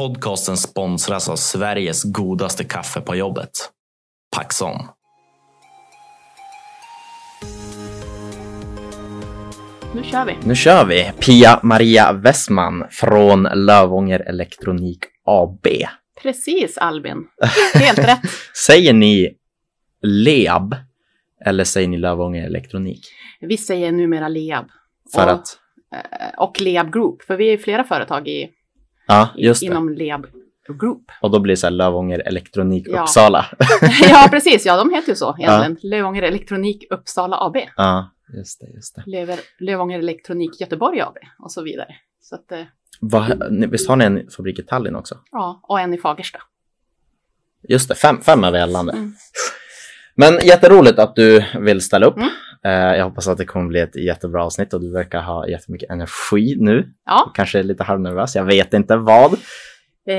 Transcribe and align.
Podcasten 0.00 0.56
sponsras 0.56 1.28
av 1.28 1.36
Sveriges 1.36 2.04
godaste 2.04 2.64
kaffe 2.64 3.00
på 3.00 3.16
jobbet. 3.16 3.50
Paxson. 4.36 4.76
Nu 9.94 10.02
kör 10.02 10.24
vi. 10.24 10.36
Nu 10.44 10.54
kör 10.54 10.84
vi! 10.84 11.12
Pia 11.20 11.60
Maria 11.62 12.12
Westman 12.12 12.84
från 12.90 13.42
Lövånger 13.42 14.20
Elektronik 14.20 14.98
AB. 15.24 15.66
Precis 16.22 16.78
Albin. 16.78 17.26
Helt 17.74 17.98
rätt. 17.98 18.20
Säger 18.66 18.92
ni 18.92 19.36
LEAB 20.02 20.74
eller 21.46 21.64
säger 21.64 21.88
ni 21.88 21.98
Lövånger 21.98 22.46
Elektronik? 22.46 23.00
Vi 23.40 23.56
säger 23.56 23.92
numera 23.92 24.28
LEAB. 24.28 24.66
För 25.14 25.26
och, 25.26 25.32
att, 25.32 25.58
eh, 25.94 26.38
och 26.38 26.60
LEAB 26.60 26.92
Group, 26.92 27.22
för 27.22 27.36
vi 27.36 27.52
är 27.52 27.58
flera 27.58 27.84
företag 27.84 28.28
i, 28.28 28.50
ja 29.10 29.28
just 29.36 29.60
det. 29.60 29.66
inom 29.66 29.88
LEAB 29.88 30.26
Group. 30.80 31.02
Och 31.20 31.30
då 31.30 31.40
blir 31.40 31.52
det 31.52 31.56
så 31.56 31.66
här 31.66 31.70
Lövånger 31.72 32.18
Elektronik 32.18 32.86
Ja. 32.90 33.02
Uppsala. 33.02 33.46
ja, 34.10 34.28
precis. 34.30 34.66
Ja, 34.66 34.76
de 34.76 34.90
heter 34.94 35.08
ju 35.08 35.16
så 35.16 35.36
egentligen. 35.38 35.76
Lövånger 35.82 36.22
Elektronik 36.22 36.84
Uppsala 36.90 37.36
AB. 37.40 37.56
ja, 37.76 38.10
just 38.36 38.60
det, 38.60 38.66
just 38.74 38.94
det. 38.96 39.02
Löver, 39.06 39.38
Lövånger 39.60 39.98
Elektronik 39.98 40.60
Göteborg 40.60 41.00
AB 41.00 41.16
och 41.38 41.52
så 41.52 41.62
vidare. 41.62 41.94
Så 42.20 42.34
att, 42.34 42.52
eh, 42.52 43.28
ni- 43.50 43.66
visst 43.66 43.88
har 43.88 43.96
ni 43.96 44.04
en 44.04 44.30
fabrik 44.36 44.58
i 44.58 44.62
Tallinn 44.62 44.96
också? 44.96 45.18
ja, 45.30 45.60
och 45.62 45.80
en 45.80 45.94
i 45.94 45.98
Fagersta. 45.98 46.38
Just 47.68 47.88
det, 47.88 47.94
fem, 47.94 48.20
fem 48.20 48.44
över 48.44 48.58
hela 48.58 48.72
landet. 48.72 48.94
Mm. 48.96 49.12
Men 50.14 50.38
jätteroligt 50.46 50.98
att 50.98 51.16
du 51.16 51.44
vill 51.60 51.80
ställa 51.80 52.06
upp. 52.06 52.16
Mm. 52.16 52.28
Eh, 52.64 52.72
jag 52.72 53.04
hoppas 53.04 53.28
att 53.28 53.38
det 53.38 53.44
kommer 53.44 53.66
bli 53.68 53.80
ett 53.80 53.96
jättebra 53.96 54.44
avsnitt 54.44 54.74
och 54.74 54.80
du 54.80 54.92
verkar 54.92 55.22
ha 55.22 55.48
jättemycket 55.48 55.90
energi 55.90 56.56
nu. 56.58 56.92
Ja, 57.06 57.30
Kanske 57.34 57.62
lite 57.62 57.84
halvnervös, 57.84 58.36
jag 58.36 58.44
vet 58.44 58.74
inte 58.74 58.96
vad. 58.96 59.32
eh, 60.08 60.14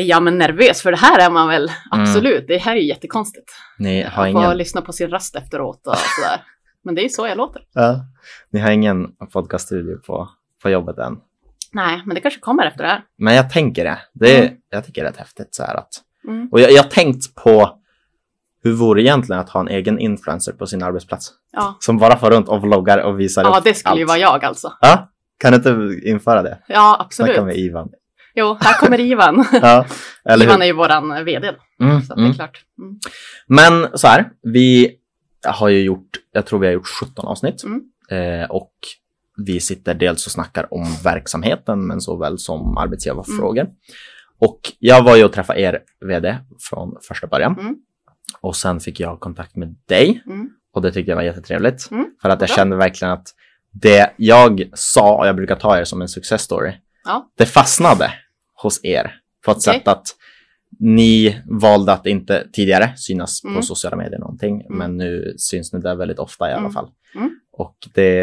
ja, 0.00 0.20
men 0.20 0.38
nervös 0.38 0.82
för 0.82 0.90
det 0.90 0.96
här 0.96 1.26
är 1.26 1.30
man 1.30 1.48
väl 1.48 1.70
absolut. 1.90 2.44
Det 2.48 2.58
här 2.58 2.76
är 2.76 2.80
ju 2.80 2.86
jättekonstigt. 2.88 3.52
Ni 3.78 4.02
har 4.02 4.22
Att 4.24 4.30
ingen, 4.30 4.56
lyssna 4.56 4.80
på 4.82 4.92
sin 4.92 5.10
röst 5.10 5.36
efteråt 5.36 5.86
och 5.86 5.96
sådär. 6.20 6.40
Men 6.84 6.94
det 6.94 7.00
är 7.00 7.02
ju 7.02 7.08
så 7.08 7.26
jag 7.26 7.36
låter. 7.36 7.62
ja, 7.72 8.00
ni 8.50 8.60
har 8.60 8.70
ingen 8.70 9.08
podcaststudio 9.32 9.96
på, 10.06 10.28
på 10.62 10.70
jobbet 10.70 10.98
än. 10.98 11.16
Nej, 11.72 12.02
men 12.06 12.14
det 12.14 12.20
kanske 12.20 12.40
kommer 12.40 12.66
efter 12.66 12.82
det 12.82 12.88
här. 12.88 13.02
Men 13.18 13.34
jag 13.34 13.50
tänker 13.50 13.84
det. 13.84 13.98
det 14.12 14.36
är, 14.38 14.42
Mm. 14.42 14.54
Jag 14.70 14.86
tycker 14.86 15.02
det 15.02 15.08
är 15.08 15.10
rätt 15.12 15.18
häftigt 15.20 15.54
så 15.54 15.62
här 15.64 15.74
att. 15.74 15.88
Mm. 16.28 16.48
Och 16.52 16.60
jag 16.60 16.82
har 16.82 16.90
tänkt 16.90 17.34
på 17.34 17.78
hur 18.64 18.72
vore 18.72 19.02
egentligen 19.02 19.40
att 19.40 19.48
ha 19.48 19.60
en 19.60 19.68
egen 19.68 19.98
influencer 19.98 20.52
på 20.52 20.66
sin 20.66 20.82
arbetsplats? 20.82 21.30
Ja, 21.52 21.76
Som 21.80 21.98
bara 21.98 22.18
får 22.18 22.30
runt 22.30 22.48
och 22.48 22.62
vloggar 22.62 22.98
och 22.98 23.20
visar 23.20 23.42
ja 23.42 23.58
upp 23.58 23.64
det 23.64 23.74
skulle 23.74 23.96
ju 23.96 24.02
allt. 24.02 24.08
vara 24.08 24.18
jag 24.18 24.44
alltså. 24.44 24.72
Ja, 24.80 25.10
kan 25.38 25.52
du 25.52 25.56
inte 25.56 26.08
införa 26.08 26.42
det? 26.42 26.58
Ja, 26.68 27.06
Snacka 27.10 27.30
absolut. 27.30 27.46
med 27.46 27.56
Ivan. 27.56 27.88
Jo, 28.34 28.56
här 28.60 28.78
kommer 28.80 29.00
Ivan. 29.00 29.44
Ja, 29.52 29.86
eller 30.24 30.44
Ivan 30.44 30.54
hur? 30.56 30.62
är 30.62 30.66
ju 30.66 30.72
våran 30.72 31.24
vd. 31.24 31.50
Mm, 31.80 32.02
Så 32.02 32.12
att 32.12 32.16
det 32.16 32.22
mm. 32.22 32.30
är 32.30 32.34
klart. 32.34 32.64
Mm. 32.78 32.98
Men 33.46 33.98
så 33.98 34.06
här, 34.06 34.30
vi 34.42 34.90
har 35.46 35.68
ju 35.68 35.82
gjort, 35.82 36.10
jag 36.32 36.46
tror 36.46 36.58
vi 36.58 36.66
har 36.66 36.72
gjort 36.74 36.88
17 37.00 37.26
avsnitt. 37.26 37.62
Mm. 37.64 37.82
Eh, 38.10 38.50
och 38.50 38.72
vi 39.46 39.60
sitter 39.60 39.94
dels 39.94 40.26
och 40.26 40.32
snackar 40.32 40.74
om 40.74 40.86
verksamheten 41.04 41.86
men 41.86 42.00
såväl 42.00 42.38
som 42.38 42.78
arbetsgivarfrågor. 42.78 43.62
Mm. 43.62 43.74
Och 44.38 44.60
jag 44.78 45.04
var 45.04 45.16
ju 45.16 45.24
och 45.24 45.32
träffade 45.32 45.60
er 45.60 45.78
vd 46.00 46.38
från 46.70 46.96
första 47.08 47.26
början. 47.26 47.76
Mm. 48.34 48.38
Och 48.40 48.56
sen 48.56 48.80
fick 48.80 49.00
jag 49.00 49.20
kontakt 49.20 49.56
med 49.56 49.76
dig 49.86 50.22
Mm. 50.26 50.50
och 50.72 50.82
det 50.82 50.92
tyckte 50.92 51.10
jag 51.10 51.16
var 51.16 51.22
jättetrevligt. 51.22 51.88
Mm, 51.90 52.06
För 52.22 52.28
att 52.28 52.40
jag 52.40 52.48
bra. 52.48 52.56
kände 52.56 52.76
verkligen 52.76 53.12
att 53.14 53.28
det 53.72 54.10
jag 54.16 54.70
sa, 54.74 55.16
och 55.18 55.26
jag 55.26 55.36
brukar 55.36 55.56
ta 55.56 55.78
er 55.78 55.84
som 55.84 56.02
en 56.02 56.08
success 56.08 56.42
story, 56.42 56.72
Ja. 57.04 57.30
det 57.38 57.46
fastnade 57.46 58.10
hos 58.62 58.84
er 58.84 59.20
på 59.44 59.50
ett 59.50 59.56
Okej. 59.56 59.62
sätt 59.74 59.88
att 59.88 60.06
ni 60.78 61.40
valde 61.46 61.92
att 61.92 62.06
inte 62.06 62.46
tidigare 62.52 62.92
synas 62.96 63.42
på 63.42 63.48
Mm. 63.48 63.62
sociala 63.62 63.96
medier 63.96 64.18
någonting, 64.18 64.66
men 64.68 64.96
nu 64.96 65.34
syns 65.38 65.72
ni 65.72 65.80
där 65.80 65.94
väldigt 65.94 66.18
ofta 66.18 66.48
i 66.48 66.52
alla 66.52 66.60
Mm. 66.60 66.72
fall. 66.72 66.88
Och 67.56 67.76
det, 67.94 68.14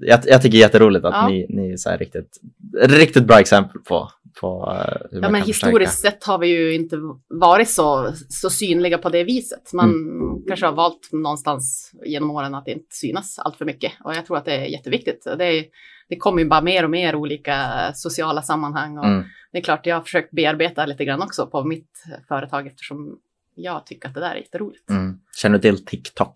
jag, 0.00 0.20
jag 0.26 0.42
tycker 0.42 0.50
det 0.50 0.56
är 0.56 0.66
jätteroligt 0.66 1.04
att 1.04 1.14
Ja. 1.14 1.28
ni, 1.28 1.46
ni 1.48 1.70
är 1.72 1.98
riktigt, 1.98 2.40
riktigt 2.88 3.24
bra 3.24 3.40
exempel 3.40 3.80
på, 3.80 4.08
på 4.40 4.72
eh, 4.76 4.96
hur 5.10 5.16
Ja, 5.16 5.20
man 5.20 5.32
men 5.32 5.40
kan 5.40 5.46
historiskt 5.46 5.92
förstärka. 5.92 6.16
sett 6.16 6.24
har 6.24 6.38
vi 6.38 6.46
ju 6.46 6.74
inte 6.74 6.96
varit 7.28 7.68
så, 7.68 8.12
så 8.28 8.50
synliga 8.50 8.98
på 8.98 9.08
det 9.08 9.24
viset. 9.24 9.72
Man 9.72 9.90
Mm. 9.90 10.44
kanske 10.48 10.66
har 10.66 10.72
valt 10.72 11.08
någonstans 11.12 11.92
genom 12.04 12.30
åren 12.30 12.54
att 12.54 12.68
inte 12.68 12.86
synas 12.90 13.38
allt 13.38 13.56
för 13.56 13.64
mycket. 13.64 13.92
Och 14.04 14.14
jag 14.14 14.26
tror 14.26 14.36
att 14.36 14.44
det 14.44 14.52
är 14.54 14.64
jätteviktigt. 14.64 15.24
Det, 15.38 15.44
är, 15.44 15.64
det 16.08 16.16
kommer 16.16 16.42
ju 16.42 16.48
bara 16.48 16.60
mer 16.62 16.84
och 16.84 16.90
mer 16.90 17.14
olika 17.14 17.56
sociala 17.94 18.42
sammanhang. 18.42 18.98
Och 18.98 19.04
Mm. 19.06 19.24
Det 19.52 19.58
är 19.58 19.62
klart, 19.62 19.86
jag 19.86 19.96
har 19.96 20.02
försökt 20.02 20.30
bearbeta 20.30 20.86
lite 20.86 21.04
grann 21.04 21.22
också 21.22 21.46
på 21.46 21.64
mitt 21.64 22.04
företag 22.28 22.66
eftersom 22.66 23.18
jag 23.54 23.86
tycker 23.86 24.08
att 24.08 24.14
det 24.14 24.20
där 24.20 24.30
är 24.30 24.36
jätteroligt. 24.36 24.90
Mm. 24.90 25.18
Känner 25.36 25.58
du 25.58 25.62
till 25.62 25.84
TikTok? 25.84 26.32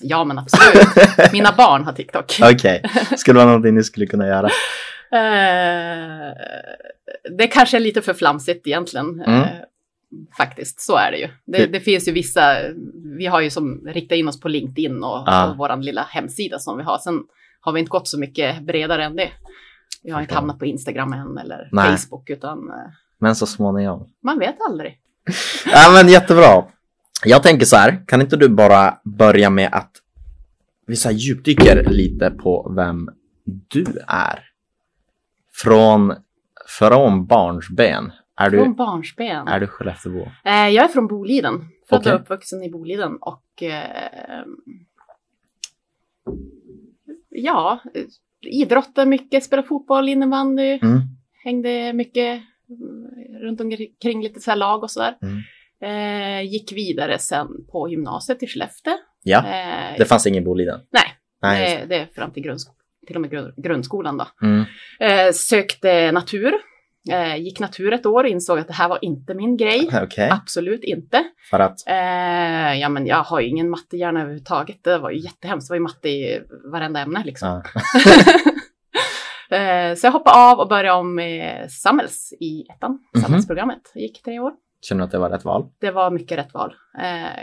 Ja, 0.00 0.24
men 0.24 0.38
absolut. 0.38 0.86
Mina 1.32 1.52
barn 1.56 1.84
har 1.84 1.92
TikTok. 1.92 2.38
Okej, 2.42 2.82
skulle 3.16 3.36
vara 3.36 3.46
någonting 3.48 3.74
ni 3.74 3.84
skulle 3.84 4.06
kunna 4.06 4.26
göra. 4.26 4.46
Eh, 5.12 6.32
det 7.38 7.46
kanske 7.46 7.76
är 7.76 7.80
lite 7.80 8.02
för 8.02 8.14
flamsigt 8.14 8.66
egentligen. 8.66 9.20
Mm. 9.26 9.40
Eh, 9.42 9.48
faktiskt, 10.36 10.80
så 10.80 10.96
är 10.96 11.10
det 11.10 11.18
ju. 11.18 11.28
Det, 11.46 11.66
Det- 11.66 11.80
finns 11.80 12.08
ju 12.08 12.12
vissa, 12.12 12.56
vi 13.18 13.26
har 13.26 13.40
ju 13.40 13.50
som 13.50 13.80
riktat 13.86 14.16
in 14.16 14.28
oss 14.28 14.40
på 14.40 14.48
LinkedIn 14.48 15.02
och, 15.04 15.22
Ja. 15.26 15.50
och 15.50 15.56
vår 15.56 15.76
lilla 15.82 16.02
hemsida 16.02 16.58
som 16.58 16.76
vi 16.78 16.82
har. 16.84 16.98
Sen 16.98 17.20
har 17.60 17.72
vi 17.72 17.80
inte 17.80 17.90
gått 17.90 18.08
så 18.08 18.18
mycket 18.18 18.62
bredare 18.62 19.04
än 19.04 19.16
det. 19.16 19.30
Vi 20.02 20.10
har 20.10 20.20
inte 20.20 20.34
hamnat 20.34 20.58
på 20.58 20.66
Instagram 20.66 21.12
än 21.12 21.38
eller 21.38 21.68
Nej. 21.72 21.96
Facebook, 21.96 22.30
utan 22.30 22.58
eh, 22.58 22.74
Men 23.18 23.34
så 23.36 23.46
småningom. 23.46 24.08
man 24.22 24.38
vet 24.38 24.56
aldrig. 24.68 24.98
Ja, 25.72 25.90
men 25.92 26.08
jättebra. 26.08 26.64
Jag 27.28 27.42
tänker 27.42 27.66
så 27.66 27.76
här, 27.76 28.04
kan 28.06 28.20
inte 28.20 28.36
du 28.36 28.48
bara 28.48 28.98
börja 29.04 29.50
med 29.50 29.68
att 29.72 29.90
vi 30.86 30.96
så 30.96 31.08
här 31.08 31.16
djupdyker 31.16 31.84
lite 31.90 32.30
på 32.30 32.72
vem 32.76 33.08
du 33.44 33.84
är? 34.08 34.44
Från, 35.52 36.14
från 36.78 37.26
barnsben. 37.26 38.12
Är 38.36 38.50
du, 38.50 38.58
Från 38.58 38.74
barnsben. 38.74 39.48
är 39.48 39.60
du 39.60 39.66
Skelleftebo? 39.66 40.20
Eh, 40.44 40.68
jag 40.68 40.84
är 40.84 40.88
från 40.88 41.06
Boliden. 41.06 41.68
Född 41.88 42.00
Okej. 42.00 42.12
och 42.12 42.20
uppvuxen 42.20 42.62
i 42.62 42.70
Boliden 42.70 43.16
och 43.20 43.62
eh, 43.62 44.44
ja, 47.28 47.80
idrottade 48.40 49.10
mycket, 49.10 49.44
spelade 49.44 49.68
fotboll, 49.68 50.08
innebandy, 50.08 50.78
Mm. 50.82 51.00
hängde 51.44 51.92
mycket 51.92 52.42
mm, 52.68 53.40
runt 53.42 53.60
omkring 53.60 54.22
lite 54.22 54.40
så 54.40 54.50
här 54.50 54.58
lag 54.58 54.82
och 54.82 54.90
sådär. 54.90 55.16
Mm. 55.22 55.38
Eh, 55.82 56.42
gick 56.42 56.72
vidare 56.72 57.18
sen 57.18 57.46
på 57.72 57.88
gymnasiet 57.88 58.42
i 58.42 58.46
Skellefteå. 58.46 58.92
Ja, 59.22 59.38
Eh, 59.46 59.98
det 59.98 60.04
fanns 60.04 60.26
ingen 60.26 60.44
Boliden. 60.44 60.80
nej, 60.90 61.02
Nej, 61.42 61.76
det, 61.80 61.86
det 61.86 61.96
är 62.02 62.06
fram 62.14 62.30
till, 62.32 62.42
grundsk- 62.42 62.70
till 63.06 63.16
och 63.16 63.22
med 63.22 63.30
grund- 63.30 63.54
grundskolan 63.56 64.16
då. 64.18 64.26
Mm. 64.42 64.64
Eh, 65.00 65.32
sökte 65.32 66.12
natur, 66.12 66.52
eh, 67.12 67.36
gick 67.36 67.60
natur 67.60 67.92
ett 67.92 68.06
år, 68.06 68.26
insåg 68.26 68.58
att 68.58 68.66
det 68.68 68.72
här 68.74 68.88
var 68.88 68.98
inte 69.02 69.34
min 69.34 69.56
grej. 69.56 69.88
Okej, 70.02 70.30
Absolut 70.32 70.84
inte. 70.84 71.24
för 71.50 71.58
att, 71.60 71.88
Eh, 71.88 72.74
ja, 72.80 72.88
men 72.88 73.06
jag 73.06 73.22
har 73.22 73.40
ju 73.40 73.48
ingen 73.48 73.70
mattehjärna 73.70 74.20
överhuvudtaget. 74.20 74.84
Det 74.84 74.98
var 74.98 75.10
ju 75.10 75.18
jättehemskt. 75.18 75.68
Det 75.68 75.72
var 75.72 75.76
ju 75.76 75.82
matte 75.82 76.08
i 76.08 76.40
varenda 76.72 77.00
ämne 77.00 77.22
liksom. 77.24 77.48
ja. 77.48 77.80
eh, 79.56 79.94
så 79.94 80.06
jag 80.06 80.12
hoppade 80.12 80.36
av 80.52 80.58
och 80.58 80.68
började 80.68 80.98
om 80.98 81.14
med 81.14 81.70
Samhälls 81.72 82.32
i 82.40 82.62
ettan, 82.70 82.90
Mhm. 83.14 83.22
Samhällsprogrammet. 83.22 83.90
Det 83.94 84.00
gick 84.00 84.22
tre 84.22 84.38
år. 84.38 84.52
Känner 84.86 84.98
du 85.00 85.04
att 85.04 85.10
det 85.10 85.18
var 85.18 85.30
rätt 85.30 85.44
val? 85.44 85.66
Det 85.80 85.90
var 85.90 86.10
mycket 86.10 86.38
rätt 86.38 86.54
val. 86.54 86.74
Eh, 86.98 87.42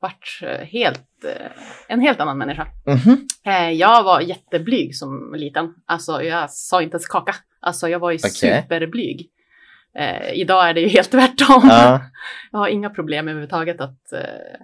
vart 0.00 0.40
eh, 0.42 0.66
helt, 0.66 1.24
eh, 1.24 1.46
en 1.88 2.00
helt 2.00 2.20
annan 2.20 2.38
människa. 2.38 2.66
Mhm. 2.86 3.26
Eh, 3.46 3.70
jag 3.70 4.02
var 4.02 4.20
jätteblyg 4.20 4.96
som 4.96 5.34
liten. 5.36 5.74
Alltså 5.86 6.22
jag 6.22 6.50
sa 6.50 6.82
inte 6.82 6.94
ens 6.94 7.06
kaka. 7.08 7.34
Alltså 7.60 7.88
jag 7.88 7.98
var 7.98 8.10
ju 8.10 8.16
Okej. 8.18 8.30
superblyg. 8.30 9.30
Eh, 9.94 10.32
idag 10.32 10.68
är 10.68 10.74
det 10.74 10.80
ju 10.80 10.88
helt 10.88 11.10
tvärtom. 11.10 11.62
Ja. 11.68 12.00
Jag 12.52 12.58
har 12.58 12.68
inga 12.68 12.90
problem 12.90 13.28
överhuvudtaget 13.28 13.80
att 13.80 14.12
eh, 14.12 14.60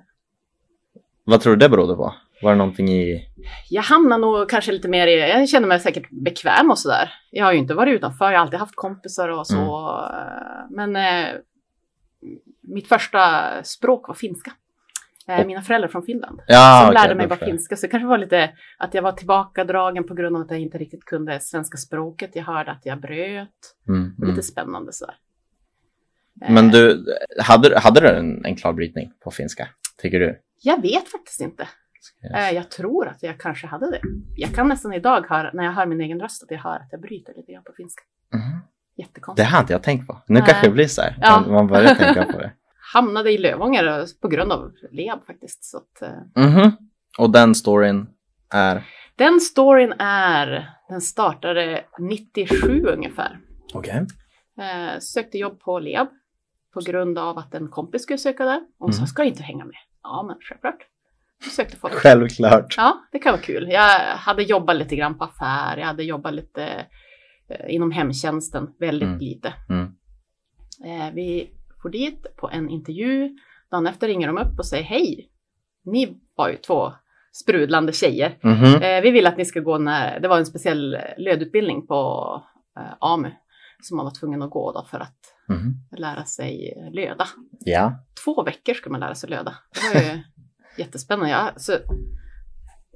Vad 1.24 1.40
tror 1.40 1.52
du 1.52 1.58
det 1.58 1.68
berodde 1.68 1.94
på? 1.94 2.14
Var 2.42 2.50
det 2.50 2.56
någonting 2.58 2.88
i... 2.88 3.28
Jag 3.70 3.82
hamnar 3.82 4.18
nog 4.18 4.50
kanske 4.50 4.72
lite 4.72 4.88
mer 4.88 5.06
i, 5.06 5.18
jag 5.30 5.48
känner 5.48 5.68
mig 5.68 5.80
säkert 5.80 6.10
bekväm 6.10 6.70
och 6.70 6.78
sådär. 6.78 7.12
Jag 7.30 7.44
har 7.44 7.52
ju 7.52 7.58
inte 7.58 7.74
varit 7.74 7.94
utanför, 7.94 8.24
jag 8.24 8.32
har 8.32 8.44
alltid 8.44 8.58
haft 8.60 8.76
kompisar 8.76 9.28
och 9.28 9.46
så. 9.46 9.88
eh, 10.12 10.70
Men 10.70 10.96
eh, 10.96 11.28
mitt 12.62 12.88
första 12.88 13.50
språk 13.64 14.08
var 14.08 14.14
finska. 14.14 14.52
Eh, 15.28 15.46
Mina 15.46 15.62
föräldrar 15.62 15.88
från 15.88 16.02
Finland. 16.02 16.40
Ja, 16.46 16.78
som 16.80 16.88
okej, 16.90 17.02
lärde 17.02 17.14
mig 17.14 17.26
jag. 17.30 17.38
finska. 17.38 17.76
Så 17.76 17.86
det 17.86 17.90
kanske 17.90 18.06
var 18.06 18.18
lite 18.18 18.50
att 18.78 18.94
jag 18.94 19.02
var 19.02 19.12
tillbakadragen 19.12 20.04
på 20.06 20.14
grund 20.14 20.36
av 20.36 20.42
att 20.42 20.50
jag 20.50 20.60
inte 20.60 20.78
riktigt 20.78 21.04
kunde 21.04 21.40
svenska 21.40 21.76
språket. 21.76 22.30
Jag 22.34 22.44
hörde 22.44 22.70
att 22.70 22.86
jag 22.86 23.00
bröt. 23.00 23.48
Mm, 23.88 24.14
mm. 24.18 24.30
lite 24.30 24.42
spännande 24.42 24.92
sådär. 24.92 25.14
Men 26.48 26.64
Eh, 26.66 26.70
du, 26.70 27.04
hade, 27.42 27.78
hade 27.78 28.00
du 28.00 28.08
en, 28.08 28.44
en 28.44 28.56
klar 28.56 28.72
brytning 28.72 29.12
på 29.24 29.30
finska? 29.30 29.68
Tycker 29.98 30.20
du? 30.20 30.40
Jag 30.62 30.82
vet 30.82 31.08
faktiskt 31.08 31.40
inte. 31.40 31.68
Eh, 32.34 32.50
Jag 32.50 32.70
tror 32.70 33.08
att 33.08 33.22
jag 33.22 33.40
kanske 33.40 33.66
hade 33.66 33.90
det. 33.90 34.00
Jag 34.36 34.54
kan 34.54 34.68
nästan 34.68 34.92
idag 34.92 35.26
höra, 35.28 35.50
när 35.52 35.64
jag 35.64 35.72
hör 35.72 35.86
min 35.86 36.00
egen 36.00 36.20
röst, 36.20 36.42
att 36.42 36.50
jag 36.50 36.58
hör 36.58 36.76
att 36.76 36.88
jag 36.90 37.00
bryter 37.00 37.34
lite 37.36 37.52
grann 37.52 37.64
på 37.64 37.72
finska. 37.76 38.02
Mhm. 38.98 39.02
Det 39.02 39.02
Jättekonstigt. 39.02 39.48
har 39.50 39.60
inte 39.60 39.72
jag 39.72 39.82
tänkt 39.82 40.06
på. 40.06 40.12
Nu 40.26 40.34
Nej. 40.40 40.42
kanske 40.46 40.66
det 40.66 40.72
blir 40.72 40.86
så 40.88 41.02
här. 41.02 41.16
Ja. 41.20 41.40
Man, 41.40 41.52
man 41.52 41.66
börjar 41.66 41.94
tänka 41.94 42.24
på 42.24 42.38
det. 42.38 42.52
Hamnade 42.94 43.32
i 43.32 43.38
Lövånger 43.38 44.06
på 44.22 44.28
grund 44.28 44.52
av 44.52 44.72
Leab 44.92 45.24
faktiskt. 45.26 45.64
Så 45.64 45.76
att, 45.76 46.02
eh, 46.02 46.44
Mhm. 46.44 46.72
Och 47.18 47.30
den 47.30 47.54
storyn 47.54 48.06
är? 48.54 48.82
den 49.16 49.40
storyn 49.40 49.92
är, 49.98 50.70
den 50.88 51.00
startade 51.00 51.84
97 51.98 52.86
ungefär. 52.86 53.38
Okej. 53.74 54.06
Eh, 54.60 54.98
sökte 55.00 55.38
jobb 55.38 55.60
på 55.60 55.78
Leab 55.78 56.08
på 56.74 56.80
grund 56.80 57.18
av 57.18 57.38
att 57.38 57.54
en 57.54 57.68
kompis 57.68 58.02
skulle 58.02 58.18
söka 58.18 58.44
där. 58.44 58.60
Och 58.78 58.94
så 58.94 58.98
Mm. 59.00 59.06
ska 59.06 59.24
inte 59.24 59.42
hänga 59.42 59.64
med. 59.64 59.76
Ja, 60.02 60.24
men 60.26 60.36
självklart. 60.40 60.78
Sökte 61.56 61.76
folk. 61.76 61.94
Självklart. 61.94 62.74
Ja, 62.76 63.00
det 63.12 63.18
kan 63.18 63.32
vara 63.32 63.42
kul. 63.42 63.68
Jag 63.70 63.98
hade 64.00 64.42
jobbat 64.42 64.76
lite 64.76 64.96
grann 64.96 65.18
på 65.18 65.24
affär, 65.24 65.76
jag 65.76 65.86
hade 65.86 66.02
jobbat 66.04 66.34
lite 66.34 66.64
eh, 66.64 66.84
inom 67.68 67.90
hemtjänsten, 67.90 68.70
väldigt 68.78 69.06
Mm. 69.06 69.18
lite. 69.18 69.54
Mm. 69.68 69.84
Eh, 70.84 71.14
vi 71.14 71.50
får 71.82 71.90
dit 71.90 72.36
på 72.36 72.50
en 72.50 72.68
intervju. 72.68 73.36
Dagen 73.70 73.86
efter 73.86 74.08
ringer 74.08 74.26
de 74.26 74.38
upp 74.38 74.58
och 74.58 74.66
säger 74.66 74.84
hej. 74.84 75.30
Ni 75.84 76.16
var 76.36 76.48
ju 76.48 76.56
två 76.56 76.92
sprudlande 77.32 77.92
tjejer. 77.92 78.38
Mhm. 78.42 78.82
Eh, 78.82 79.00
vi 79.02 79.10
vill 79.10 79.26
att 79.26 79.36
ni 79.36 79.44
ska 79.44 79.60
gå 79.60 79.78
när, 79.78 80.20
det 80.20 80.28
var 80.28 80.38
en 80.38 80.46
speciell 80.46 80.98
lödutbildning 81.18 81.86
på 81.86 81.94
eh, 82.78 82.94
AMU 83.00 83.30
som 83.82 83.96
man 83.96 84.06
var 84.06 84.14
tvungen 84.20 84.42
att 84.42 84.50
gå 84.50 84.72
då 84.72 84.84
för 84.90 85.00
att 85.00 85.16
Mhm. 85.48 85.74
lära 85.98 86.24
sig 86.24 86.74
löda. 86.92 87.26
Ja. 87.60 87.92
Två 88.24 88.42
veckor 88.42 88.74
ska 88.74 88.90
man 88.90 89.00
lära 89.00 89.14
sig 89.14 89.30
löda. 89.30 89.54
Det 89.74 89.94
var 89.98 90.14
ju 90.14 90.22
jättespännande. 90.78 91.30
Jag, 91.30 91.60
så, 91.60 91.72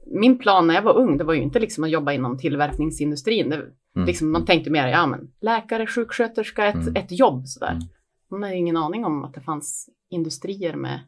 min 0.06 0.38
plan 0.38 0.66
när 0.66 0.74
jag 0.74 0.82
var 0.82 0.96
ung, 0.96 1.18
det 1.18 1.24
var 1.24 1.34
ju 1.34 1.42
inte 1.42 1.58
liksom 1.58 1.84
att 1.84 1.90
jobba 1.90 2.12
inom 2.12 2.38
tillverkningsindustrin. 2.38 3.50
Det, 3.50 3.62
Mm. 3.96 4.06
liksom, 4.06 4.32
man 4.32 4.44
tänkte 4.44 4.70
mer, 4.70 4.88
ja 4.88 5.06
men 5.06 5.30
läkare, 5.40 5.86
sjuksköterska, 5.86 6.66
ett, 6.66 6.74
Mm. 6.74 6.96
ett 6.96 7.12
jobb 7.18 7.46
sådär. 7.46 7.70
Mm. 7.72 7.82
Man 8.30 8.42
hade 8.42 8.54
ju 8.54 8.58
ingen 8.60 8.76
aning 8.76 9.04
om 9.04 9.24
att 9.24 9.34
det 9.34 9.40
fanns 9.40 9.88
industrier 10.10 10.74
med, 10.76 11.00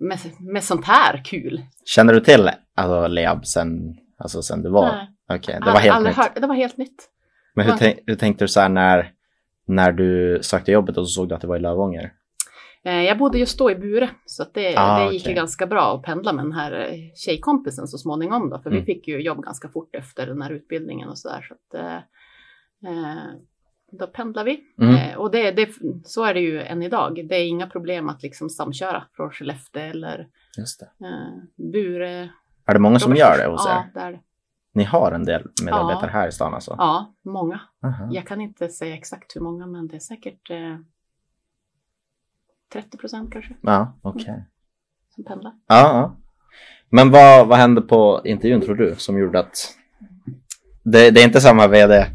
med, 0.00 0.18
med 0.40 0.64
sånt 0.64 0.84
här 0.84 1.24
kul. 1.24 1.62
Känner 1.84 2.12
du 2.14 2.20
till 2.20 2.50
alltså, 2.74 3.06
Leab 3.06 3.46
sen, 3.46 3.96
alltså, 4.18 4.42
sen 4.42 4.62
du 4.62 4.70
var? 4.70 4.88
Nej. 4.92 5.38
Okej, 5.38 5.58
det 5.64 5.72
var 5.72 5.78
helt 5.80 6.06
nytt. 6.06 6.16
hört- 6.16 6.40
det 6.40 6.46
var 6.46 6.54
helt 6.54 6.76
nytt. 6.76 7.08
Men 7.54 7.66
hur, 7.66 7.76
tänk, 7.76 7.98
hur 8.06 8.16
tänkte 8.16 8.44
du 8.44 8.48
så 8.48 8.60
här 8.60 8.68
när, 8.68 9.12
när 9.66 9.92
du 9.92 10.38
sökte 10.42 10.72
jobbet 10.72 10.96
och 10.96 11.08
så 11.08 11.12
såg 11.12 11.28
du 11.28 11.34
att 11.34 11.40
det 11.40 11.46
var 11.46 11.56
i 11.56 11.60
Lövånger? 11.60 12.12
Eh, 12.84 13.02
Jag 13.02 13.18
bodde 13.18 13.38
just 13.38 13.58
då 13.58 13.70
i 13.70 13.74
Bure, 13.74 14.10
så 14.26 14.44
det, 14.54 14.76
Ah, 14.76 14.98
det 15.04 15.12
gick 15.12 15.22
okej. 15.22 15.32
ju 15.32 15.36
ganska 15.36 15.66
bra 15.66 15.94
att 15.96 16.02
pendla 16.02 16.32
med 16.32 16.44
den 16.44 16.52
här 16.52 16.72
eh, 16.72 16.94
tjejkompisen 17.14 17.86
så 17.88 17.98
småningom 17.98 18.50
då, 18.50 18.58
för 18.58 18.70
Mm. 18.70 18.80
vi 18.84 18.94
fick 18.94 19.08
ju 19.08 19.20
jobb 19.22 19.42
ganska 19.44 19.68
fort 19.68 19.94
efter 19.94 20.26
den 20.26 20.42
här 20.42 20.50
utbildningen 20.50 21.08
och 21.08 21.18
sådär. 21.18 21.42
Så 21.48 21.54
att, 21.54 21.74
eh, 21.84 21.96
eh, 22.92 23.24
då 23.92 24.06
pendlar 24.06 24.44
vi. 24.44 24.60
Mm. 24.80 24.94
Eh, 24.94 25.16
och 25.16 25.30
det, 25.30 25.50
det, 25.50 25.68
så 26.04 26.24
är 26.24 26.34
det 26.34 26.40
ju 26.40 26.62
än 26.62 26.82
idag. 26.82 27.26
Det 27.28 27.34
är 27.36 27.46
inga 27.48 27.66
problem 27.66 28.08
att 28.08 28.22
liksom 28.22 28.50
samköra 28.50 29.04
från 29.16 29.30
Skellefteå 29.30 29.82
eller 29.82 30.28
eh, 30.58 31.66
Bure. 31.72 32.30
Är 32.66 32.72
det 32.74 32.78
många 32.78 32.98
som 32.98 33.16
gör 33.16 33.38
det 33.38 33.46
hos 33.50 33.66
Ja, 33.68 33.78
er? 33.78 33.90
det 33.94 34.00
är 34.00 34.12
det. 34.12 34.20
Ni 34.74 34.84
har 34.84 35.12
en 35.12 35.24
del 35.24 35.42
medarbetare 35.64 36.10
Ja. 36.12 36.18
här 36.18 36.28
i 36.28 36.32
stan 36.32 36.54
alltså? 36.54 36.74
Ja, 36.78 37.14
många. 37.24 37.60
Aha. 37.84 38.08
Jag 38.12 38.26
kan 38.26 38.40
inte 38.40 38.68
säga 38.68 38.94
exakt 38.94 39.36
hur 39.36 39.40
många, 39.40 39.66
men 39.66 39.88
det 39.88 39.96
är 39.96 40.00
säkert 40.00 40.50
30 42.72 42.96
procent 42.98 43.32
kanske 43.32 43.54
Ja, 43.60 43.98
okej. 44.02 44.44
som 45.14 45.24
pendlar. 45.24 45.52
Ja, 45.66 45.76
ja. 45.76 46.16
Men 46.90 47.10
vad, 47.10 47.46
vad 47.48 47.58
hände 47.58 47.80
på 47.82 48.20
intervjun 48.24 48.60
tror 48.60 48.74
du 48.74 48.94
som 48.96 49.18
gjorde 49.18 49.38
att 49.40 49.76
det, 50.82 51.10
det 51.10 51.20
är 51.20 51.24
inte 51.26 51.40
samma 51.40 51.66
vd? 51.68 52.06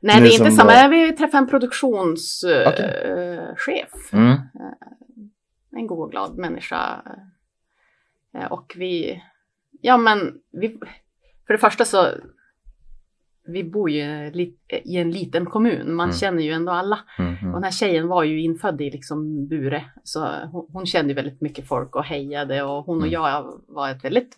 Nej, 0.00 0.20
det 0.20 0.28
är 0.28 0.32
inte 0.40 0.50
samma. 0.50 0.72
var- 0.72 0.88
Vi 0.88 1.12
träffade 1.12 1.38
en 1.38 1.48
produktionschef. 1.48 2.66
Okej. 2.68 3.54
chef. 3.56 4.12
Mm. 4.12 4.36
En 5.76 5.86
god 5.86 6.04
och 6.04 6.10
glad 6.10 6.38
människa. 6.38 7.02
Eh, 8.38 8.52
Och 8.52 8.72
vi, 8.76 9.22
ja 9.80 9.96
men, 9.96 10.32
vi, 10.52 10.78
för 11.46 11.52
det 11.54 11.58
första 11.58 11.84
så, 11.84 12.06
vi 13.46 13.64
bor 13.64 13.90
ju 13.90 14.02
i 14.84 14.96
en 14.96 15.10
liten 15.10 15.46
kommun. 15.46 15.94
Man 15.94 16.08
Mm. 16.08 16.16
känner 16.16 16.42
ju 16.42 16.50
ändå 16.52 16.72
alla. 16.72 16.98
Mm, 17.18 17.34
Och 17.48 17.52
den 17.54 17.64
här 17.64 17.70
tjejen 17.70 18.08
var 18.08 18.22
ju 18.24 18.40
infödd 18.42 18.80
i 18.80 18.90
liksom 18.90 19.46
Bure. 19.48 19.84
Så 20.04 20.28
hon, 20.52 20.66
hon 20.72 20.86
kände 20.86 21.08
ju 21.08 21.14
väldigt 21.14 21.40
mycket 21.40 21.68
folk 21.68 21.96
och 21.96 22.04
hejade. 22.04 22.62
Och 22.62 22.84
hon 22.84 22.96
och 22.96 23.06
Mm. 23.06 23.12
jag 23.12 23.60
var 23.68 23.90
ett 23.90 24.04
väldigt 24.04 24.36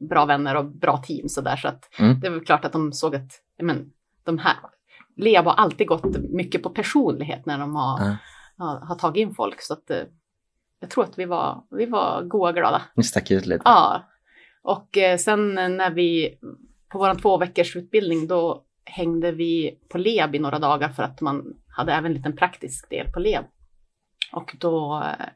bra 0.00 0.24
vänner 0.24 0.56
och 0.56 0.64
bra 0.64 0.96
team 0.96 1.28
sådär. 1.28 1.56
Så 1.56 1.68
att 1.68 2.00
Mm. 2.00 2.20
det 2.20 2.28
var 2.30 2.40
klart 2.40 2.64
att 2.64 2.72
de 2.72 2.92
såg 2.92 3.16
att, 3.16 3.30
men 3.62 3.90
de 4.24 4.38
här, 4.38 4.56
Leab 5.16 5.44
har 5.44 5.52
alltid 5.54 5.86
gått 5.88 6.16
mycket 6.30 6.62
på 6.62 6.70
personlighet 6.70 7.46
när 7.46 7.58
de 7.58 7.74
har, 7.76 8.16
har, 8.58 8.80
har 8.86 8.94
tagit 8.94 9.20
in 9.20 9.34
folk. 9.34 9.60
Så 9.62 9.72
att 9.72 9.90
eh, 9.90 9.96
jag 10.80 10.90
tror 10.90 11.04
att 11.04 11.18
vi 11.18 11.24
var, 11.24 11.64
vi 11.70 11.86
var 11.86 12.22
goa 12.22 12.48
och 12.48 12.54
glada. 12.54 12.82
Ni 12.96 13.02
stack 13.02 13.30
ut 13.30 13.46
lite? 13.46 13.62
Ja. 13.64 14.02
Och 14.62 14.98
eh, 14.98 15.16
sen 15.16 15.54
när 15.54 15.90
vi, 15.90 16.38
på 16.94 16.98
vår 16.98 17.14
två 17.14 17.38
veckors 17.38 17.76
utbildning, 17.76 18.26
då 18.26 18.62
hängde 18.84 19.32
vi 19.32 19.78
på 19.88 19.98
LEB 19.98 20.34
i 20.34 20.38
några 20.38 20.58
dagar 20.58 20.88
för 20.88 21.02
att 21.02 21.20
man 21.20 21.54
hade 21.68 21.92
även 21.92 22.04
en 22.04 22.12
liten 22.12 22.36
praktisk 22.36 22.90
del 22.90 23.12
på 23.12 23.20
LEB. 23.20 23.44
Och 24.32 24.56
då 24.60 25.02
eh, 25.04 25.26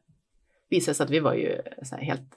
visade 0.71 0.91
det 0.91 0.95
sig 0.95 1.05
att 1.05 1.11
vi 1.11 1.21
var 1.21 1.35
ju 1.35 1.63
helt 1.99 2.31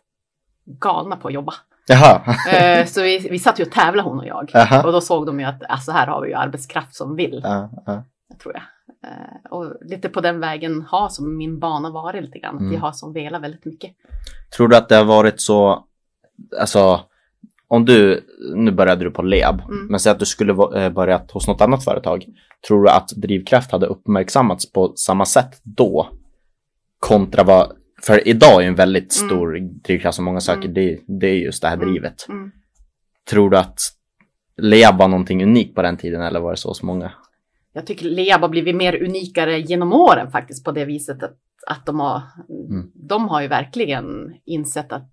galna 0.65 1.15
på 1.15 1.27
att 1.27 1.33
jobba. 1.33 1.53
Jaha. 1.87 2.35
Eh, 2.51 2.85
så 2.85 3.01
vi, 3.01 3.27
vi 3.31 3.39
satt 3.39 3.59
ju 3.59 3.63
och 3.63 3.71
tävlade 3.71 4.09
hon 4.09 4.19
och 4.19 4.25
jag. 4.25 4.55
Aha. 4.55 4.83
Och 4.83 4.91
då 4.91 5.01
såg 5.01 5.25
de 5.25 5.39
ju 5.39 5.45
att 5.45 5.63
alltså, 5.69 5.91
här 5.91 6.07
har 6.07 6.21
vi 6.21 6.29
ju 6.29 6.35
arbetskraft 6.35 6.95
som 6.95 7.15
vill, 7.15 7.41
Ja, 7.43 7.69
ja. 7.85 8.03
tror 8.43 8.53
jag. 8.53 8.63
Eh, 9.11 9.51
och 9.51 9.73
lite 9.81 10.09
på 10.09 10.21
den 10.21 10.39
vägen 10.39 10.81
har 10.81 11.09
som 11.09 11.37
min 11.37 11.59
bana 11.59 11.89
varit 11.89 12.23
lite 12.23 12.39
grann. 12.39 12.57
Mm. 12.57 12.69
vi 12.69 12.75
har 12.75 12.91
som 12.91 13.13
velat 13.13 13.41
väldigt 13.41 13.65
mycket. 13.65 13.91
Tror 14.55 14.67
du 14.67 14.75
att 14.75 14.89
det 14.89 14.95
har 14.95 15.05
varit 15.05 15.41
så, 15.41 15.85
alltså 16.59 17.10
om 17.73 17.85
du, 17.85 18.23
nu 18.55 18.71
började 18.71 19.03
du 19.03 19.11
på 19.11 19.21
Leab, 19.21 19.61
Mm. 19.61 19.87
men 19.89 19.99
säg 19.99 20.11
att 20.11 20.19
du 20.19 20.25
skulle 20.25 20.51
eh, 20.53 20.89
börjat 20.93 21.31
hos 21.31 21.47
något 21.47 21.61
annat 21.61 21.83
företag. 21.83 22.25
Tror 22.67 22.83
du 22.83 22.89
att 22.89 23.09
drivkraft 23.09 23.71
hade 23.71 23.85
uppmärksammats 23.85 24.71
på 24.71 24.93
samma 24.95 25.25
sätt 25.25 25.61
då? 25.63 26.07
Kontra 26.99 27.43
vad, 27.43 27.71
för 28.01 28.27
idag 28.27 28.63
är 28.63 28.67
en 28.67 28.75
väldigt 28.75 29.17
Mm. 29.21 29.29
stor 29.29 29.59
drivkraft 29.83 30.15
som 30.15 30.25
många 30.25 30.39
söker, 30.39 30.61
Mm. 30.69 30.73
det, 30.73 30.99
det 31.19 31.27
är 31.27 31.35
just 31.35 31.61
det 31.61 31.67
här 31.67 31.75
Mm. 31.77 31.87
drivet. 31.89 32.25
Mm. 32.29 32.51
Tror 33.29 33.49
du 33.49 33.57
att 33.57 33.79
Leab 34.57 34.97
var 34.97 35.07
någonting 35.07 35.43
unikt 35.43 35.75
på 35.75 35.81
den 35.81 35.97
tiden 35.97 36.21
eller 36.21 36.39
var 36.39 36.51
det 36.51 36.57
så 36.57 36.69
hos 36.69 36.83
många? 36.83 37.11
Jag 37.73 37.85
tycker 37.87 38.05
Leab 38.05 38.41
har 38.41 38.49
blivit 38.49 38.75
mer 38.75 39.03
unikare 39.03 39.59
genom 39.59 39.93
åren 39.93 40.31
faktiskt 40.31 40.65
på 40.65 40.71
det 40.71 40.85
viset 40.85 41.23
att, 41.23 41.37
att 41.67 41.85
de, 41.85 41.99
har, 41.99 42.21
Mm. 42.69 42.91
de 42.93 43.29
har 43.29 43.41
ju 43.41 43.47
verkligen 43.47 44.05
insett 44.45 44.91
att 44.93 45.11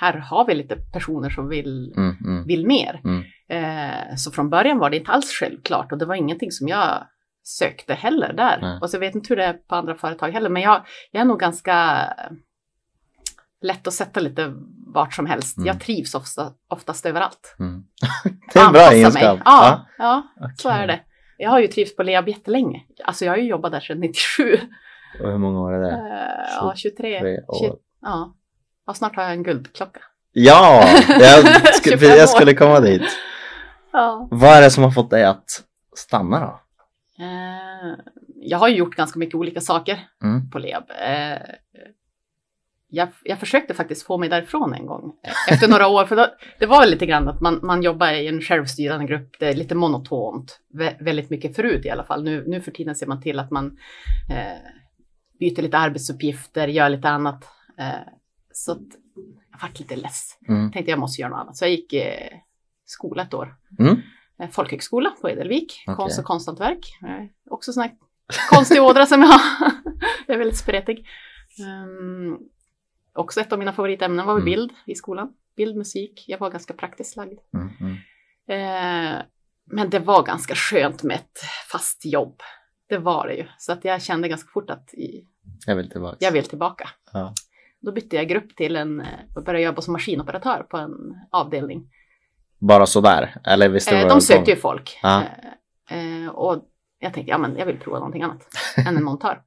här 0.00 0.12
har 0.18 0.46
vi 0.46 0.54
lite 0.54 0.76
personer 0.76 1.30
som 1.30 1.48
vill, 1.48 1.94
Mm, 1.96 2.16
mm, 2.24 2.46
vill 2.46 2.66
mer. 2.66 3.00
Mm. 3.04 3.22
Eh, 3.48 4.16
så 4.16 4.30
från 4.30 4.50
början 4.50 4.78
var 4.78 4.90
det 4.90 4.96
inte 4.96 5.10
alls 5.10 5.30
självklart 5.40 5.92
och 5.92 5.98
det 5.98 6.04
var 6.04 6.14
ingenting 6.14 6.50
som 6.50 6.68
jag 6.68 7.06
sökte 7.42 7.94
heller 7.94 8.32
där. 8.32 8.58
Nej. 8.60 8.78
Och 8.80 8.90
så 8.90 8.98
vet 8.98 9.14
inte 9.14 9.28
hur 9.28 9.36
det 9.36 9.44
är 9.44 9.52
på 9.52 9.74
andra 9.74 9.94
företag 9.94 10.30
heller, 10.30 10.48
men 10.48 10.62
jag, 10.62 10.82
jag 11.10 11.20
är 11.20 11.24
nog 11.24 11.40
ganska 11.40 12.04
lätt 13.62 13.86
att 13.86 13.92
sätta 13.94 14.20
lite 14.20 14.52
vart 14.94 15.14
som 15.14 15.26
helst. 15.26 15.56
Mm. 15.56 15.66
Jag 15.66 15.80
trivs 15.80 16.14
ofta, 16.14 16.52
oftast 16.68 17.06
överallt. 17.06 17.56
mm. 17.58 17.82
det 18.52 18.58
är 18.58 18.66
en 18.66 18.72
bra 18.72 18.90
egenskap. 18.92 19.34
mig. 19.34 19.42
Ja, 19.44 19.86
ja, 19.98 20.22
så 20.56 20.68
okej. 20.68 20.82
är 20.82 20.86
det. 20.86 21.00
Jag 21.38 21.50
har 21.50 21.60
ju 21.60 21.66
trivts 21.66 21.96
på 21.96 22.02
Leab 22.02 22.28
jättelänge. 22.28 22.82
Alltså 23.04 23.24
jag 23.24 23.32
har 23.32 23.38
ju 23.38 23.48
jobbat 23.48 23.72
där 23.72 23.80
sedan 23.80 24.00
97. 24.00 24.58
Och 25.20 25.30
hur 25.30 25.38
många 25.38 25.60
år 25.60 25.72
är 25.72 25.80
det? 25.80 25.96
Ja, 26.56 26.72
23. 26.76 27.20
Tre 27.20 27.38
år. 27.40 27.68
20, 27.68 27.76
ja. 28.00 28.34
Ja, 28.90 28.94
snart 28.94 29.16
har 29.16 29.22
jag 29.22 29.32
en 29.32 29.42
guldklocka. 29.42 30.00
Ja, 30.32 30.84
jag, 31.08 31.44
sk- 31.44 31.90
25 31.90 32.10
år. 32.12 32.16
jag 32.16 32.28
skulle 32.28 32.54
komma 32.54 32.80
dit. 32.80 33.02
Ja. 33.92 34.28
Vad 34.30 34.50
är 34.56 34.60
det 34.62 34.70
som 34.70 34.84
har 34.84 34.90
fått 34.90 35.10
dig 35.10 35.24
att 35.24 35.44
stanna 35.96 36.40
då? 36.40 36.60
Eh, 37.24 37.94
jag 38.42 38.58
har 38.58 38.68
ju 38.68 38.76
gjort 38.76 38.96
ganska 38.96 39.18
mycket 39.18 39.34
olika 39.34 39.60
saker 39.60 39.98
Mm. 40.22 40.50
på 40.50 40.58
Leab. 40.58 40.84
Eh, 40.90 41.38
jag, 42.92 43.08
jag 43.24 43.38
försökte 43.40 43.74
faktiskt 43.74 44.02
få 44.06 44.18
mig 44.18 44.28
därifrån 44.28 44.74
en 44.74 44.86
gång 44.86 45.12
eh, 45.24 45.52
efter 45.54 45.68
några 45.68 45.88
år. 45.88 46.04
För 46.04 46.16
då, 46.16 46.26
det 46.58 46.66
var 46.66 46.86
lite 46.86 47.06
grann 47.06 47.28
att 47.28 47.40
man, 47.40 47.60
man 47.62 47.82
jobbar 47.82 48.12
i 48.12 48.26
en 48.28 48.40
självstyrande 48.40 49.06
grupp. 49.06 49.30
Det 49.38 49.48
är 49.48 49.54
lite 49.54 49.74
monotont. 49.74 50.60
Vä 50.74 50.96
väldigt 51.00 51.30
mycket 51.30 51.56
förut 51.56 51.84
i 51.86 51.90
alla 51.90 52.04
fall. 52.04 52.24
Nu, 52.24 52.44
nu 52.46 52.60
för 52.60 52.70
tiden 52.70 52.94
ser 52.94 53.06
man 53.06 53.22
till 53.22 53.38
att 53.38 53.50
man 53.50 53.66
eh, 54.30 54.58
byter 55.40 55.62
lite 55.62 55.78
arbetsuppgifter, 55.78 56.68
gör 56.68 56.88
lite 56.88 57.08
annat. 57.08 57.44
Eh, 57.78 57.86
så 58.52 58.78
jag 59.52 59.58
vart 59.62 59.78
lite 59.78 59.96
less. 59.96 60.38
Mm. 60.48 60.72
Tänkte 60.72 60.90
jag 60.90 60.98
måste 61.00 61.22
göra 61.22 61.30
något 61.30 61.40
annat. 61.40 61.56
Så 61.56 61.64
jag 61.64 61.70
gick 61.70 61.92
eh, 61.92 62.38
skola 62.84 63.22
ett 63.22 63.34
år. 63.34 63.56
Mm. 63.78 63.96
Eh, 64.40 64.50
folkhögskola 64.50 65.10
på 65.20 65.30
Edelvik, 65.30 65.82
Okej. 65.86 65.96
konst 65.96 66.18
och 66.18 66.24
konsthantverk. 66.24 66.98
Eh, 67.02 67.26
också 67.50 67.72
sån 67.72 67.82
här 67.82 67.92
konstig 68.50 68.82
ådra 68.82 69.06
som 69.06 69.20
jag 69.20 69.28
har. 69.28 69.40
jag 70.26 70.34
är 70.34 70.38
väldigt 70.38 70.58
spretig. 70.58 71.06
Um, 71.86 72.38
också 73.12 73.40
ett 73.40 73.52
av 73.52 73.58
mina 73.58 73.72
favoritämnen 73.72 74.26
var 74.26 74.32
Mm. 74.32 74.44
bild 74.44 74.72
i 74.86 74.94
skolan. 74.94 75.32
Bild, 75.56 75.76
musik. 75.76 76.24
Jag 76.28 76.38
var 76.38 76.50
ganska 76.50 76.74
praktiskt 76.74 77.16
lagd. 77.16 77.38
Mm. 77.54 77.68
Mm. 77.80 77.96
Eh, 79.16 79.22
men 79.64 79.90
det 79.90 79.98
var 79.98 80.22
ganska 80.22 80.54
skönt 80.54 81.02
med 81.02 81.16
ett 81.16 81.38
fast 81.72 82.04
jobb. 82.04 82.40
Det 82.88 82.98
var 82.98 83.26
det 83.26 83.34
ju. 83.34 83.46
Så 83.58 83.72
att 83.72 83.84
jag 83.84 84.02
kände 84.02 84.28
ganska 84.28 84.48
fort 84.52 84.70
att 84.70 84.94
i, 84.94 85.24
Jag 85.66 85.76
vill 85.76 85.90
tillbaka. 85.90 86.16
jag 86.20 86.32
vill 86.32 86.44
tillbaka. 86.44 86.88
Ja. 87.12 87.34
Då 87.80 87.92
bytte 87.92 88.16
jag 88.16 88.28
grupp 88.28 88.56
till 88.56 88.76
en, 88.76 89.00
eh, 89.00 89.06
och 89.34 89.44
började 89.44 89.64
jobba 89.64 89.82
som 89.82 89.92
maskinoperatör 89.92 90.66
på 90.70 90.76
en 90.76 90.90
avdelning. 91.30 91.90
Bara 92.58 92.86
sådär? 92.86 93.36
Eller 93.44 93.68
visste 93.68 93.96
Eh, 93.96 94.08
de 94.08 94.20
sökte 94.20 94.50
ju 94.50 94.56
folk. 94.56 94.98
Ja. 95.02 95.22
Eh, 95.90 96.28
och 96.30 96.64
jag 96.98 97.14
tänkte, 97.14 97.30
ja 97.30 97.38
men 97.38 97.56
jag 97.56 97.66
vill 97.66 97.78
prova 97.78 97.98
någonting 97.98 98.22
annat 98.22 98.46
än 98.86 98.96
en 98.96 99.04
montör. 99.04 99.42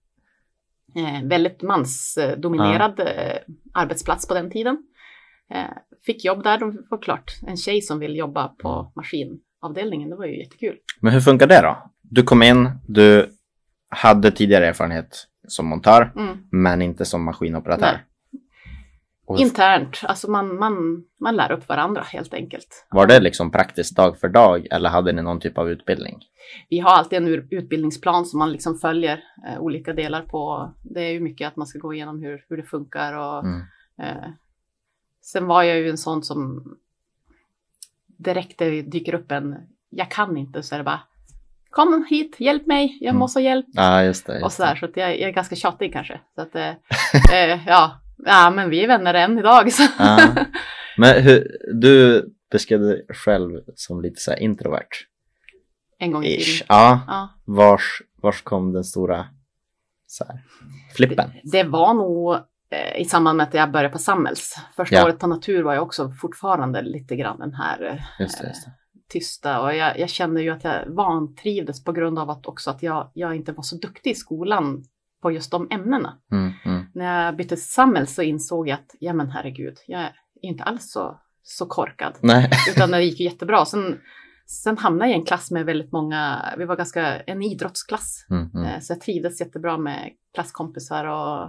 Eh, 0.95 1.27
väldigt 1.27 1.61
mansdominerad 1.61 2.99
eh, 2.99 3.37
arbetsplats 3.73 4.27
på 4.27 4.33
den 4.33 4.51
tiden. 4.51 4.77
Eh, 5.53 5.63
fick 6.05 6.25
jobb 6.25 6.43
där, 6.43 6.57
de 6.57 6.85
var 6.89 7.01
klart 7.01 7.31
en 7.47 7.57
tjej 7.57 7.81
som 7.81 7.99
vill 7.99 8.15
jobba 8.15 8.47
på 8.47 8.91
maskinavdelningen, 8.95 10.09
det 10.09 10.15
var 10.15 10.25
ju 10.25 10.39
jättekul. 10.39 10.77
Men 10.99 11.13
hur 11.13 11.19
funkar 11.21 11.47
det 11.47 11.61
då? 11.61 11.91
Du 12.01 12.23
kom 12.23 12.43
in, 12.43 12.69
du 12.87 13.29
hade 13.89 14.31
tidigare 14.31 14.67
erfarenhet 14.67 15.27
som 15.47 15.65
montör, 15.65 16.11
Mm. 16.15 16.37
men 16.51 16.81
inte 16.81 17.05
som 17.05 17.23
maskinoperatör. 17.23 17.85
Nej. 17.91 18.03
Och 19.25 19.39
Internt, 19.39 19.99
alltså 20.03 20.31
man, 20.31 20.55
man, 20.59 21.03
man 21.19 21.35
lär 21.35 21.51
upp 21.51 21.69
varandra 21.69 22.01
helt 22.01 22.33
enkelt. 22.33 22.85
var 22.91 23.07
det 23.07 23.19
liksom 23.19 23.51
praktiskt 23.51 23.95
dag 23.95 24.19
för 24.19 24.29
dag 24.29 24.67
eller 24.71 24.89
hade 24.89 25.11
ni 25.13 25.21
någon 25.21 25.39
typ 25.39 25.57
av 25.57 25.69
utbildning? 25.69 26.19
Vi 26.69 26.79
har 26.79 26.89
alltid 26.91 27.17
en 27.17 27.27
utbildningsplan 27.51 28.25
som 28.25 28.39
man 28.39 28.51
liksom 28.51 28.77
följer 28.77 29.23
eh, 29.47 29.59
olika 29.59 29.93
delar 29.93 30.21
på. 30.21 30.73
Det 30.81 31.01
är 31.01 31.11
ju 31.11 31.19
mycket 31.19 31.47
att 31.47 31.55
man 31.55 31.67
ska 31.67 31.79
gå 31.79 31.93
igenom 31.93 32.21
hur, 32.21 32.45
hur 32.49 32.57
det 32.57 32.63
funkar 32.63 33.13
och 33.13 33.43
Mm. 33.45 33.61
eh, 34.01 34.29
sen 35.21 35.45
var 35.47 35.63
jag 35.63 35.77
ju 35.77 35.89
en 35.89 35.97
sån 35.97 36.23
som 36.23 36.63
direkt 38.17 38.59
det 38.59 38.81
dyker 38.81 39.13
upp 39.15 39.31
en, 39.31 39.55
jag 39.89 40.11
kan 40.11 40.37
inte, 40.37 40.63
så 40.63 40.75
är 40.75 40.79
det 40.79 40.83
bara 40.85 41.01
kom 41.69 42.05
hit, 42.09 42.35
hjälp 42.39 42.65
mig, 42.67 42.97
jag 43.01 43.09
Mm. 43.09 43.19
måste 43.19 43.39
ha 43.39 43.43
hjälp 43.43 43.65
Ja, 43.71 44.03
just 44.03 44.25
det. 44.27 44.33
Just 44.33 44.45
och 44.45 44.51
sådär. 44.51 44.75
Så 44.75 44.85
att 44.85 44.97
jag, 44.97 45.09
jag 45.19 45.29
är 45.29 45.33
ganska 45.33 45.55
tjatig 45.55 45.93
kanske. 45.93 46.19
Så 46.35 46.41
att, 46.41 46.55
eh, 46.55 46.69
eh, 47.33 47.67
ja. 47.67 47.99
Ja, 48.17 48.51
men 48.55 48.69
vi 48.69 48.83
är 48.83 48.87
vänner 48.87 49.13
än 49.13 49.39
idag. 49.39 49.71
Så. 49.73 49.83
Ja. 49.99 50.35
Men 50.97 51.23
hur, 51.23 51.47
du 51.73 52.25
beskrev 52.51 52.81
dig 52.81 53.05
själv 53.09 53.59
som 53.75 54.01
lite 54.01 54.21
så 54.21 54.33
introvert. 54.33 54.87
en 55.99 56.11
gång 56.11 56.23
i 56.25 56.37
tiden. 56.37 56.65
Ja, 56.69 57.01
Ja. 57.07 57.29
vars, 57.45 58.01
vars 58.21 58.41
kom 58.41 58.73
den 58.73 58.83
stora 58.83 59.25
så 60.07 60.23
här, 60.25 60.39
flippen? 60.95 61.31
Det 61.43 61.63
var 61.63 61.93
nog 61.93 62.33
eh, 62.69 63.01
i 63.01 63.05
samband 63.05 63.37
med 63.37 63.47
att 63.47 63.53
jag 63.53 63.71
började 63.71 63.89
på 63.93 63.97
Sammels. 63.99 64.55
Första 64.75 64.95
Ja. 64.95 65.05
året 65.05 65.19
på 65.19 65.27
natur 65.27 65.63
var 65.63 65.73
jag 65.73 65.83
också 65.83 66.09
fortfarande 66.21 66.81
lite 66.81 67.15
grann 67.15 67.39
den 67.39 67.53
här 67.53 67.83
eh, 67.85 68.21
Just 68.23 68.41
det, 68.41 68.47
just 68.47 68.65
det. 68.65 68.71
tysta 69.09 69.61
och 69.61 69.75
jag, 69.75 69.99
jag 69.99 70.09
kände 70.09 70.41
ju 70.41 70.49
att 70.49 70.63
jag 70.63 70.85
vantrivdes 70.87 71.83
på 71.83 71.91
grund 71.91 72.19
av 72.19 72.29
att 72.29 72.45
också 72.47 72.69
att 72.69 72.83
jag, 72.83 73.11
jag 73.13 73.35
inte 73.35 73.51
var 73.51 73.63
så 73.63 73.75
duktig 73.77 74.11
i 74.11 74.15
skolan 74.15 74.83
på 75.23 75.31
just 75.31 75.51
de 75.51 75.67
ämnena. 75.71 76.17
Mm, 76.31 76.51
mm. 76.65 76.85
När 76.93 77.25
jag 77.25 77.35
bytte 77.35 77.57
Sammels 77.57 78.15
så 78.15 78.21
insåg 78.21 78.67
jag 78.67 78.73
att, 78.75 78.95
ja 78.99 79.13
men 79.13 79.29
herregud, 79.31 79.77
jag 79.87 80.01
är 80.01 80.13
inte 80.41 80.63
alls 80.63 80.91
så, 80.91 81.19
så 81.43 81.65
korkad. 81.65 82.13
Nej. 82.21 82.49
Utan 82.75 82.91
det 82.91 83.03
gick 83.03 83.19
jättebra. 83.19 83.65
Sen, 83.65 83.99
sen 84.45 84.77
hamnade 84.77 85.11
jag 85.11 85.17
i 85.17 85.19
en 85.19 85.25
klass 85.25 85.51
med 85.51 85.65
väldigt 85.65 85.91
många, 85.91 86.53
vi 86.57 86.65
var 86.65 86.75
ganska, 86.75 87.19
en 87.19 87.41
idrottsklass. 87.41 88.25
Mm, 88.29 88.49
mm, 88.53 88.65
Eh, 88.65 88.79
Så 88.79 88.93
jag 88.93 89.01
trivdes 89.01 89.39
jättebra 89.41 89.77
med 89.77 90.09
klasskompisar 90.33 91.05
och 91.05 91.43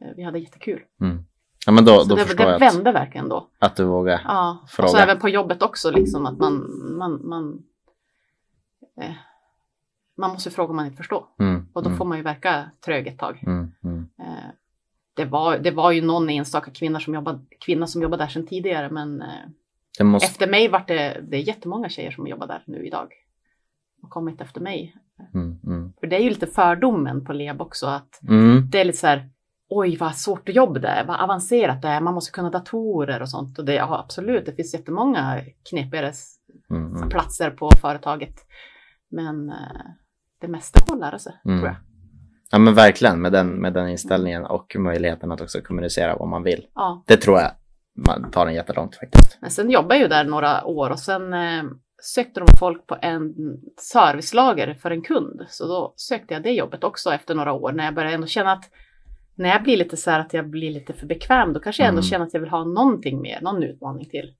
eh, 0.00 0.12
vi 0.16 0.22
hade 0.22 0.38
jättekul. 0.38 0.80
mm. 1.00 1.24
Ja, 1.66 1.72
men 1.72 1.84
då, 1.84 2.00
Så 2.00 2.08
då 2.08 2.14
det, 2.16 2.24
det 2.36 2.42
jag 2.42 2.54
att, 2.54 2.60
vände 2.74 2.92
verkligen 2.92 3.28
då. 3.28 3.50
att 3.58 3.76
du 3.76 3.84
vågar. 3.84 4.20
Ja, 4.24 4.60
och 4.62 4.70
Fråga. 4.70 4.88
så 4.88 4.96
även 4.96 5.18
på 5.18 5.28
jobbet 5.28 5.62
också 5.62 5.90
liksom 5.90 6.26
att 6.26 6.38
man, 6.38 6.54
man, 6.98 7.28
man, 7.28 7.62
eh, 9.00 9.14
man 10.16 10.30
måste 10.30 10.50
fråga 10.50 10.70
om 10.70 10.76
man 10.76 10.84
inte 10.86 10.96
förstår. 10.96 11.24
Mm, 11.38 11.66
Och 11.72 11.82
då 11.82 11.88
mm, 11.88 11.98
får 11.98 12.04
man 12.04 12.18
ju 12.18 12.24
verka 12.24 12.70
trög 12.84 13.06
ett 13.06 13.18
tag. 13.18 13.42
mm, 13.46 13.72
mm. 13.84 14.08
Eh, 14.18 14.50
det, 15.14 15.24
var, 15.24 15.58
det 15.58 15.70
var 15.70 15.92
ju 15.92 16.02
någon 16.02 16.30
enstaka 16.30 16.70
kvinna 16.70 17.00
som 17.00 17.14
jobbade, 17.14 17.38
kvinna 17.60 17.86
som 17.86 18.02
jobbade 18.02 18.22
där 18.22 18.28
sedan 18.28 18.46
tidigare 18.46 18.90
men 18.90 19.22
eh, 19.22 20.04
måste, 20.04 20.26
efter 20.26 20.50
mig 20.50 20.68
vart 20.68 20.88
det, 20.88 21.20
det 21.28 21.36
är 21.36 21.40
jättemånga 21.40 21.88
tjejer 21.88 22.10
som 22.10 22.26
jobbar 22.26 22.46
där 22.46 22.62
nu 22.66 22.86
idag. 22.86 23.12
Och 24.02 24.10
kommit 24.10 24.40
efter 24.40 24.60
mig. 24.60 24.96
mm, 25.34 25.58
mm. 25.66 25.92
För 26.00 26.06
det 26.06 26.16
är 26.16 26.20
ju 26.20 26.28
lite 26.28 26.46
fördomen 26.46 27.24
på 27.24 27.32
LEB 27.32 27.60
också 27.60 27.86
att 27.86 28.20
det 28.70 28.80
är 28.80 28.84
lite 28.84 28.98
så 28.98 29.06
här, 29.06 29.30
oj 29.68 29.96
vad 29.96 30.14
svårt 30.14 30.48
jobb 30.48 30.80
det 30.80 30.88
är, 30.88 31.06
vad 31.06 31.20
avancerat 31.20 31.82
det 31.82 31.88
är, 31.88 32.00
man 32.00 32.14
måste 32.14 32.32
kunna 32.32 32.50
datorer 32.50 33.22
och 33.22 33.30
sånt. 33.30 33.58
Och 33.58 33.64
det, 33.64 33.74
ja 33.74 33.98
absolut, 33.98 34.46
det 34.46 34.52
finns 34.52 34.74
jättemånga 34.74 35.40
knepigare 35.70 36.12
mm, 36.70 36.96
mm. 36.96 37.08
platser 37.08 37.50
på 37.50 37.70
företaget. 37.80 38.46
Men 39.08 39.50
eh, 39.50 39.86
det 40.46 40.52
mesta 40.52 40.94
lära 40.94 41.18
sig, 41.18 41.32
Mm. 41.44 41.58
tror 41.58 41.68
jag. 41.68 41.76
Ja 42.50 42.58
men 42.58 42.74
verkligen 42.74 43.20
med 43.20 43.32
den, 43.32 43.48
med 43.48 43.72
den 43.72 43.88
inställningen 43.88 44.44
och 44.46 44.76
möjligheten 44.78 45.32
att 45.32 45.40
också 45.40 45.60
kommunicera 45.60 46.16
vad 46.16 46.28
man 46.28 46.42
vill. 46.42 46.66
Ja. 46.74 47.04
Det 47.06 47.16
tror 47.16 47.38
jag 47.38 47.50
man 48.06 48.30
tar 48.30 48.46
en 48.46 48.54
jättelångt 48.54 48.96
faktiskt. 48.96 49.38
Men 49.40 49.50
sen 49.50 49.70
jobbade 49.70 49.94
jag 49.94 50.02
ju 50.02 50.08
där 50.08 50.24
några 50.24 50.64
år 50.64 50.90
och 50.90 50.98
sen 50.98 51.32
eh, 51.32 51.64
sökte 52.02 52.40
de 52.40 52.46
folk 52.58 52.86
på 52.86 52.96
en 53.02 53.34
servicelager 53.80 54.74
för 54.74 54.90
en 54.90 55.02
kund. 55.02 55.40
Så 55.48 55.66
då 55.68 55.92
sökte 55.96 56.34
jag 56.34 56.42
det 56.42 56.50
jobbet 56.50 56.84
också 56.84 57.10
efter 57.12 57.34
några 57.34 57.52
år 57.52 57.72
när 57.72 57.84
jag 57.84 57.94
började 57.94 58.14
ändå 58.14 58.26
känna 58.26 58.52
att 58.52 58.64
när 59.34 59.48
jag 59.48 59.62
blir 59.62 59.76
lite 59.76 59.96
så 59.96 60.10
här 60.10 60.20
att 60.20 60.34
jag 60.34 60.50
blir 60.50 60.70
lite 60.70 60.92
för 60.92 61.06
bekväm, 61.06 61.52
då 61.52 61.60
kanske 61.60 61.82
jag 61.82 61.88
ändå 61.88 61.98
Mm. 62.00 62.08
känner 62.10 62.26
att 62.26 62.34
jag 62.34 62.40
vill 62.40 62.50
ha 62.50 62.64
någonting 62.64 63.20
mer, 63.22 63.40
någon 63.40 63.62
utmaning 63.62 64.08
till. 64.08 64.34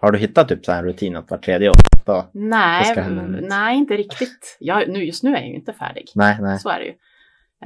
Har 0.00 0.12
du 0.12 0.18
hittat 0.18 0.48
typ 0.48 0.64
så 0.64 0.72
här 0.72 0.78
en 0.78 0.84
rutin 0.84 1.16
att 1.16 1.30
var 1.30 1.38
tredje 1.38 1.68
år? 1.70 1.74
Det 2.06 2.26
Nej, 2.32 2.84
ska 2.84 3.02
hända 3.02 3.22
nytt. 3.22 3.48
nej 3.48 3.76
inte 3.76 3.96
riktigt. 3.96 4.56
Jag, 4.60 4.88
nu, 4.88 5.04
just 5.04 5.22
nu 5.22 5.30
är 5.30 5.40
jag 5.40 5.48
ju 5.48 5.54
inte 5.54 5.72
färdig. 5.72 6.10
Nej, 6.14 6.38
nej. 6.40 6.58
Så 6.58 6.68
är 6.68 6.78
det 6.78 6.84
ju. 6.84 6.94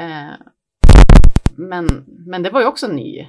Eh, 0.05 0.33
men, 1.57 2.05
men 2.07 2.43
det 2.43 2.51
var 2.51 2.61
ju 2.61 2.67
också 2.67 2.89
ny, 2.89 3.27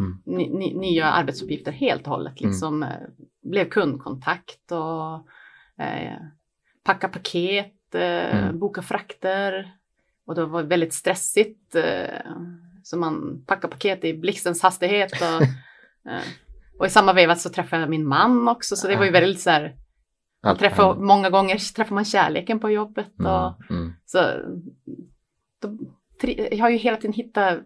Mm. 0.00 0.22
ny, 0.26 0.48
ny, 0.48 0.74
nya 0.74 1.06
arbetsuppgifter 1.06 1.72
helt 1.72 2.02
och 2.06 2.12
hållet. 2.12 2.40
Liksom, 2.40 2.82
eh, 2.82 2.88
blev 3.42 3.68
kundkontakt 3.68 4.72
och 4.72 5.14
eh, 5.84 6.16
packa 6.84 7.08
paket, 7.08 7.94
eh, 7.94 8.38
Mm. 8.42 8.58
boka 8.58 8.82
frakter. 8.82 9.72
Och 10.26 10.34
det 10.34 10.44
var 10.46 10.62
väldigt 10.62 10.92
stressigt. 10.94 11.74
Eh, 11.74 12.20
så 12.82 12.96
man 12.98 13.44
packar 13.46 13.68
paket 13.68 14.04
i 14.04 14.14
blixtens 14.18 14.62
hastighet. 14.62 15.12
Och, 15.12 15.46
och 16.78 16.86
i 16.86 16.90
samma 16.90 17.12
veva 17.12 17.36
så 17.36 17.48
träffade 17.50 17.82
jag 17.82 17.90
min 17.90 18.06
man 18.08 18.48
också. 18.48 18.76
Så 18.76 18.88
det 18.88 18.96
var 18.96 19.04
ju 19.04 19.10
väldigt 19.10 19.40
så 19.40 19.50
här, 19.50 19.76
Allt 20.42 20.58
träffa, 20.58 20.82
händer. 20.86 21.02
många 21.06 21.30
gånger 21.30 21.74
träffar 21.74 21.94
man 21.94 22.04
kärleken 22.04 22.60
på 22.60 22.70
jobbet. 22.70 23.06
Och, 23.18 23.26
Mm, 23.26 23.82
mm. 23.82 23.92
så 24.06 24.18
då, 25.62 25.68
tri- 26.22 26.48
jag 26.50 26.58
har 26.64 26.70
ju 26.70 26.76
hela 26.76 26.96
tiden 26.96 27.12
hittat 27.12 27.58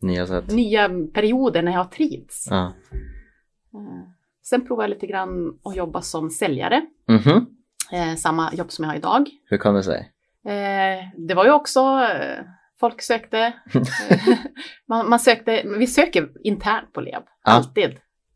Nya 0.00 0.26
sätt. 0.26 0.52
nya 0.52 0.88
perioder 1.14 1.62
när 1.62 1.72
jag 1.72 1.78
har 1.78 1.84
trivts. 1.90 2.46
Ja. 2.50 2.72
Eh, 3.74 4.08
Sen 4.42 4.66
provade 4.66 4.88
jag 4.88 4.94
lite 4.94 5.06
grann 5.06 5.58
att 5.64 5.76
jobba 5.76 6.02
som 6.02 6.30
säljare. 6.30 6.86
Mhm. 7.08 7.46
Eh, 7.92 8.14
samma 8.16 8.54
jobb 8.54 8.72
som 8.72 8.84
jag 8.84 8.90
har 8.90 8.96
idag. 8.96 9.28
Hur 9.44 9.58
kom 9.58 9.74
det 9.74 9.82
sig? 9.82 10.12
Eh, 10.44 11.04
det 11.28 11.34
var 11.34 11.44
ju 11.44 11.50
också, 11.50 11.80
eh, 11.80 12.44
folk 12.80 13.02
sökte. 13.02 13.52
Man, 14.88 15.08
man 15.08 15.20
sökte, 15.20 15.62
vi 15.78 15.86
söker 15.86 16.30
internt 16.44 16.92
på 16.92 17.00
LEB. 17.00 17.22
Ja. 17.44 17.52
Alltid. 17.52 17.90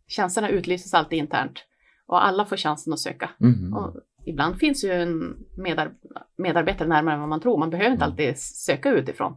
Tjänsterna 0.09 0.49
utlyses 0.49 0.95
alltid 0.95 1.19
internt. 1.19 1.65
Och 2.13 2.25
alla 2.27 2.45
får 2.45 2.57
chansen 2.57 2.93
att 2.93 2.99
söka. 2.99 3.31
Mhm. 3.39 3.75
Och 3.75 3.97
ibland 4.25 4.57
finns 4.59 4.85
ju 4.85 4.93
en 4.93 5.37
medar 5.57 5.93
medarbetare 6.37 6.89
närmare 6.89 7.15
än 7.15 7.21
vad 7.21 7.29
man 7.29 7.41
tror. 7.41 7.59
Man 7.59 7.71
behöver 7.71 7.91
inte 7.91 8.05
Mm. 8.05 8.13
alltid 8.13 8.39
söka 8.39 8.91
utifrån. 8.91 9.37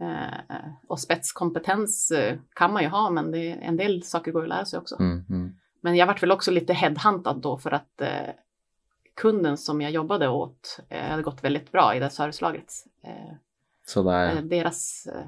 Eh, 0.00 0.58
och 0.86 1.00
spetskompetens 1.00 2.10
eh, 2.10 2.38
kan 2.54 2.72
man 2.72 2.82
ju 2.82 2.88
ha, 2.88 3.10
men 3.10 3.30
det, 3.30 3.50
en 3.52 3.76
del 3.76 4.02
saker 4.02 4.32
går 4.32 4.42
att 4.42 4.48
lära 4.48 4.64
sig 4.64 4.78
också. 4.78 4.96
Mm, 5.00 5.24
mm. 5.30 5.56
Men 5.80 5.96
jag 5.96 6.06
vart 6.06 6.22
väl 6.22 6.32
också 6.32 6.50
lite 6.50 6.72
headhuntad 6.72 7.34
då 7.42 7.58
för 7.58 7.70
att 7.70 8.00
eh, 8.00 8.30
kunden 9.16 9.56
som 9.56 9.80
jag 9.80 9.90
jobbade 9.90 10.28
åt 10.28 10.80
eh, 10.88 11.10
hade 11.10 11.22
gått 11.22 11.44
väldigt 11.44 11.72
bra 11.72 11.94
i 11.94 11.98
det 12.00 12.10
servicelaget. 12.10 12.72
Eh, 13.02 13.34
Sådär. 13.86 14.36
eh, 14.36 14.42
deras 14.42 15.06
eh, 15.14 15.26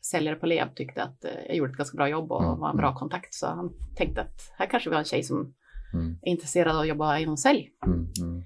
säljare 0.00 0.36
på 0.36 0.46
LEV 0.46 0.68
tyckte 0.74 1.02
att 1.02 1.24
jag 1.46 1.56
gjorde 1.56 1.70
ett 1.70 1.76
ganska 1.78 1.96
bra 1.96 2.08
jobb 2.08 2.32
och 2.32 2.44
Mm, 2.44 2.58
var 2.60 2.70
en 2.70 2.76
bra 2.76 2.94
kontakt. 2.94 3.34
Så 3.34 3.46
han 3.46 3.72
tänkte 3.96 4.20
att 4.20 4.52
här 4.56 4.66
kanske 4.66 4.90
vi 4.90 4.94
har 4.96 5.00
en 5.00 5.04
tjej 5.04 5.22
som 5.22 5.54
Mm, 5.94 6.18
är 6.22 6.30
intresserad 6.30 6.74
av 6.76 6.80
att 6.80 6.88
jobba 6.88 7.18
inom 7.18 7.36
sälj. 7.36 7.70
mm, 7.86 8.06
mm. 8.22 8.44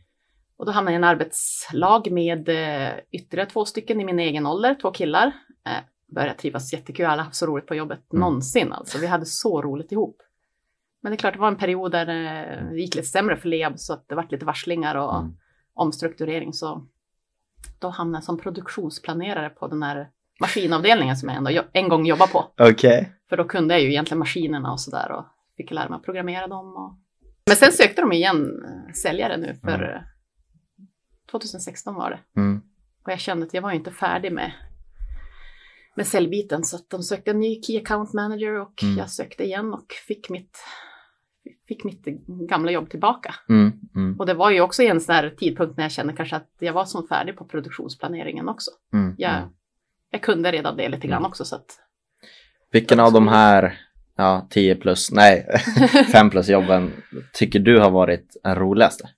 Och 0.57 0.67
då 0.67 0.73
hamnade 0.73 0.93
jag 0.95 0.99
i 0.99 1.03
en 1.03 1.05
arbetslag 1.11 2.11
med 2.11 2.49
eh, 2.49 2.93
ytterligare 3.11 3.51
två 3.51 3.65
stycken 3.65 4.01
i 4.01 4.05
min 4.05 4.19
egen 4.19 4.47
ålder, 4.47 4.75
två 4.83 4.91
killar. 4.91 5.27
Eh, 5.67 5.73
började 6.15 6.35
trivas 6.39 6.73
jättekul, 6.73 7.07
alla 7.07 7.23
haft 7.23 7.37
så 7.37 7.47
roligt 7.47 7.67
på 7.67 7.75
jobbet 7.75 8.13
Mm. 8.13 8.21
någonsin 8.21 8.73
alltså. 8.73 8.99
Vi 8.99 9.07
hade 9.07 9.27
så 9.27 9.63
roligt 9.63 9.93
ihop. 9.93 10.17
Men 11.03 11.13
det 11.13 11.15
är 11.17 11.19
klart, 11.19 11.35
det 11.35 11.41
var 11.41 11.49
en 11.49 11.57
period 11.57 11.93
där 11.93 12.09
eh, 12.09 12.71
det 12.71 12.81
gick 12.81 12.95
lite 12.95 13.09
sämre 13.09 13.37
för 13.37 13.49
Leab 13.49 13.79
så 13.79 13.93
att 13.93 14.09
det 14.09 14.15
var 14.15 14.27
lite 14.31 14.45
varslingar 14.45 14.95
och 14.95 15.17
Mm. 15.19 15.33
omstrukturering. 15.75 16.53
Så 16.53 16.87
då 17.79 17.89
hamnade 17.89 18.17
jag 18.17 18.25
som 18.25 18.39
produktionsplanerare 18.39 19.51
på 19.51 19.69
den 19.69 19.83
här 19.83 20.09
maskinavdelningen 20.41 21.17
som 21.17 21.29
jag 21.29 21.39
ändå 21.39 21.63
en 21.73 21.89
gång 21.89 22.07
jobbade 22.07 22.33
på. 22.33 22.45
Okej. 22.59 23.13
För 23.29 23.37
då 23.37 23.45
kunde 23.45 23.75
jag 23.75 23.83
ju 23.83 23.89
egentligen 23.89 24.19
maskinerna 24.19 24.73
och 24.73 24.81
sådär 24.81 25.13
och 25.13 25.25
fick 25.57 25.71
lära 25.71 25.89
mig 25.89 25.97
att 25.97 26.03
programmera 26.05 26.47
dem. 26.47 26.67
Och 26.77 26.99
Men 27.47 27.57
sen 27.57 27.73
sökte 27.73 28.01
de 28.03 28.13
igen 28.13 28.65
eh, 28.65 28.93
säljare 28.93 29.37
nu 29.37 29.55
för 29.55 29.75
Mm. 29.83 29.97
eh, 29.97 30.03
2016 31.31 31.95
var 31.95 32.11
det. 32.11 32.41
Mm. 32.41 32.63
Och 33.05 33.13
jag 33.13 33.21
kände 33.21 33.47
att 33.47 33.55
jag 33.55 33.63
var 33.63 33.73
inte 33.73 33.91
färdig 33.91 34.33
med, 34.33 34.53
med 35.97 36.07
säljbiten 36.07 36.65
så 36.65 36.77
att 36.77 36.91
de 36.91 37.03
sökte 37.03 37.31
en 37.31 37.41
ny 37.41 37.63
Key 37.63 37.79
Account 37.81 38.13
Manager 38.13 38.61
och 38.61 38.83
Mm. 38.83 38.97
jag 38.99 39.11
sökte 39.11 39.45
igen 39.45 39.75
och 39.75 39.87
fick 40.09 40.31
mitt, 40.31 40.59
fick 41.69 41.85
mitt 41.85 42.05
gamla 42.49 42.71
jobb 42.71 42.91
tillbaka. 42.91 43.35
Mm. 43.49 43.73
Mm. 43.95 44.21
Och 44.21 44.27
det 44.27 44.35
var 44.35 44.51
ju 44.51 44.61
också 44.61 44.83
en 44.83 45.01
sån 45.01 45.15
här 45.15 45.31
tidpunkt 45.31 45.77
när 45.77 45.85
jag 45.85 45.93
kände 45.93 46.13
kanske 46.13 46.37
att 46.37 46.51
jag 46.59 46.73
var 46.73 46.85
som 46.85 47.09
färdig 47.09 47.37
på 47.37 47.45
produktionsplaneringen 47.45 48.49
också. 48.49 48.71
Mm. 48.93 49.15
Jag, 49.19 49.49
jag 50.11 50.23
kunde 50.23 50.53
redan 50.53 50.77
det 50.77 50.89
lite 50.89 51.07
grann 51.07 51.25
också 51.25 51.45
så 51.45 51.57
att 51.57 51.79
Vilken 52.71 53.01
av 53.01 53.13
de 53.13 53.29
här 53.29 53.81
ja, 54.23 54.47
10 54.51 54.75
plus, 54.75 55.11
nej, 55.13 55.47
5 56.13 56.31
plus 56.31 56.49
jobben 56.49 56.93
tycker 57.33 57.59
du 57.61 57.79
har 57.81 57.91
varit 57.91 58.37
den 58.45 58.55
roligaste? 58.55 59.09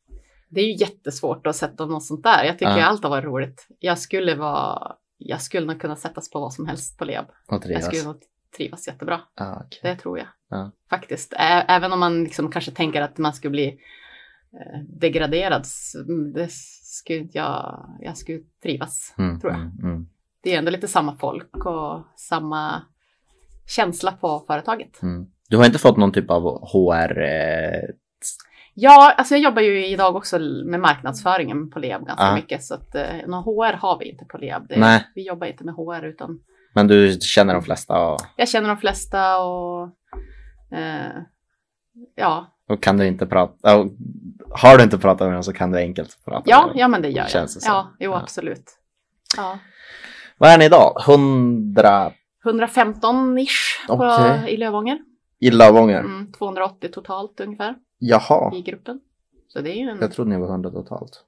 det 0.49 0.61
är 0.61 0.65
ju 0.67 0.75
jättesvårt 0.77 1.47
att 1.47 1.57
sätta 1.57 1.87
något 1.87 2.05
sånt 2.05 2.23
där. 2.23 2.45
Jag 2.45 2.59
tycker 2.59 2.79
Ja. 2.79 2.85
allt 2.85 3.03
har 3.03 3.11
varit 3.11 3.25
roligt. 3.25 3.67
Jag 3.79 3.99
skulle 3.99 4.35
vara, 4.35 4.93
jag 5.19 5.41
skulle 5.43 5.67
nog 5.67 5.81
kunna 5.81 5.97
sättas 5.97 6.31
på 6.31 6.41
vad 6.41 6.53
som 6.53 6.67
helst 6.67 6.99
på 6.99 7.05
Leab. 7.05 7.25
Och 7.27 7.55
Jag 7.55 7.63
trivas? 7.63 7.85
skulle 7.87 8.05
nog 8.05 8.17
trivas 8.57 8.87
jättebra. 8.87 9.21
Ja, 9.37 9.63
okej. 9.67 9.79
Det 9.83 9.97
tror 9.97 10.19
jag. 10.19 10.27
Ja. 10.51 10.71
Faktiskt. 10.91 11.33
Ä- 11.33 11.65
även 11.69 11.93
om 11.93 12.01
man 12.01 12.25
liksom 12.25 12.51
kanske 12.51 12.71
tänker 12.71 13.03
att 13.03 13.19
man 13.19 13.33
skulle 13.33 13.51
bli 13.51 13.67
eh, 14.53 14.81
degraderad. 14.89 15.65
Det 16.35 16.53
skulle 16.53 17.29
jag, 17.33 17.87
jag 18.01 18.17
skulle 18.17 18.41
trivas, 18.63 19.15
Mm, 19.19 19.41
tror 19.41 19.53
jag. 19.53 19.61
mm, 19.61 19.79
mm, 19.83 20.07
Det 20.43 20.55
är 20.55 20.59
ändå 20.59 20.71
lite 20.71 20.89
samma 20.89 21.17
folk 21.17 21.67
och 21.67 22.03
samma 22.17 22.83
känsla 23.67 24.13
på 24.13 24.45
företaget. 24.47 25.03
mm. 25.03 25.27
Du 25.49 25.57
har 25.57 25.67
inte 25.67 25.79
fått 25.79 25.97
någon 25.97 26.13
typ 26.13 26.31
av 26.31 26.43
HR? 26.73 27.23
Eh, 27.23 27.81
Ja, 28.77 29.13
alltså 29.17 29.35
jag 29.35 29.43
jobbar 29.43 29.63
ju 29.63 29.87
idag 29.87 30.17
också 30.17 30.39
med 30.39 30.81
marknadsföringen 30.81 31.71
på 31.71 31.79
Leab 31.79 32.07
ganska 32.07 32.25
Ja. 32.25 32.35
mycket. 32.35 32.65
Så 32.65 32.75
att 32.75 32.95
eh, 32.95 33.03
någon 33.27 33.43
HR 33.45 33.73
har 33.73 33.99
vi 33.99 34.05
inte 34.11 34.25
på 34.25 34.39
Leab. 34.39 34.69
Det, 34.69 34.77
Nej. 34.81 35.07
Vi 35.15 35.27
jobbar 35.27 35.47
inte 35.47 35.65
med 35.65 35.75
HR 35.75 36.05
utan 36.05 36.39
men 36.75 36.87
du 36.87 37.19
känner 37.21 37.55
de 37.55 37.63
flesta 37.63 38.07
och, 38.07 38.21
jag 38.37 38.49
känner 38.49 38.69
de 38.69 38.77
flesta 38.77 39.39
och 39.39 39.89
eh, 40.71 41.13
ja, 42.15 42.47
och 42.69 42.83
kan 42.83 42.97
du 42.99 43.07
inte 43.07 43.27
prata? 43.27 43.77
och 43.77 43.87
har 44.51 44.77
du 44.79 44.85
inte 44.85 44.99
pratat 44.99 45.27
med 45.27 45.37
dem 45.37 45.43
så 45.43 45.53
kan 45.53 45.71
du 45.73 45.79
enkelt 45.79 46.19
prata 46.25 46.43
ja, 46.51 46.61
med 46.61 46.69
dem. 46.71 46.79
ja 46.79 46.89
men 46.89 47.03
det 47.03 47.09
gör 47.09 47.23
jag. 47.23 47.31
Känns 47.31 47.55
det 47.55 47.61
som. 47.61 47.73
ja, 47.73 47.91
jo 47.99 48.11
Ja. 48.11 48.21
absolut. 48.23 48.71
Ja. 49.37 49.59
Vad 50.39 50.51
är 50.51 50.59
ni 50.59 50.65
idag? 50.65 51.03
100 51.07 52.13
115-ish 52.45 53.87
på- 53.87 53.93
Okej. 53.95 54.55
i 54.55 54.57
Lövånger. 54.57 54.99
i 55.39 55.51
Lövånger? 55.51 56.01
Mm, 56.01 56.33
280 56.33 56.89
totalt 56.93 57.41
ungefär 57.41 57.75
Jaha, 57.99 58.55
i 58.57 58.63
gruppen. 58.63 59.01
Så 59.49 59.61
det 59.61 59.71
är 59.71 59.75
ju 59.77 59.89
en... 59.91 59.99
jag 60.01 60.13
trodde 60.13 60.31
ni 60.31 60.37
var 60.39 60.49
100 60.49 60.71
totalt. 60.71 61.25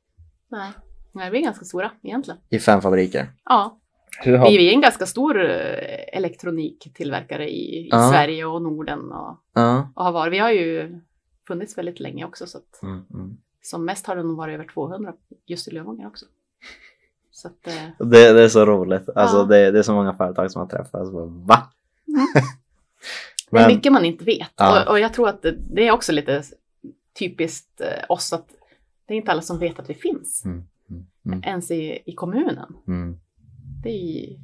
Nej, 0.49 0.71
nej, 1.13 1.31
vi 1.31 1.39
är 1.39 1.43
ganska 1.43 1.65
stora 1.65 1.91
egentligen. 2.03 2.41
I 2.51 2.59
fem 2.59 2.81
fabriker. 2.81 3.27
Ja, 3.45 3.79
Hur 4.21 4.37
har... 4.37 4.47
vi 4.51 4.69
är 4.69 4.73
en 4.75 4.81
ganska 4.81 5.07
stor 5.07 5.45
eh, 5.45 6.19
elektroniktillverkare 6.19 7.49
i, 7.51 7.79
i 7.79 7.89
Ja. 7.93 8.09
Sverige 8.11 8.45
och 8.45 8.63
Norden 8.63 9.13
och, 9.13 9.37
Ja. 9.55 9.89
och 9.95 10.05
har 10.05 10.13
varit. 10.13 10.33
Vi 10.33 10.39
har 10.39 10.51
ju 10.51 11.01
funnits 11.49 11.79
väldigt 11.79 12.01
länge 12.01 12.25
också 12.25 12.47
så 12.47 12.59
att 12.59 12.83
Mm, 12.83 13.05
mm. 13.15 13.37
som 13.63 13.85
mest 13.85 14.07
har 14.07 14.17
det 14.17 14.23
nog 14.23 14.37
varit 14.37 14.55
över 14.55 14.65
200 14.75 15.13
just 15.47 15.69
i 15.69 15.71
Lövånger 15.71 16.07
också. 16.07 16.27
Så 17.37 17.49
att, 17.49 17.66
eh, 17.66 18.07
Det, 18.07 18.33
det 18.33 18.43
är 18.45 18.49
så 18.49 18.66
roligt. 18.66 19.09
Alltså 19.14 19.37
Ja. 19.37 19.43
det, 19.45 19.71
det 19.71 19.78
är 19.78 19.83
så 19.83 19.95
många 19.95 20.14
företag 20.14 20.50
som 20.50 20.61
har 20.61 20.69
träffats. 20.69 21.11
Va? 21.12 21.71
Mm. 22.09 22.26
det 23.50 23.59
är 23.59 23.61
Men, 23.66 23.75
mycket 23.76 23.93
man 23.93 24.05
inte 24.05 24.25
vet. 24.25 24.52
Ja. 24.57 24.83
Och, 24.85 24.90
och 24.90 24.99
jag 25.00 25.14
tror 25.14 25.28
att 25.28 25.43
det, 25.43 25.55
det 25.71 25.88
är 25.88 25.93
också 25.93 26.12
lite 26.12 26.43
typiskt 27.19 27.81
eh, 27.81 28.05
oss 28.09 28.33
att 28.33 28.49
det 29.07 29.14
är 29.14 29.16
inte 29.16 29.33
alla 29.33 29.43
som 29.43 29.59
vet 29.59 29.78
att 29.78 29.90
vi 29.90 29.95
finns. 29.95 30.45
Mm, 30.45 30.64
mm, 30.90 31.07
mm. 31.26 31.43
Ens 31.45 31.71
i, 31.71 32.02
i 32.07 32.12
kommunen. 32.14 32.75
mm, 32.87 33.19
Det 33.83 33.90
är, 33.90 34.37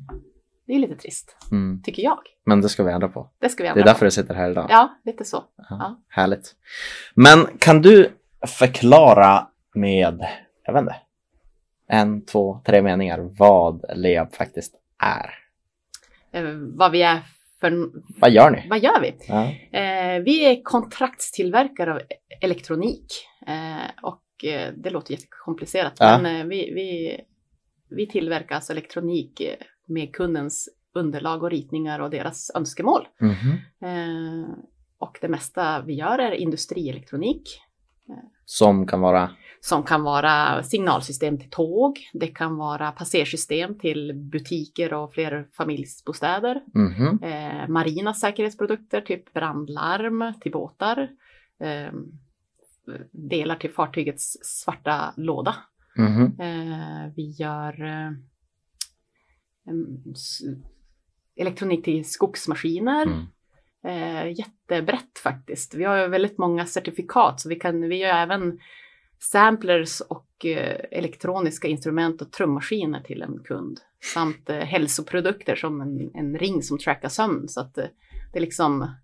det 0.67 0.73
är 0.73 0.79
lite 0.79 0.97
trist, 0.97 1.37
mm. 1.51 1.83
tycker 1.83 2.03
jag. 2.03 2.19
Men 2.45 2.61
det 2.61 2.69
ska 2.69 2.85
vi 2.85 2.93
ändra 2.93 3.09
på. 3.09 3.31
Det 3.39 3.49
ska 3.49 3.63
vi 3.63 3.69
Det 3.69 3.73
är 3.73 3.77
ändra 3.77 3.85
därför 3.85 4.05
du 4.05 4.11
sitter 4.11 4.35
här 4.35 4.51
idag. 4.51 4.67
Ja, 4.71 4.99
lite 5.05 5.25
så. 5.25 5.45
ja. 5.71 6.01
Härligt. 6.09 6.55
Men 7.15 7.47
kan 7.59 7.83
du 7.83 8.13
förklara 8.47 9.47
med, 9.75 10.27
jag 10.65 10.73
vet 10.73 10.81
inte, 10.81 10.97
en, 11.93 12.25
två, 12.25 12.61
tre 12.67 12.83
meningar 12.83 13.31
vad 13.39 13.85
LEAB 13.95 14.35
faktiskt 14.35 14.75
är? 14.99 15.31
Eh, 16.33 16.45
vad 16.55 16.93
vi 16.93 17.03
är 17.03 17.21
för... 17.61 17.91
Vad 18.21 18.31
gör 18.31 18.51
ni? 18.51 18.67
Vad 18.71 18.79
gör 18.79 19.01
vi? 19.01 19.15
Ja. 19.29 19.45
Eh, 19.79 20.23
vi 20.23 20.45
är 20.45 20.63
kontraktstillverkare 20.63 21.95
av 21.95 22.01
elektronik. 22.41 23.07
Eh, 23.47 23.91
och 24.03 24.23
det 24.75 24.91
låter 24.91 25.13
jättekomplicerat. 25.13 25.93
Ja. 25.99 26.19
Men 26.23 26.49
vi, 26.49 26.73
vi, 26.75 27.21
vi 27.97 28.07
tillverkar 28.07 28.55
alltså 28.55 28.73
elektronik 28.73 29.43
med 29.87 30.15
kundens 30.15 30.69
underlag 30.95 31.43
och 31.43 31.51
ritningar 31.51 32.01
och 32.01 32.11
deras 32.11 32.51
önskemål. 32.55 33.09
Mhm. 33.21 33.53
Eh, 33.85 34.49
och 34.99 35.19
det 35.21 35.29
mesta 35.29 35.83
vi 35.83 35.95
gör 35.95 36.19
är 36.19 36.33
industrielektronik. 36.33 37.61
Som 38.45 38.87
kan 38.87 39.01
vara, 39.01 39.31
Som 39.61 39.83
kan 39.83 40.03
vara 40.03 40.63
signalsystem 40.63 41.39
till 41.39 41.51
tåg. 41.51 41.99
Det 42.13 42.27
kan 42.27 42.57
vara 42.57 42.93
passersystem 42.93 43.79
till 43.79 44.13
butiker 44.15 44.93
och 44.95 45.13
flerfamiljsbostäder. 45.15 46.63
mhm, 46.75 47.19
Eh, 47.23 47.69
marina 47.69 48.15
säkerhetsprodukter, 48.15 49.01
typ 49.01 49.33
brandlarm 49.33 50.33
till 50.41 50.53
båtar. 50.53 51.09
Eh, 51.61 51.93
delar 53.11 53.57
till 53.57 53.71
fartygets 53.73 54.37
svarta 54.43 55.15
låda. 55.17 55.57
mhm, 55.97 56.37
Eh, 56.41 57.13
vi 57.17 57.31
gör 57.31 57.85
eh, 57.85 58.11
elektronik 61.37 61.85
till 61.85 62.05
skogsmaskiner. 62.11 63.07
mm. 63.07 63.27
Eh, 63.85 64.29
jättebrett 64.39 65.19
faktiskt. 65.23 65.75
Vi 65.75 65.85
har 65.85 65.97
ju 65.97 66.09
väldigt 66.09 66.39
många 66.39 66.67
certifikat 66.67 67.41
så 67.41 67.49
vi, 67.49 67.57
kan, 67.57 67.89
vi 67.89 67.97
gör 67.97 68.15
även 68.15 68.59
samplers 69.19 70.01
och 70.01 70.47
eh, 70.47 70.81
elektroniska 70.91 71.69
instrument 71.69 72.23
och 72.23 72.33
trummaskiner 72.33 73.01
till 73.01 73.23
en 73.23 73.39
kund. 73.45 73.81
Samt 74.15 74.51
eh, 74.51 74.57
hälsoprodukter 74.57 75.57
som 75.57 75.81
en, 75.81 76.11
en 76.15 76.39
ring 76.39 76.63
som 76.63 76.79
trackar 76.79 77.09
sömn. 77.09 77.49
Så 77.49 77.61
att 77.61 77.79
eh, 77.79 77.85
det 78.33 78.39
är 78.39 78.41
liksom, 78.41 78.95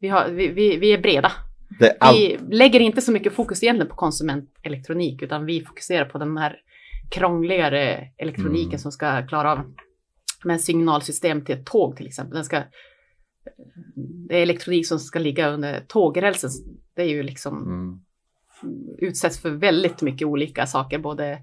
vi, 0.00 0.08
har, 0.08 0.28
vi, 0.28 0.48
vi, 0.48 0.76
vi 0.76 0.92
är 0.92 0.98
breda. 0.98 1.32
Är 1.80 1.96
allt. 2.00 2.16
Vi 2.16 2.38
lägger 2.50 2.80
inte 2.80 3.00
så 3.00 3.12
mycket 3.12 3.32
fokus 3.32 3.62
egentligen 3.62 3.90
på 3.90 3.96
konsumentelektronik 3.96 5.22
utan 5.22 5.44
vi 5.44 5.64
fokuserar 5.64 6.04
på 6.04 6.18
den 6.18 6.36
här 6.36 6.60
krångligare 7.10 8.08
elektroniken 8.18 8.68
Mm. 8.68 8.78
som 8.78 8.92
ska 8.92 9.26
klara 9.26 9.52
av 9.52 9.74
med 10.44 10.60
signalsystem 10.60 11.44
till 11.44 11.54
ett 11.54 11.66
tåg 11.66 11.96
till 11.96 12.06
exempel. 12.06 12.34
Den 12.34 12.44
ska, 12.44 12.62
det 14.28 14.38
är 14.38 14.42
elektronik 14.42 14.86
som 14.86 14.98
ska 14.98 15.18
ligga 15.18 15.48
under 15.48 15.80
tågrälsen. 15.80 16.50
Det 16.94 17.02
är 17.02 17.08
ju 17.08 17.22
liksom 17.22 17.62
Mm, 17.62 18.00
utsätts 18.98 19.40
för 19.40 19.50
väldigt 19.50 20.02
mycket 20.02 20.26
olika 20.28 20.66
saker, 20.66 20.98
både 20.98 21.38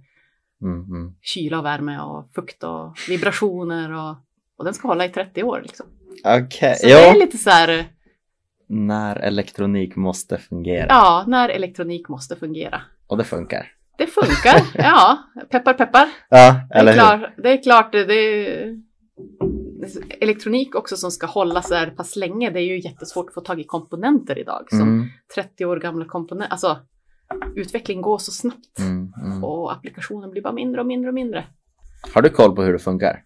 mm, 0.62 0.84
mm. 0.84 1.16
kyla 1.22 1.60
och 1.60 1.66
värme 1.66 2.00
och 2.00 2.30
fukt 2.36 2.64
och 2.64 2.96
vibrationer 3.10 3.92
och, 3.94 4.16
och 4.58 4.66
den 4.66 4.74
ska 4.74 4.88
hålla 4.88 5.06
i 5.06 5.10
30 5.10 5.44
år. 5.44 5.62
Liksom. 5.64 5.86
Okej, 6.26 6.76
Så 6.76 6.86
det 6.88 6.94
är 7.10 7.20
lite 7.20 7.38
så 7.38 7.50
här, 7.50 7.86
När 8.68 9.16
elektronik 9.16 9.96
måste 9.96 10.38
fungera. 10.38 10.86
ja, 10.90 11.24
när 11.28 11.50
elektronik 11.50 12.10
måste 12.10 12.36
fungera. 12.36 12.82
Och 13.08 13.18
det 13.18 13.24
funkar. 13.24 13.72
Det 13.98 14.08
funkar, 14.08 14.62
ja. 14.84 15.18
Peppar 15.50 15.74
peppar. 15.74 16.10
Ja, 16.30 16.62
Det 16.70 16.76
är, 16.76 16.80
eller 16.80 17.18
hur? 17.18 17.44
det 17.44 17.50
är 17.52 17.64
klart, 17.64 17.92
det, 17.92 18.06
det 18.06 18.14
är 18.14 18.82
elektronik 20.20 20.76
också 20.76 20.98
som 20.98 21.12
ska 21.12 21.28
hålla 21.28 21.62
så 21.62 21.76
här 21.76 21.90
pass 21.90 22.16
länge. 22.16 22.50
Det 22.50 22.60
är 22.60 22.64
ju 22.64 22.80
jättesvårt 22.80 23.28
att 23.28 23.34
få 23.34 23.42
tag 23.42 23.60
i 23.60 23.64
komponenter 23.64 24.40
idag. 24.40 24.66
Som 24.70 24.82
Mm, 24.82 25.06
30 25.36 25.66
år 25.66 25.78
gamla 25.78 26.06
komponenter. 26.06 26.52
Alltså, 26.52 26.78
utveckling 27.56 28.02
går 28.02 28.18
så 28.18 28.32
snabbt. 28.32 28.80
mm, 28.80 29.14
mm. 29.26 29.44
Och 29.44 29.74
applikationen 29.74 30.32
blir 30.32 30.42
bara 30.42 30.54
mindre 30.54 30.82
och 30.82 30.88
mindre 30.88 31.10
och 31.10 31.14
mindre. 31.14 31.46
Har 32.14 32.22
du 32.22 32.30
koll 32.30 32.56
på 32.56 32.64
hur 32.64 32.74
det 32.74 32.80
funkar? 32.80 33.24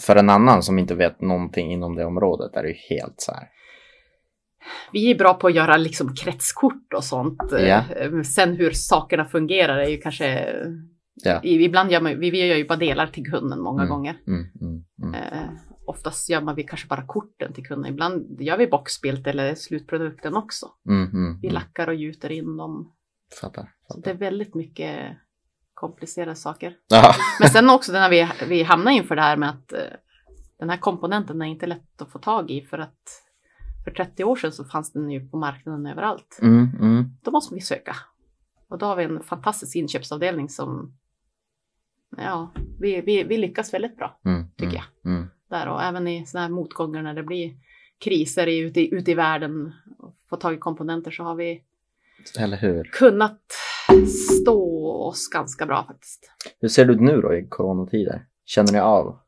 För 0.00 0.16
en 0.16 0.30
annan 0.30 0.62
som 0.62 0.78
inte 0.78 0.94
vet 0.94 1.20
någonting 1.20 1.72
inom 1.72 1.96
det 1.96 2.04
området 2.04 2.56
är 2.56 2.62
det 2.62 2.68
ju 2.68 2.96
helt 2.96 3.14
så 3.16 3.32
här. 3.32 3.48
Vi 4.92 5.10
är 5.10 5.18
bra 5.18 5.34
på 5.34 5.46
att 5.46 5.54
göra 5.54 5.76
liksom 5.76 6.14
kretskort 6.14 6.92
och 6.96 7.04
sånt. 7.04 7.52
Eh, 7.52 8.22
Sen 8.22 8.56
hur 8.56 8.70
sakerna 8.70 9.24
fungerar 9.24 9.78
är 9.78 9.88
ju 9.88 9.96
kanske... 9.98 10.54
Ja. 11.24 11.40
Ibland 11.42 11.90
gör 11.90 12.00
man, 12.00 12.20
vi, 12.20 12.30
vi 12.30 12.46
gör 12.46 12.56
ju 12.56 12.66
bara 12.68 12.78
delar 12.78 13.06
till 13.06 13.30
kunden 13.30 13.60
många 13.60 13.82
Mm. 13.82 13.90
gånger. 13.92 14.18
Mm, 14.26 14.44
mm, 14.60 14.84
mm. 15.02 15.14
Eh, 15.14 15.50
oftast 15.86 16.30
gör 16.30 16.40
man 16.40 16.54
vi 16.54 16.62
kanske 16.62 16.88
bara 16.88 17.06
korten 17.06 17.52
till 17.52 17.66
kunden. 17.66 17.92
Ibland 17.92 18.40
gör 18.40 18.58
vi 18.58 18.66
boxbild 18.66 19.26
eller 19.26 19.54
slutprodukten 19.54 20.36
också. 20.36 20.66
Mm, 20.88 21.10
mm, 21.10 21.40
Vi 21.40 21.50
lackar 21.50 21.88
och 21.88 21.94
gjuter 21.94 22.32
in 22.32 22.56
dem. 22.56 22.92
Fattar. 23.40 23.62
Så 23.88 23.96
det 23.96 24.00
fattar. 24.00 24.10
är 24.10 24.14
väldigt 24.14 24.54
mycket 24.54 25.16
komplicerade 25.74 26.34
saker. 26.36 26.76
Ja. 26.88 27.14
Men 27.40 27.48
sen 27.50 27.70
också 27.70 27.92
när 27.92 28.10
vi, 28.10 28.28
vi 28.48 28.62
hamnar 28.62 28.92
inför 28.92 29.16
det 29.16 29.22
här 29.22 29.36
med 29.36 29.48
att 29.50 29.72
eh, 29.72 29.78
den 30.58 30.70
här 30.70 30.76
komponenten 30.76 31.42
är 31.42 31.46
inte 31.46 31.66
lätt 31.66 32.02
att 32.02 32.12
få 32.12 32.18
tag 32.18 32.50
i 32.50 32.62
för 32.62 32.78
att 32.78 33.22
för 33.84 33.90
30 33.90 34.24
år 34.24 34.36
sedan 34.36 34.52
så 34.52 34.64
fanns 34.64 34.92
den 34.92 35.10
ju 35.10 35.28
på 35.28 35.36
marknaden 35.36 35.86
överallt. 35.86 36.38
Mm, 36.42 36.68
mm. 36.80 37.04
Då 37.22 37.30
måste 37.30 37.54
vi 37.54 37.60
söka. 37.60 37.96
Och 38.68 38.78
då 38.78 38.86
har 38.86 38.96
vi 38.96 39.04
en 39.04 39.22
fantastisk 39.22 39.76
inköpsavdelning 39.76 40.48
som, 40.48 40.94
ja, 42.16 42.52
vi, 42.80 43.00
vi, 43.00 43.22
vi 43.22 43.36
lyckas 43.38 43.74
väldigt 43.74 43.96
bra 43.96 44.20
Mm, 44.24 44.44
Tycker 44.56 44.84
mm, 45.04 45.16
Mm. 45.16 45.28
där 45.50 45.68
och 45.68 45.82
även 45.82 46.08
i 46.08 46.26
sådana 46.26 46.46
här 46.46 46.54
motgångar 46.54 47.02
när 47.02 47.14
det 47.14 47.22
blir 47.22 47.52
kriser 48.04 48.46
i- 48.46 48.58
ute, 48.58 48.80
ute 48.80 49.10
i 49.10 49.14
världen 49.14 49.72
och 49.98 50.14
få 50.30 50.36
tag 50.36 50.54
i 50.54 50.58
komponenter 50.58 51.10
så 51.10 51.22
har 51.22 51.34
vi 51.34 51.62
kunnat 52.92 53.40
stå 54.40 54.92
oss 55.08 55.28
ganska 55.28 55.66
bra 55.66 55.84
faktiskt. 55.84 56.30
Hur 56.60 56.68
ser 56.68 56.84
det 56.84 56.92
ut 56.92 57.00
nu 57.00 57.20
då 57.20 57.34
i 57.34 57.46
coronatider? 57.48 58.26
Känner 58.44 58.72
ni 58.72 58.78
av? 58.80 59.18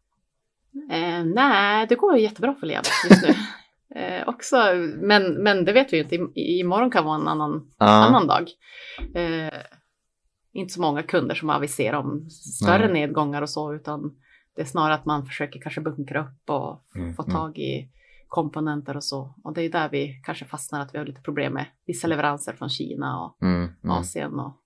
Eh, 0.90 1.24
nej, 1.24 1.86
det 1.88 1.94
går 1.94 2.16
jättebra 2.16 2.54
för 2.54 2.66
Leab 2.66 2.84
just 3.10 3.22
nu. 3.22 3.34
eh, 4.00 4.28
också, 4.28 4.56
men, 4.96 5.32
men 5.42 5.64
det 5.64 5.72
vet 5.72 5.92
vi 5.92 5.96
ju 5.96 6.02
inte. 6.02 6.40
Imorgon 6.40 6.90
kan 6.90 7.04
vara 7.04 7.16
en 7.20 7.28
annan, 7.28 7.70
Ja. 7.78 7.86
annan 7.86 8.26
dag. 8.26 8.48
Eh, 9.14 9.52
inte 10.54 10.72
så 10.72 10.80
många 10.80 11.02
kunder 11.02 11.34
som 11.34 11.50
aviserar 11.50 11.98
om 11.98 12.30
större 12.30 12.84
Nej. 12.84 12.92
nedgångar 12.92 13.42
och 13.42 13.50
så, 13.50 13.74
utan 13.74 14.16
det 14.56 14.62
är 14.62 14.66
snarare 14.66 14.94
att 14.94 15.04
man 15.06 15.26
försöker 15.26 15.60
kanske 15.60 15.80
bunkra 15.80 16.20
upp 16.22 16.50
och 16.50 16.84
Mm, 16.96 17.14
få 17.14 17.22
mm. 17.22 17.34
tag 17.34 17.58
i 17.58 17.90
komponenter 18.28 18.96
och 18.96 19.04
så. 19.04 19.34
Och 19.44 19.54
det 19.54 19.62
är 19.62 19.70
där 19.70 19.88
vi 19.90 20.20
kanske 20.24 20.44
fastnar, 20.44 20.80
att 20.80 20.94
vi 20.94 20.98
har 20.98 21.04
lite 21.06 21.20
problem 21.20 21.52
med 21.52 21.66
vissa 21.86 22.06
leveranser 22.06 22.52
från 22.52 22.68
Kina 22.68 23.20
och 23.24 23.42
Mm, 23.42 23.62
mm. 23.84 23.90
Asien 23.96 24.40
och 24.40 24.60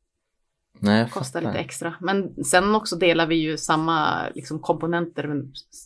Nej, 0.80 1.08
kostar 1.10 1.40
lite 1.40 1.58
extra. 1.58 1.94
Men 2.00 2.44
sen 2.44 2.74
också 2.74 2.96
delar 2.96 3.26
vi 3.26 3.34
ju 3.34 3.56
samma 3.56 4.28
liksom, 4.34 4.58
komponenter 4.58 5.42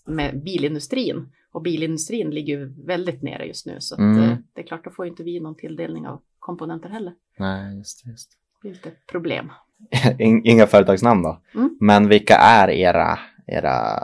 med, 0.07 0.43
bilindustrin. 0.45 1.33
Och 1.53 1.63
bilindustrin 1.63 2.31
ligger 2.31 2.59
ju 2.59 2.85
väldigt 2.87 3.23
nere 3.23 3.45
just 3.47 3.67
nu. 3.67 3.77
Så 3.81 3.97
Mm. 3.99 4.21
eh, 4.23 4.37
det 4.55 4.61
är 4.61 4.67
klart, 4.67 4.85
då 4.85 4.91
får 4.91 5.07
inte 5.07 5.23
vi 5.23 5.41
någon 5.41 5.57
tilldelning 5.57 6.07
av 6.07 6.23
komponenter 6.39 6.89
heller. 6.89 7.15
Nej, 7.39 7.77
just 7.79 8.05
det. 8.05 8.11
Just 8.11 8.31
Det 8.63 8.69
är 8.69 8.73
lite 8.73 8.91
problem. 9.11 9.53
Inga 10.45 10.67
företagsnamn 10.67 11.23
då. 11.23 11.41
Mm. 11.55 11.77
Men 11.81 12.09
vilka 12.09 12.37
är 12.37 12.71
era, 12.71 13.19
era 13.47 13.99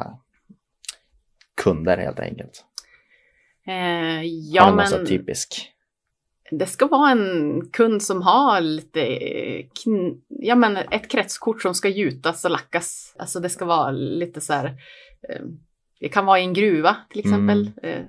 kunder 1.63 1.99
helt 1.99 2.21
enkelt? 2.21 2.65
Eh, 3.67 4.23
ja, 4.25 4.75
men 4.75 5.07
typisk? 5.07 5.73
det 6.51 6.67
ska 6.67 6.87
vara 6.87 7.11
en 7.11 7.63
kund 7.73 8.03
som 8.03 8.23
har 8.23 8.61
lite, 8.61 9.01
eh, 9.07 9.67
kn- 9.85 10.21
ja 10.29 10.55
men 10.55 10.77
ett 10.77 11.11
kretskort 11.11 11.63
som 11.63 11.75
ska 11.75 11.89
gjutas 11.89 12.45
och 12.45 12.51
lackas. 12.51 13.15
Alltså 13.19 13.41
det 13.41 13.49
ska 13.49 13.65
vara 13.65 13.91
lite 13.91 14.41
så 14.41 14.53
här, 14.53 14.67
eh, 15.29 15.43
det 16.01 16.09
kan 16.09 16.27
vara 16.27 16.39
i 16.41 16.43
en 16.43 16.53
gruva 16.55 16.97
till 17.11 17.19
exempel. 17.19 17.71
Mm. 17.83 17.95
Eh, 17.95 18.05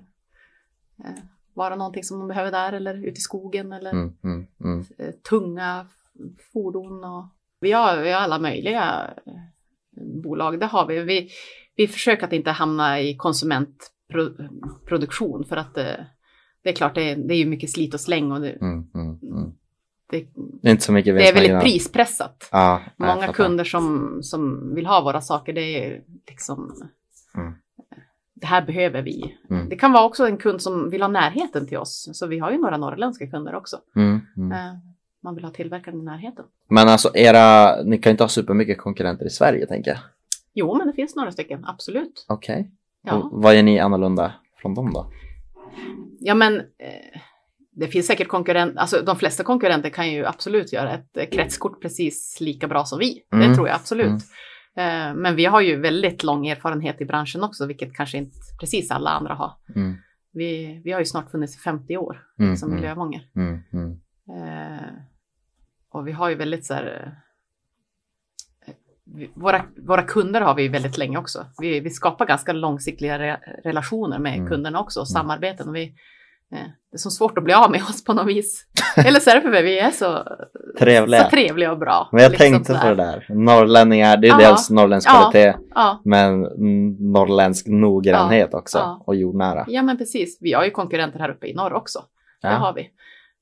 eh, 1.05 1.15
vara 1.53 1.75
någonting 1.75 2.03
som 2.03 2.17
man 2.19 2.27
behöver 2.27 2.51
där 2.51 2.73
eller 2.73 2.93
ute 3.05 3.17
i 3.17 3.21
skogen 3.21 3.71
eller 3.71 3.91
Mm, 3.91 4.13
mm, 4.23 4.47
mm. 4.63 4.85
eh, 4.97 5.11
tunga 5.29 5.85
fordon. 6.53 7.03
Och... 7.03 7.25
Vi, 7.59 7.71
har, 7.71 7.97
vi 8.01 8.11
har 8.11 8.19
alla 8.21 8.39
möjliga 8.39 9.09
eh, 9.25 9.33
bolag, 10.23 10.59
det 10.59 10.65
har 10.65 10.85
vi. 10.87 10.99
Vi, 10.99 11.29
vi 11.75 11.87
försöker 11.87 12.25
att 12.27 12.33
inte 12.33 12.51
hamna 12.51 13.01
i 13.01 13.15
konsumentproduktion 13.15 15.45
för 15.49 15.55
att 15.55 15.77
eh, 15.77 15.83
det 16.63 16.69
är 16.69 16.73
klart, 16.73 16.95
det 16.95 17.11
är, 17.11 17.15
det 17.15 17.33
är 17.33 17.37
ju 17.37 17.45
mycket 17.45 17.69
slit 17.71 17.93
och 17.93 17.99
släng 17.99 18.31
och 18.31 18.41
det, 18.41 18.49
Mm, 18.51 18.87
mm, 18.95 19.19
mm. 19.23 19.51
det, 20.11 20.25
Det 20.61 20.67
är 20.67 20.71
inte 20.71 20.83
så 20.83 20.91
mycket 20.91 21.15
det 21.15 21.21
är 21.21 21.33
väldigt 21.33 21.35
vinstmarginal. 21.35 21.61
prispressat. 21.63 22.49
Ja, 22.51 22.81
Många 22.97 23.33
kunder 23.33 23.63
som, 23.63 24.19
som 24.23 24.75
vill 24.75 24.85
ha 24.85 25.01
våra 25.01 25.21
saker, 25.21 25.53
det 25.53 25.61
är 25.85 26.01
liksom 26.27 26.75
Mm. 27.35 27.53
det 28.35 28.47
här 28.47 28.65
behöver 28.65 29.01
vi. 29.01 29.35
Mm. 29.49 29.69
Det 29.69 29.75
kan 29.75 29.91
vara 29.91 30.05
också 30.05 30.27
en 30.27 30.37
kund 30.37 30.61
som 30.61 30.89
vill 30.89 31.01
ha 31.01 31.07
närheten 31.09 31.67
till 31.67 31.77
oss. 31.77 32.09
Så 32.13 32.27
vi 32.27 32.39
har 32.39 32.51
ju 32.51 32.57
några 32.57 32.77
norrländska 32.77 33.27
kunder 33.27 33.55
också. 33.55 33.77
Man 35.23 35.35
vill 35.35 35.43
ha 35.43 35.51
tillverkaren 35.51 35.99
i 35.99 36.03
närheten. 36.03 36.45
Men 36.69 36.87
alltså 36.87 37.11
era, 37.15 37.75
ni 37.83 37.97
kan 37.97 38.11
inte 38.11 38.23
ha 38.23 38.29
supermycket 38.29 38.77
konkurrenter 38.77 39.25
i 39.25 39.29
Sverige 39.29 39.65
tänker 39.65 39.91
jag. 39.91 39.99
Jo, 40.53 40.77
men 40.77 40.87
det 40.87 40.93
finns 40.93 41.15
några 41.15 41.31
stycken, 41.31 41.65
absolut. 41.65 42.25
Okej. 42.29 42.71
Ja, 43.03 43.13
Och 43.13 43.43
Vad 43.43 43.55
är 43.55 43.63
ni 43.63 43.79
annorlunda 43.79 44.33
från 44.61 44.73
dem 44.75 44.93
då? 44.93 45.11
ja 46.19 46.33
men 46.33 46.57
eh, 46.57 47.19
det 47.71 47.87
finns 47.87 48.07
säkert 48.07 48.27
konkurrent, 48.27 48.77
alltså 48.77 49.01
de 49.01 49.15
flesta 49.15 49.43
konkurrenter 49.43 49.89
kan 49.89 50.11
ju 50.11 50.25
absolut 50.25 50.73
göra 50.73 50.93
ett 50.93 51.17
eh, 51.17 51.25
kretskort 51.25 51.81
precis 51.81 52.37
lika 52.41 52.67
bra 52.67 52.85
som 52.85 52.99
vi. 52.99 53.23
Mm. 53.33 53.49
Det 53.49 53.55
tror 53.55 53.67
jag 53.67 53.75
absolut. 53.75 54.05
Mm. 54.75 55.09
Eh, 55.09 55.15
Men 55.21 55.35
vi 55.35 55.45
har 55.45 55.61
ju 55.61 55.75
väldigt 55.75 56.23
lång 56.23 56.47
erfarenhet 56.47 57.01
i 57.01 57.05
branschen 57.05 57.43
också, 57.43 57.65
vilket 57.65 57.93
kanske 57.95 58.17
inte 58.17 58.35
precis 58.59 58.91
alla 58.91 59.09
andra 59.09 59.33
har. 59.33 59.51
Mm, 59.75 59.95
Vi, 60.33 60.81
vi 60.83 60.91
har 60.91 60.99
ju 60.99 61.05
snart 61.05 61.31
funnits 61.31 61.55
i 61.55 61.59
50 61.59 61.97
år 61.97 62.21
mm, 62.39 62.57
som 62.57 62.71
mm, 62.71 62.83
Lövånger. 62.83 63.21
mm, 63.35 63.59
mm. 63.73 63.99
Eh, 64.29 64.87
och 65.91 66.07
vi 66.07 66.11
har 66.11 66.29
ju 66.29 66.35
väldigt 66.35 66.65
så 66.65 66.73
här... 66.73 67.13
eh, 68.65 68.73
Våra, 69.33 69.65
våra 69.87 70.01
kunder 70.03 70.41
har 70.41 70.55
vi 70.55 70.67
väldigt 70.67 70.97
länge 70.97 71.17
också. 71.17 71.45
Vi, 71.61 71.79
vi 71.79 71.89
skapar 71.89 72.25
ganska 72.25 72.53
långsiktiga 72.53 73.19
re, 73.19 73.37
relationer 73.63 74.19
med 74.19 74.33
Mm. 74.35 74.47
kunderna 74.47 74.79
också 74.79 74.99
och 74.99 75.07
samarbeten. 75.07 75.69
Och 75.69 75.75
vi, 75.75 75.83
eh, 76.51 76.57
det 76.91 76.95
är 76.95 76.97
så 76.97 77.09
svårt 77.09 77.37
att 77.37 77.43
bli 77.43 77.53
av 77.53 77.71
med 77.71 77.81
oss 77.81 78.03
på 78.03 78.13
något 78.13 78.27
vis. 78.27 78.65
Eller 78.97 79.19
så 79.19 79.29
är 79.29 79.35
det 79.35 79.41
för 79.41 79.53
att 79.53 79.63
vi 79.63 79.79
är 79.79 79.91
så 79.91 80.23
Trevliga. 80.79 81.23
så 81.23 81.29
trevliga 81.29 81.71
och 81.71 81.77
bra. 81.79 82.09
Men 82.11 82.23
jag 82.23 82.31
liksom 82.31 82.51
tänkte 82.53 82.73
på 82.73 82.87
det 82.87 82.95
där. 82.95 83.25
Norrlänningar, 83.29 84.17
det 84.17 84.27
är 84.27 84.31
Ja. 84.31 84.37
dels 84.49 84.69
norrländsk 84.69 85.09
kvalitet, 85.09 85.53
Ja, 85.75 86.01
men 86.05 86.45
mm, 86.45 87.11
norrländsk 87.11 87.67
noggrannhet 87.67 88.53
också 88.53 88.77
Ja. 88.77 89.03
och 89.05 89.15
jordnära. 89.15 89.65
ja, 89.67 89.81
men 89.81 89.97
precis. 89.97 90.37
Vi 90.41 90.53
har 90.53 90.63
ju 90.65 90.71
konkurrenter 90.71 91.19
här 91.19 91.29
uppe 91.29 91.47
i 91.47 91.53
norr 91.53 91.73
också. 91.73 92.03
Det 92.41 92.47
har 92.47 92.73
vi. 92.73 92.89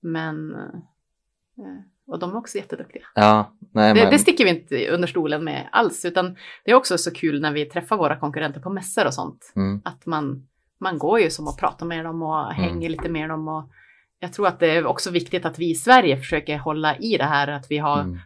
Men... 0.01 0.51
eh, 0.55 1.79
Och 2.07 2.19
de 2.19 2.31
är 2.31 2.37
också 2.37 2.57
jätteduktiga. 2.57 3.03
ja 3.15 3.51
nej 3.73 3.93
Det, 3.93 4.01
men. 4.01 4.11
det 4.11 4.19
sticker 4.19 4.43
vi 4.43 4.49
inte 4.49 4.89
under 4.89 5.07
stolen 5.07 5.43
med 5.43 5.69
alls, 5.71 6.05
utan 6.05 6.35
det 6.65 6.71
är 6.71 6.75
också 6.75 6.97
så 6.97 7.11
kul 7.11 7.41
när 7.41 7.51
vi 7.51 7.65
träffar 7.65 7.97
våra 7.97 8.19
konkurrenter 8.19 8.59
på 8.61 8.69
mässor 8.69 9.05
och 9.07 9.13
sånt. 9.13 9.53
Mm, 9.55 9.81
Att 9.85 10.05
man, 10.05 10.47
man 10.79 10.97
går 10.97 11.19
ju 11.19 11.29
som 11.29 11.47
och 11.47 11.57
pratar 11.59 11.85
med 11.85 12.05
dem 12.05 12.21
och 12.21 12.51
hänger 12.53 12.89
lite 12.89 13.09
med 13.09 13.29
dem. 13.29 13.47
Och 13.47 13.69
jag 14.19 14.33
tror 14.33 14.47
att 14.47 14.59
det 14.59 14.67
är 14.77 14.85
också 14.85 15.11
viktigt 15.11 15.45
att 15.45 15.59
vi 15.59 15.69
i 15.71 15.75
Sverige 15.75 16.17
försöker 16.17 16.57
hålla 16.57 16.97
i 16.97 17.17
det 17.17 17.23
här, 17.23 17.47
att 17.47 17.65
vi 17.69 17.77
har 17.77 17.99
mm. 18.01 18.19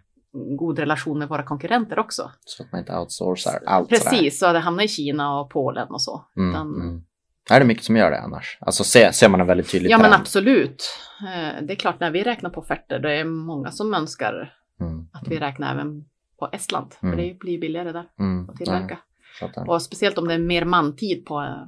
god 0.57 0.79
relation 0.79 1.19
med 1.19 1.29
våra 1.29 1.43
konkurrenter 1.43 1.99
också. 1.99 2.31
Så 2.45 2.63
att 2.63 2.71
man 2.71 2.79
inte 2.79 2.97
outsourcar 2.97 3.59
allt 3.65 3.89
sådär. 3.89 3.99
Precis, 4.11 4.39
så 4.39 4.45
att 4.45 4.53
det 4.53 4.59
hamnar 4.59 4.83
i 4.83 4.87
Kina 4.87 5.39
och 5.39 5.49
Polen 5.49 5.87
och 5.87 6.01
så. 6.01 6.25
Mm, 6.37 6.49
Utan- 6.49 6.75
mm. 6.75 7.03
Är 7.49 7.59
det 7.59 7.65
mycket 7.65 7.83
som 7.83 7.95
gör 7.95 8.11
det 8.11 8.19
annars? 8.21 8.57
Alltså 8.61 8.83
ser, 8.83 9.11
ser 9.11 9.29
man 9.29 9.41
en 9.41 9.47
väldigt 9.47 9.69
tydlig 9.71 9.89
Ja 9.91 9.97
men 9.97 10.09
trend? 10.11 10.21
absolut. 10.21 10.99
Eh, 11.21 11.63
Det 11.63 11.73
är 11.73 11.75
klart 11.75 11.99
när 11.99 12.11
vi 12.11 12.23
räknar 12.23 12.49
på 12.49 12.61
offerter, 12.61 12.99
det 12.99 13.13
är 13.13 13.23
många 13.25 13.71
som 13.71 13.93
önskar 13.93 14.57
Mm, 14.79 15.07
att 15.13 15.27
vi 15.27 15.39
räknar 15.39 15.73
även 15.73 16.05
på 16.39 16.49
Estland. 16.53 16.95
Mm. 17.01 17.15
För 17.15 17.23
det 17.23 17.39
blir 17.39 17.59
billigare 17.59 17.91
där 17.91 18.09
mm, 18.19 18.49
att 18.49 18.55
tillverka. 18.57 18.97
ja. 19.41 19.65
Och 19.67 19.81
speciellt 19.81 20.17
om 20.17 20.27
det 20.27 20.33
är 20.33 20.39
mer 20.39 20.65
mantid 20.65 21.25
på, 21.25 21.65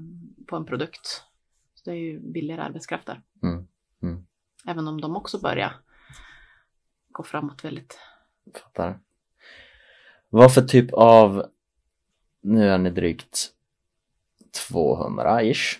på 0.47 0.55
en 0.55 0.65
produkt. 0.65 1.23
Så 1.75 1.89
det 1.89 1.91
är 1.91 1.99
ju 1.99 2.19
billigare 2.19 2.61
arbetskraft 2.61 3.05
där. 3.05 3.21
Mm, 3.43 3.67
mm. 4.03 4.25
Även 4.67 4.87
om 4.87 5.01
de 5.01 5.15
också 5.15 5.39
börjar 5.39 5.75
gå 7.11 7.23
framåt 7.23 7.63
väldigt. 7.65 7.99
Fattar. 8.63 8.99
Vad 10.29 10.53
för 10.53 10.61
typ 10.61 10.93
av, 10.93 11.45
nu 12.41 12.69
är 12.69 12.77
ni 12.77 12.89
drygt 12.89 13.52
200-ish. 14.71 15.77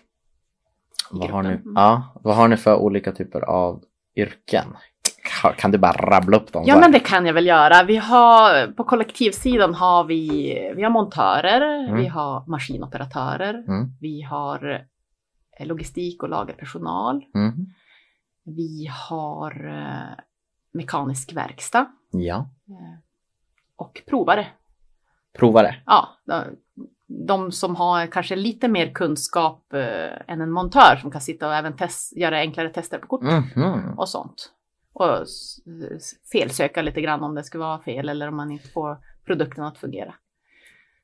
Vad 1.12 1.30
har, 1.30 1.44
ni, 1.44 1.60
ja, 1.76 2.14
vad 2.24 2.36
har 2.36 2.48
ni 2.48 2.58
för 2.58 2.76
olika 2.76 3.12
typer 3.12 3.42
av 3.42 3.84
yrken? 4.16 4.78
Kan- 5.58 5.72
du 5.72 5.78
bara 5.78 5.92
rabbla 5.92 6.38
upp 6.38 6.52
dem? 6.54 6.64
Ja 6.68 6.80
men 6.80 6.92
det 6.92 7.00
kan 7.00 7.26
jag 7.26 7.34
väl 7.34 7.46
göra. 7.46 7.84
Vi 7.84 7.96
har, 7.98 8.68
på 8.72 8.84
kollektivsidan 8.84 9.74
har 9.74 10.04
vi, 10.04 10.54
vi 10.76 10.84
har 10.84 10.90
montörer, 10.90 11.84
Mm. 11.88 11.96
vi 12.02 12.08
har 12.08 12.44
maskinoperatörer, 12.48 13.54
Mm, 13.54 13.92
vi 14.02 14.22
har 14.22 14.86
eh, 15.60 15.66
logistik 15.68 16.24
och 16.24 16.30
lagerpersonal, 16.30 17.26
mm, 17.36 17.54
vi 18.46 18.90
har 19.08 19.68
eh, 19.68 20.24
mekanisk 20.74 21.34
verkstad 21.34 21.86
ja. 22.12 22.50
eh, 22.70 23.00
och 23.76 24.02
provare. 24.08 24.48
Provare. 25.38 25.76
ja, 25.86 26.10
de, 27.28 27.52
som 27.52 27.76
har 27.76 28.08
kanske 28.08 28.36
lite 28.36 28.67
mer 28.67 28.93
kunskap 28.93 29.73
eh, 29.73 30.32
än 30.32 30.41
en 30.41 30.52
montör 30.52 30.95
som 31.02 31.12
kan 31.12 31.21
sitta 31.21 31.47
och 31.47 31.56
även 31.56 31.78
test, 31.78 32.17
göra 32.17 32.38
enklare 32.39 32.69
tester 32.69 32.99
på 32.99 33.08
kort 33.08 33.21
Mhm. 33.21 33.93
och 33.97 34.10
sånt. 34.10 34.52
Och 34.93 35.26
felsöka 36.32 36.82
lite 36.82 37.02
grann 37.02 37.23
om 37.23 37.36
det 37.36 37.43
skulle 37.43 37.63
vara 37.63 37.82
fel 37.82 38.10
eller 38.10 38.28
om 38.28 38.36
man 38.36 38.52
inte 38.52 38.67
får 38.69 38.97
produkten 39.26 39.63
att 39.63 39.78
fungera. 39.78 40.15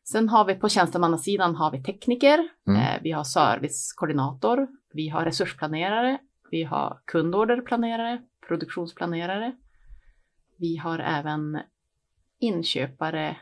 Sen 0.03 0.29
har 0.29 0.45
vi 0.45 0.55
på 0.55 0.69
tjänstemannasidan 0.69 1.55
har 1.55 1.71
vi 1.71 1.83
tekniker, 1.83 2.49
Mm. 2.67 2.81
eh, 2.81 3.01
vi 3.03 3.11
har 3.11 3.23
servicekoordinator, 3.23 4.67
vi 4.93 5.09
har 5.09 5.25
resursplanerare, 5.25 6.17
vi 6.51 6.63
har 6.63 6.99
kundorderplanerare, 7.05 8.21
produktionsplanerare. 8.47 9.55
Vi 10.57 10.77
har 10.77 10.99
även 10.99 11.59
inköpare, 12.39 13.37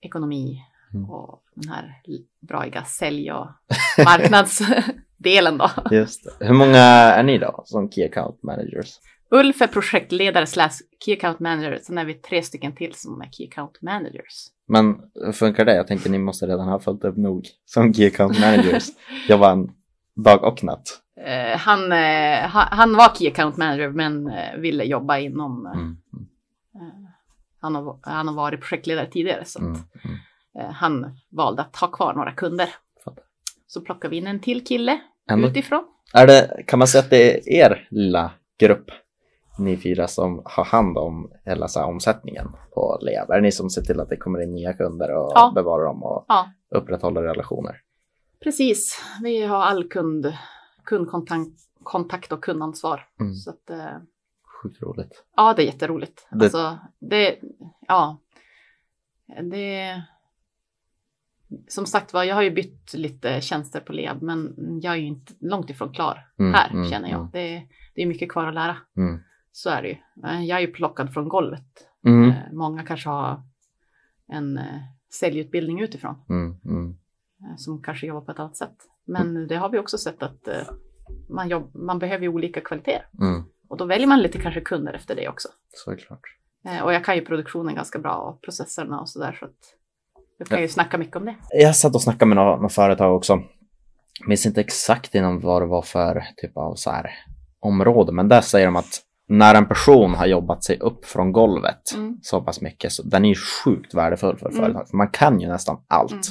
ekonomi 0.00 0.50
Mm. 0.52 0.71
Och 1.08 1.42
den 1.54 1.72
här 1.72 1.94
braiga 2.40 2.84
sälj 2.84 3.32
och 3.32 3.48
marknads, 4.04 4.62
delen 5.22 5.58
då. 5.58 5.70
Just 5.90 6.24
det. 6.24 6.46
Hur 6.46 6.54
många 6.54 6.78
är 6.78 7.22
ni 7.22 7.38
då 7.38 7.62
som 7.64 7.90
Key 7.90 8.04
Account 8.04 8.42
Managers? 8.42 8.98
Ulf 9.30 9.62
är 9.62 9.66
projektledare 9.66 10.46
slash 10.46 10.70
Key 11.04 11.14
Account 11.14 11.40
Manager. 11.40 11.78
Sen 11.82 11.98
är 11.98 12.04
vi 12.04 12.14
tre 12.14 12.42
stycken 12.42 12.74
till 12.74 12.94
som 12.94 13.20
är 13.20 13.30
Key 13.30 13.48
Account 13.48 13.82
Managers. 13.82 14.46
Men 14.68 14.96
hur 15.14 15.32
funkar 15.32 15.64
det? 15.64 15.74
Jag 15.74 15.86
tänker 15.86 16.10
ni 16.10 16.18
måste 16.18 16.46
redan 16.46 16.68
ha 16.68 16.80
följt 16.80 17.04
upp 17.04 17.16
nog 17.16 17.46
som 17.64 17.94
Key 17.94 18.06
Account 18.06 18.40
Managers. 18.40 18.88
Jobbar 19.28 19.52
en 19.52 19.70
dag 20.14 20.44
och 20.44 20.64
natt. 20.64 21.02
Eh, 21.26 21.58
han, 21.58 21.92
eh, 21.92 22.48
han, 22.48 22.96
var 22.96 23.14
Key 23.14 23.28
Account 23.28 23.56
Manager 23.56 23.88
men 23.88 24.26
eh, 24.26 24.56
ville 24.58 24.84
jobba 24.84 25.18
inom... 25.18 25.66
Mm. 25.66 25.96
Han, 27.60 27.74
har, 27.74 27.98
han 28.02 28.28
har 28.28 28.34
varit 28.34 28.60
projektledare 28.60 29.06
tidigare 29.06 29.44
så 29.44 29.58
Mm. 29.58 29.72
Mm. 29.72 30.16
Eh, 30.58 30.70
han 30.70 31.16
valde 31.30 31.62
att 31.62 31.76
ha 31.76 31.88
kvar 31.88 32.14
några 32.14 32.32
kunder. 32.32 32.68
Så 33.66 33.80
plockar 33.80 34.08
vi 34.08 34.16
in 34.16 34.26
en 34.26 34.40
till 34.40 34.64
kille 34.64 35.00
Ändå, 35.30 35.48
utifrån. 35.48 35.84
är 36.14 36.26
det, 36.26 36.62
kan 36.66 36.78
man 36.78 36.88
säga 36.88 37.02
att 37.04 37.10
det 37.10 37.36
är 37.36 37.48
er 37.70 37.88
lilla 37.90 38.30
grupp, 38.58 38.90
ni 39.58 39.76
fyra, 39.76 40.08
som 40.08 40.42
har 40.44 40.64
hand 40.64 40.98
om 40.98 41.32
hela 41.44 41.68
så 41.68 41.80
här, 41.80 41.86
omsättningen 41.86 42.48
på 42.74 42.98
Leab? 43.02 43.30
Är 43.30 43.34
det 43.34 43.40
ni 43.40 43.52
som 43.52 43.70
ser 43.70 43.82
till 43.82 44.00
att 44.00 44.08
det 44.08 44.16
kommer 44.16 44.42
in 44.42 44.54
nya 44.54 44.72
kunder 44.72 45.14
och 45.16 45.32
Ja. 45.34 45.52
bevarar 45.54 45.84
dem 45.84 46.02
och 46.02 46.24
Ja. 46.28 46.50
upprätthåller 46.70 47.22
relationer? 47.22 47.80
Precis, 48.42 49.02
vi 49.22 49.42
har 49.44 49.62
all 49.62 49.88
kund, 49.88 50.32
kundkontakt 50.84 51.50
kontakt 51.82 52.32
och 52.32 52.44
kundansvar. 52.44 53.06
Mm. 53.20 53.34
Så 53.34 53.50
att, 53.50 53.70
eh, 53.70 53.96
Sjukt 54.62 54.82
roligt. 54.82 55.24
ja, 55.36 55.54
det 55.54 55.62
är 55.62 55.66
jätteroligt. 55.66 56.26
Det- 56.30 56.44
Alltså, 56.44 56.78
det, 56.98 57.38
ja, 57.88 58.18
det, 59.50 60.02
som 61.68 61.86
sagt 61.86 62.12
var, 62.12 62.24
jag 62.24 62.34
har 62.34 62.42
ju 62.42 62.50
bytt 62.50 62.94
lite 62.94 63.40
tjänster 63.40 63.80
på 63.80 63.92
Leab, 63.92 64.22
men 64.22 64.54
jag 64.82 64.92
är 64.92 64.96
ju 64.98 65.06
inte 65.06 65.32
långt 65.40 65.70
ifrån 65.70 65.92
klar 65.92 66.28
Mm, 66.38 66.54
här, 66.54 66.70
mm, 66.70 66.90
känner 66.90 67.08
jag. 67.10 67.18
mm. 67.18 67.30
Det, 67.32 67.66
det 67.94 68.02
är 68.02 68.06
mycket 68.06 68.32
kvar 68.32 68.46
att 68.46 68.54
lära. 68.54 68.76
Mm. 68.96 69.20
Så 69.52 69.70
är 69.70 69.82
det 69.82 69.88
ju. 69.88 69.96
Eh, 70.28 70.44
Jag 70.44 70.56
är 70.56 70.60
ju 70.66 70.72
plockad 70.72 71.12
från 71.14 71.28
golvet. 71.28 71.88
Mm. 72.06 72.30
Eh, 72.30 72.36
Många 72.52 72.82
kanske 72.82 73.08
har 73.08 73.42
en 74.28 74.58
eh, 74.58 74.64
säljutbildning 75.20 75.80
utifrån. 75.80 76.14
Mm. 76.28 76.96
Som 77.56 77.82
kanske 77.82 78.06
jobbar 78.06 78.20
på 78.20 78.32
ett 78.32 78.38
annat 78.38 78.56
sätt. 78.56 78.76
Men 79.04 79.46
det 79.46 79.56
har 79.56 79.68
vi 79.68 79.78
också 79.78 79.98
sett 79.98 80.22
att 80.22 80.48
man, 81.28 81.48
jobb, 81.48 81.74
man 81.74 81.98
behöver 81.98 82.22
ju 82.22 82.28
olika 82.28 82.60
kvaliteter. 82.60 83.06
Och 83.68 83.76
då 83.76 83.84
väljer 83.84 84.06
man 84.06 84.20
lite 84.22 84.38
kanske 84.40 84.60
kunder 84.60 84.92
efter 84.92 85.16
det 85.16 85.28
också. 85.28 85.48
Såklart. 85.72 86.20
Och 86.84 86.92
jag 86.92 87.04
kan 87.04 87.14
ju 87.16 87.24
produktionen 87.24 87.74
ganska 87.74 87.98
bra 87.98 88.14
och 88.16 88.42
processerna 88.42 89.00
och 89.00 89.08
sådär 89.08 89.36
så 89.40 89.44
att 89.44 89.76
jag 90.38 90.48
kan 90.48 90.60
ju 90.60 90.68
snacka 90.68 90.98
mycket 90.98 91.16
om 91.16 91.24
det. 91.24 91.34
Jag 91.50 91.76
satt 91.76 91.94
och 91.94 92.02
snackade 92.02 92.26
med 92.28 92.36
några, 92.36 92.56
några 92.56 92.68
företag 92.68 93.16
också. 93.16 93.42
Minns 94.26 94.46
inte 94.46 94.60
exakt 94.60 95.14
innan 95.14 95.40
vad 95.40 95.62
det 95.62 95.66
var 95.66 95.82
för 95.82 96.24
typ 96.36 96.56
av 96.56 96.74
så 96.74 96.90
här 96.90 97.10
område, 97.60 98.12
men 98.12 98.28
där 98.28 98.40
säger 98.40 98.66
de 98.66 98.76
att 98.76 99.00
när 99.28 99.54
en 99.54 99.66
person 99.68 100.14
har 100.14 100.26
jobbat 100.26 100.64
sig 100.64 100.78
upp 100.78 101.04
från 101.04 101.32
golvet 101.32 101.94
Mm. 101.94 102.18
så 102.22 102.40
pass 102.40 102.60
mycket, 102.60 102.92
så 102.92 103.02
den 103.02 103.24
är 103.24 103.28
ju 103.28 103.34
sjukt 103.64 103.94
värdefull 103.94 104.36
för 104.38 104.46
Mm. 104.48 104.60
företag. 104.60 104.88
För 104.88 104.96
man 104.96 105.08
kan 105.08 105.40
ju 105.40 105.48
nästan 105.48 105.80
allt. 105.88 106.12
Mm. 106.12 106.22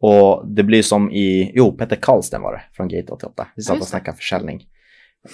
Och 0.00 0.48
det 0.48 0.62
blir 0.62 0.82
som 0.82 1.10
i, 1.10 1.52
jo, 1.54 1.72
Peter 1.76 1.96
Karlsten 1.96 2.42
var 2.42 2.52
det 2.52 2.62
från 2.72 2.88
Gate 2.88 3.12
88. 3.12 3.46
Vi 3.56 3.62
satt 3.62 3.80
och 3.80 3.86
snackade 3.88 4.16
försäljning. 4.16 4.66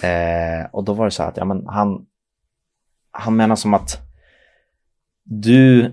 Eh, 0.03 0.65
och 0.71 0.83
då 0.83 0.93
var 0.93 1.05
det 1.05 1.11
så 1.11 1.23
här 1.23 1.29
att, 1.29 1.37
ja 1.37 1.45
men 1.45 1.67
han, 1.67 2.05
han 3.11 3.35
menar 3.35 3.55
som 3.55 3.73
att 3.73 3.97
du, 5.23 5.91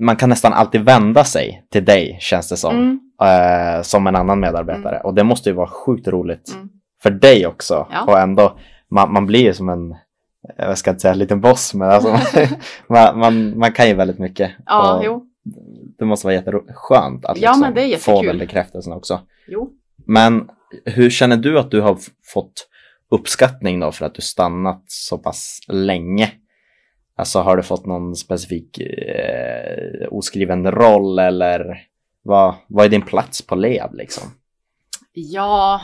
man 0.00 0.16
kan 0.16 0.28
nästan 0.28 0.52
alltid 0.52 0.80
vända 0.80 1.24
sig 1.24 1.64
till 1.70 1.84
dig, 1.84 2.18
känns 2.20 2.48
det 2.48 2.56
som, 2.56 2.76
Mm. 2.76 3.00
eh, 3.22 3.82
som 3.82 4.06
en 4.06 4.16
annan 4.16 4.40
medarbetare. 4.40 5.00
Och 5.04 5.14
det 5.14 5.24
måste 5.24 5.48
ju 5.48 5.54
vara 5.54 5.66
sjukt 5.68 6.08
roligt 6.08 6.52
Mm. 6.54 6.68
för 7.02 7.10
dig 7.10 7.46
också. 7.46 7.86
Ja. 7.90 8.04
Och 8.04 8.18
ändå, 8.18 8.58
man, 8.90 9.12
man 9.12 9.26
blir 9.26 9.40
ju 9.42 9.52
som 9.54 9.68
en, 9.68 9.94
jag 10.56 10.78
ska 10.78 10.90
inte 10.90 11.00
säga 11.00 11.12
en 11.12 11.18
liten 11.18 11.40
boss, 11.40 11.74
men 11.74 11.90
alltså, 11.90 12.16
man, 12.88 13.18
man, 13.18 13.58
man 13.58 13.72
kan 13.72 13.88
ju 13.88 13.94
väldigt 13.94 14.18
mycket. 14.18 14.50
Ja, 14.66 15.02
jo. 15.04 15.26
Det 15.98 16.04
måste 16.04 16.26
vara 16.26 16.34
jätteskönt 16.34 17.24
att 17.24 17.38
Ja, 17.38 17.72
liksom 17.76 18.14
få 18.14 18.22
den 18.22 18.38
bekräftelsen 18.38 18.92
också. 18.92 19.20
jo. 19.48 19.70
Men 20.06 20.48
hur 20.84 21.10
känner 21.10 21.36
du 21.36 21.58
att 21.58 21.70
du 21.70 21.80
har 21.80 21.98
fått 22.34 22.52
uppskattning 23.10 23.80
då 23.80 23.92
för 23.92 24.06
att 24.06 24.14
du 24.14 24.22
stannat 24.22 24.82
så 24.86 25.18
pass 25.18 25.60
länge? 25.68 26.30
Alltså 27.16 27.38
har 27.40 27.56
du 27.56 27.62
fått 27.62 27.86
någon 27.86 28.16
specifik 28.16 28.78
eh, 29.70 30.08
oskriven 30.10 30.72
roll 30.72 31.18
eller 31.18 31.86
vad, 32.22 32.54
vad 32.68 32.84
är 32.84 32.88
din 32.88 33.02
plats 33.02 33.46
på 33.46 33.54
LEAB 33.54 33.94
liksom? 33.94 34.24
Ja, 35.12 35.80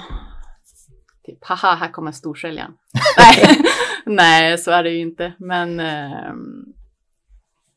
typ 1.25 1.44
haha, 1.44 1.75
här 1.75 1.92
kommer 1.92 2.12
storsäljaren. 2.12 2.72
Nej, 3.18 3.59
nej, 4.07 4.59
så 4.59 4.70
är 4.70 4.83
det 4.83 4.90
ju 4.90 5.01
inte. 5.01 5.33
Men 5.38 5.81
ehm, 5.81 6.64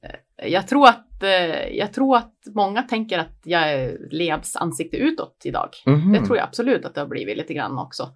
eh, 0.04 0.48
jag, 0.48 0.67
tror 0.67 0.88
att, 0.88 1.24
eh, 1.24 1.67
jag 1.78 1.93
tror 1.93 2.17
att 2.17 2.34
många 2.56 2.84
tänker 2.84 3.19
att 3.19 3.39
jag 3.43 3.72
är 3.74 3.98
Leabs 4.12 4.56
ansikte 4.56 4.98
utåt 4.98 5.41
idag. 5.43 5.69
Mhm. 5.86 6.13
Det 6.13 6.26
tror 6.26 6.38
jag 6.38 6.43
absolut 6.48 6.86
att 6.86 6.95
det 6.95 7.02
har 7.02 7.08
blivit 7.08 7.38
lite 7.38 7.54
grann 7.54 7.78
också. 7.80 8.10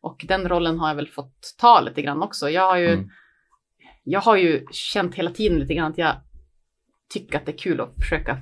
Och 0.00 0.24
den 0.28 0.48
rollen 0.48 0.78
har 0.78 0.88
jag 0.88 0.94
väl 0.94 1.08
fått 1.08 1.54
ta 1.58 1.80
lite 1.80 2.02
grann 2.02 2.22
också. 2.22 2.50
Jag 2.50 2.62
har 2.62 2.76
ju, 2.76 2.92
Mm. 2.92 3.08
jag 4.04 4.20
har 4.20 4.36
ju 4.36 4.66
känt 4.70 5.14
hela 5.14 5.30
tiden 5.30 5.58
lite 5.58 5.74
grann 5.74 5.90
att 5.92 5.98
jag 5.98 6.14
tycker 7.08 7.38
att 7.38 7.46
det 7.46 7.52
är 7.52 7.58
kul 7.58 7.80
att 7.80 7.94
försöka 8.00 8.38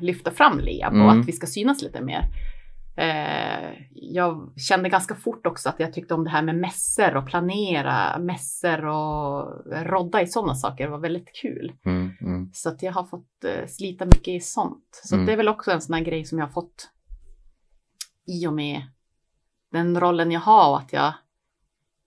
lyfta 0.00 0.30
fram 0.30 0.58
Leab 0.60 0.92
och 0.92 0.98
Mm. 0.98 1.20
att 1.20 1.28
vi 1.28 1.32
ska 1.32 1.46
synas 1.46 1.82
lite 1.82 2.00
mer. 2.00 2.22
Eh, 2.96 3.72
jag 3.90 4.52
kände 4.56 4.88
ganska 4.88 5.14
fort 5.14 5.46
också 5.46 5.68
att 5.68 5.80
jag 5.80 5.92
tyckte 5.92 6.14
om 6.14 6.24
det 6.24 6.30
här 6.30 6.42
med 6.42 6.54
mässor 6.56 7.16
och 7.16 7.26
planera 7.26 8.18
mässor 8.18 8.84
och 8.86 9.62
rodda 9.86 10.22
i 10.22 10.26
sådana 10.26 10.54
saker 10.54 10.88
var 10.88 10.98
väldigt 10.98 11.32
kul. 11.42 11.72
Mm, 11.84 12.10
mm, 12.20 12.50
Så 12.52 12.68
att 12.68 12.82
jag 12.82 12.92
har 12.92 13.04
fått 13.04 13.44
eh, 13.44 13.66
slita 13.68 14.04
mycket 14.04 14.28
i 14.28 14.40
sånt. 14.40 15.00
Så 15.04 15.14
Mm. 15.14 15.26
det 15.26 15.32
är 15.32 15.36
väl 15.36 15.48
också 15.48 15.70
en 15.70 15.80
sån 15.80 15.94
här 15.94 16.04
grej 16.04 16.24
som 16.24 16.38
jag 16.38 16.46
har 16.46 16.52
fått 16.52 16.90
i 18.26 18.46
och 18.46 18.52
med 18.52 18.82
den 19.72 20.00
rollen 20.00 20.30
jag 20.32 20.40
har 20.40 20.70
och 20.70 20.78
att 20.78 20.92
jag 20.92 21.12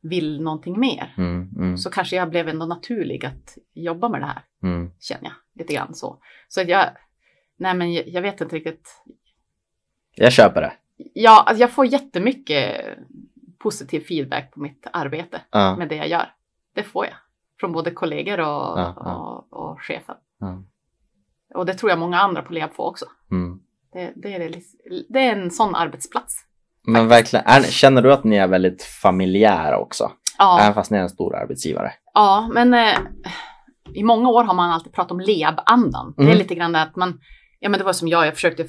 vill 0.09 0.41
någonting 0.41 0.79
mer. 0.79 1.13
mm, 1.17 1.49
mm, 1.55 1.77
Så 1.77 1.89
kanske 1.89 2.15
jag 2.15 2.29
blev 2.29 2.47
ändå 2.49 2.65
naturlig 2.65 3.25
att 3.25 3.57
jobba 3.73 4.09
med 4.09 4.21
det 4.21 4.25
här, 4.25 4.41
mm. 4.63 4.91
känner 4.99 5.23
jag. 5.23 5.33
Lite 5.59 5.73
grann 5.73 5.93
så. 5.93 6.19
Så 6.47 6.61
jag, 6.61 6.89
nej 7.57 7.73
men 7.73 7.93
jag, 7.93 8.07
jag 8.07 8.21
vet 8.21 8.41
inte 8.41 8.55
riktigt. 8.55 9.03
Jag 10.15 10.31
köper 10.33 10.61
det. 10.61 10.73
Ja, 11.13 11.43
alltså 11.47 11.61
jag 11.61 11.71
får 11.71 11.85
jättemycket 11.85 12.81
positiv 13.59 13.99
feedback 13.99 14.51
på 14.51 14.59
mitt 14.59 14.87
arbete 14.93 15.41
Ja, 15.51 15.75
med 15.75 15.89
det 15.89 15.95
jag 15.95 16.07
gör. 16.07 16.33
Det 16.73 16.83
får 16.83 17.05
jag. 17.05 17.15
Från 17.59 17.71
både 17.71 17.91
kollegor 17.91 18.39
och, 18.39 18.45
Ja, 18.45 18.93
ja. 18.95 19.45
och, 19.51 19.71
och 19.71 19.81
chefen. 19.81 20.15
Och 21.55 21.65
det 21.65 21.73
tror 21.73 21.89
jag 21.89 21.99
många 21.99 22.19
andra 22.19 22.41
på 22.41 22.53
Leab 22.53 22.73
får 22.73 22.83
också. 22.89 23.05
Mm. 23.31 23.59
Det, 23.93 24.13
det, 24.15 24.33
är, 24.35 24.55
det 25.09 25.19
är 25.19 25.35
en 25.35 25.51
sån 25.51 25.75
arbetsplats. 25.75 26.45
Men 26.87 27.07
verkligen, 27.07 27.63
känner 27.63 28.01
du 28.01 28.13
att 28.13 28.23
ni 28.23 28.35
är 28.35 28.47
väldigt 28.47 28.83
familjära 28.83 29.77
också? 29.79 30.11
Ja, 30.37 30.59
Även 30.61 30.73
fast 30.73 30.91
ni 30.91 30.97
är 30.97 31.01
en 31.01 31.09
stor 31.09 31.35
arbetsgivare? 31.35 31.91
ja 32.13 32.49
men 32.53 32.73
eh, 32.73 32.97
i 33.93 34.03
många 34.03 34.29
år 34.29 34.43
har 34.43 34.53
man 34.53 34.71
alltid 34.71 34.93
pratat 34.93 35.11
om 35.11 35.19
Leab-andan. 35.19 36.13
Det 36.17 36.21
är 36.23 36.25
Mm. 36.25 36.37
lite 36.37 36.55
grann 36.55 36.75
att 36.75 36.95
man, 36.95 37.19
ja 37.59 37.69
men 37.69 37.77
det 37.79 37.83
var 37.83 37.93
som 37.93 38.07
jag, 38.07 38.27
jag 38.27 38.33
försökte 38.35 38.65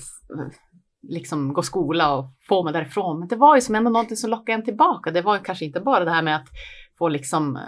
liksom 1.02 1.52
gå 1.52 1.62
skola 1.62 2.14
och 2.14 2.24
få 2.48 2.64
mig 2.64 2.72
därifrån. 2.72 3.18
Men 3.18 3.28
det 3.28 3.36
var 3.36 3.54
ju 3.54 3.60
som 3.60 3.74
ändå 3.74 3.90
någonting 3.90 4.16
som 4.16 4.30
lockade 4.30 4.52
en 4.58 4.64
tillbaka. 4.64 5.10
Det 5.10 5.22
var 5.22 5.36
ju 5.36 5.42
kanske 5.42 5.64
inte 5.64 5.80
bara 5.80 6.04
det 6.04 6.10
här 6.10 6.22
med 6.22 6.36
att 6.36 6.48
få 6.98 7.08
liksom 7.08 7.56
eh, 7.56 7.62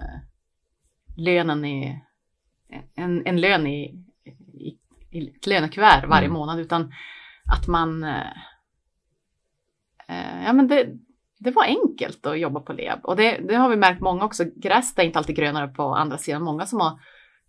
lönen 1.17 1.65
i, 1.65 2.03
en, 2.97 3.27
en 3.27 3.41
lön 3.41 3.67
i, 3.67 3.85
i, 4.55 4.77
i 5.19 5.29
ett 5.37 5.47
lönekuvert 5.47 6.07
varje 6.09 6.25
Mm. 6.27 6.33
månad, 6.39 6.61
utan 6.61 6.93
att 7.53 7.67
man, 7.67 8.05
eh, 8.05 8.27
ja 10.45 10.53
men 10.53 10.69
det, 10.69 10.87
det 11.39 11.51
var 11.51 11.65
enkelt 11.65 12.27
att 12.27 12.39
jobba 12.39 12.61
på 12.61 12.73
Leab. 12.73 13.01
Och 13.03 13.17
det, 13.17 13.39
det 13.49 13.55
har 13.55 13.69
vi 13.69 13.77
märkt 13.77 14.01
många 14.01 14.25
också. 14.25 14.45
Gräset 14.57 14.99
är 14.99 15.03
inte 15.03 15.19
alltid 15.19 15.37
grönare 15.37 15.69
på 15.69 15.83
andra 15.83 16.19
sidan. 16.19 16.43
Många 16.43 16.67
som 16.67 16.81
har 16.81 16.99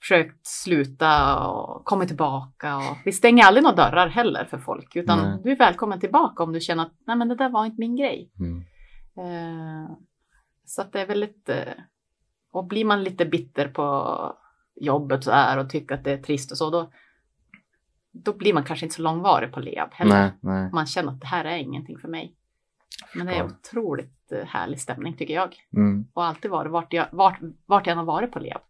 försökt 0.02 0.48
sluta 0.48 1.40
och 1.48 1.86
kommit 1.86 2.08
tillbaka. 2.08 2.78
Och 2.78 2.98
vi 3.06 3.12
stänger 3.12 3.44
aldrig 3.44 3.64
några 3.64 3.76
dörrar 3.76 4.08
heller 4.08 4.46
för 4.46 4.58
folk. 4.58 4.96
Utan 4.96 5.20
Nej. 5.20 5.40
du 5.44 5.52
är 5.52 5.58
välkommen 5.58 6.00
tillbaka 6.00 6.44
om 6.44 6.54
du 6.54 6.60
känner 6.60 6.84
att 6.84 6.94
nej 7.08 7.16
men 7.16 7.28
det 7.28 7.36
där 7.36 7.50
var 7.50 7.66
inte 7.66 7.80
min 7.80 7.96
grej. 7.96 8.32
Mm. 8.40 8.58
Eh, 9.18 9.92
så 10.66 10.82
att 10.82 10.94
det 10.94 11.02
är 11.02 11.08
väldigt... 11.08 11.50
Eh, 11.50 11.74
och 12.52 12.68
blir 12.68 12.86
man 12.86 13.04
lite 13.04 13.26
bitter 13.26 13.68
på 13.68 14.18
jobbet 14.76 15.24
så 15.24 15.32
här 15.32 15.58
och 15.58 15.70
tycker 15.70 15.96
att 15.96 16.04
det 16.04 16.12
är 16.12 16.18
trist 16.18 16.52
och 16.52 16.58
så, 16.58 16.70
då, 16.70 16.92
då 18.12 18.34
blir 18.34 18.54
man 18.54 18.64
kanske 18.64 18.86
inte 18.86 18.96
så 18.96 19.02
långvarig 19.02 19.52
på 19.52 19.60
Leab 19.60 19.90
heller. 19.94 20.22
Nej, 20.22 20.32
nej. 20.42 20.70
Man 20.74 20.86
känner 20.86 21.12
att 21.12 21.22
det 21.22 21.28
här 21.28 21.46
är 21.46 21.58
ingenting 21.58 21.98
för 21.98 22.08
mig. 22.08 22.36
Men 23.16 23.28
det 23.28 23.34
är 23.34 23.44
otroligt 23.46 24.32
eh, 24.32 24.46
härlig 24.48 24.80
stämning 24.82 25.18
tycker 25.18 25.34
jag. 25.34 25.56
Mm. 25.76 26.06
Och 26.14 26.26
alltid 26.26 26.52
varit 26.52 26.72
vart 26.72 26.94
jag, 26.94 27.06
vart, 27.12 27.40
vart 27.66 27.88
jag 27.88 27.92
än 27.92 27.98
har 27.98 28.06
varit 28.06 28.32
på 28.32 28.40
Leab. 28.40 28.62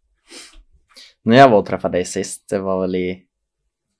När 1.22 1.36
jag 1.36 1.48
var 1.48 1.58
och 1.58 1.66
träffade 1.66 1.98
dig 1.98 2.04
sist, 2.04 2.48
det 2.48 2.58
var 2.58 2.80
väl 2.80 2.94
i... 2.94 3.22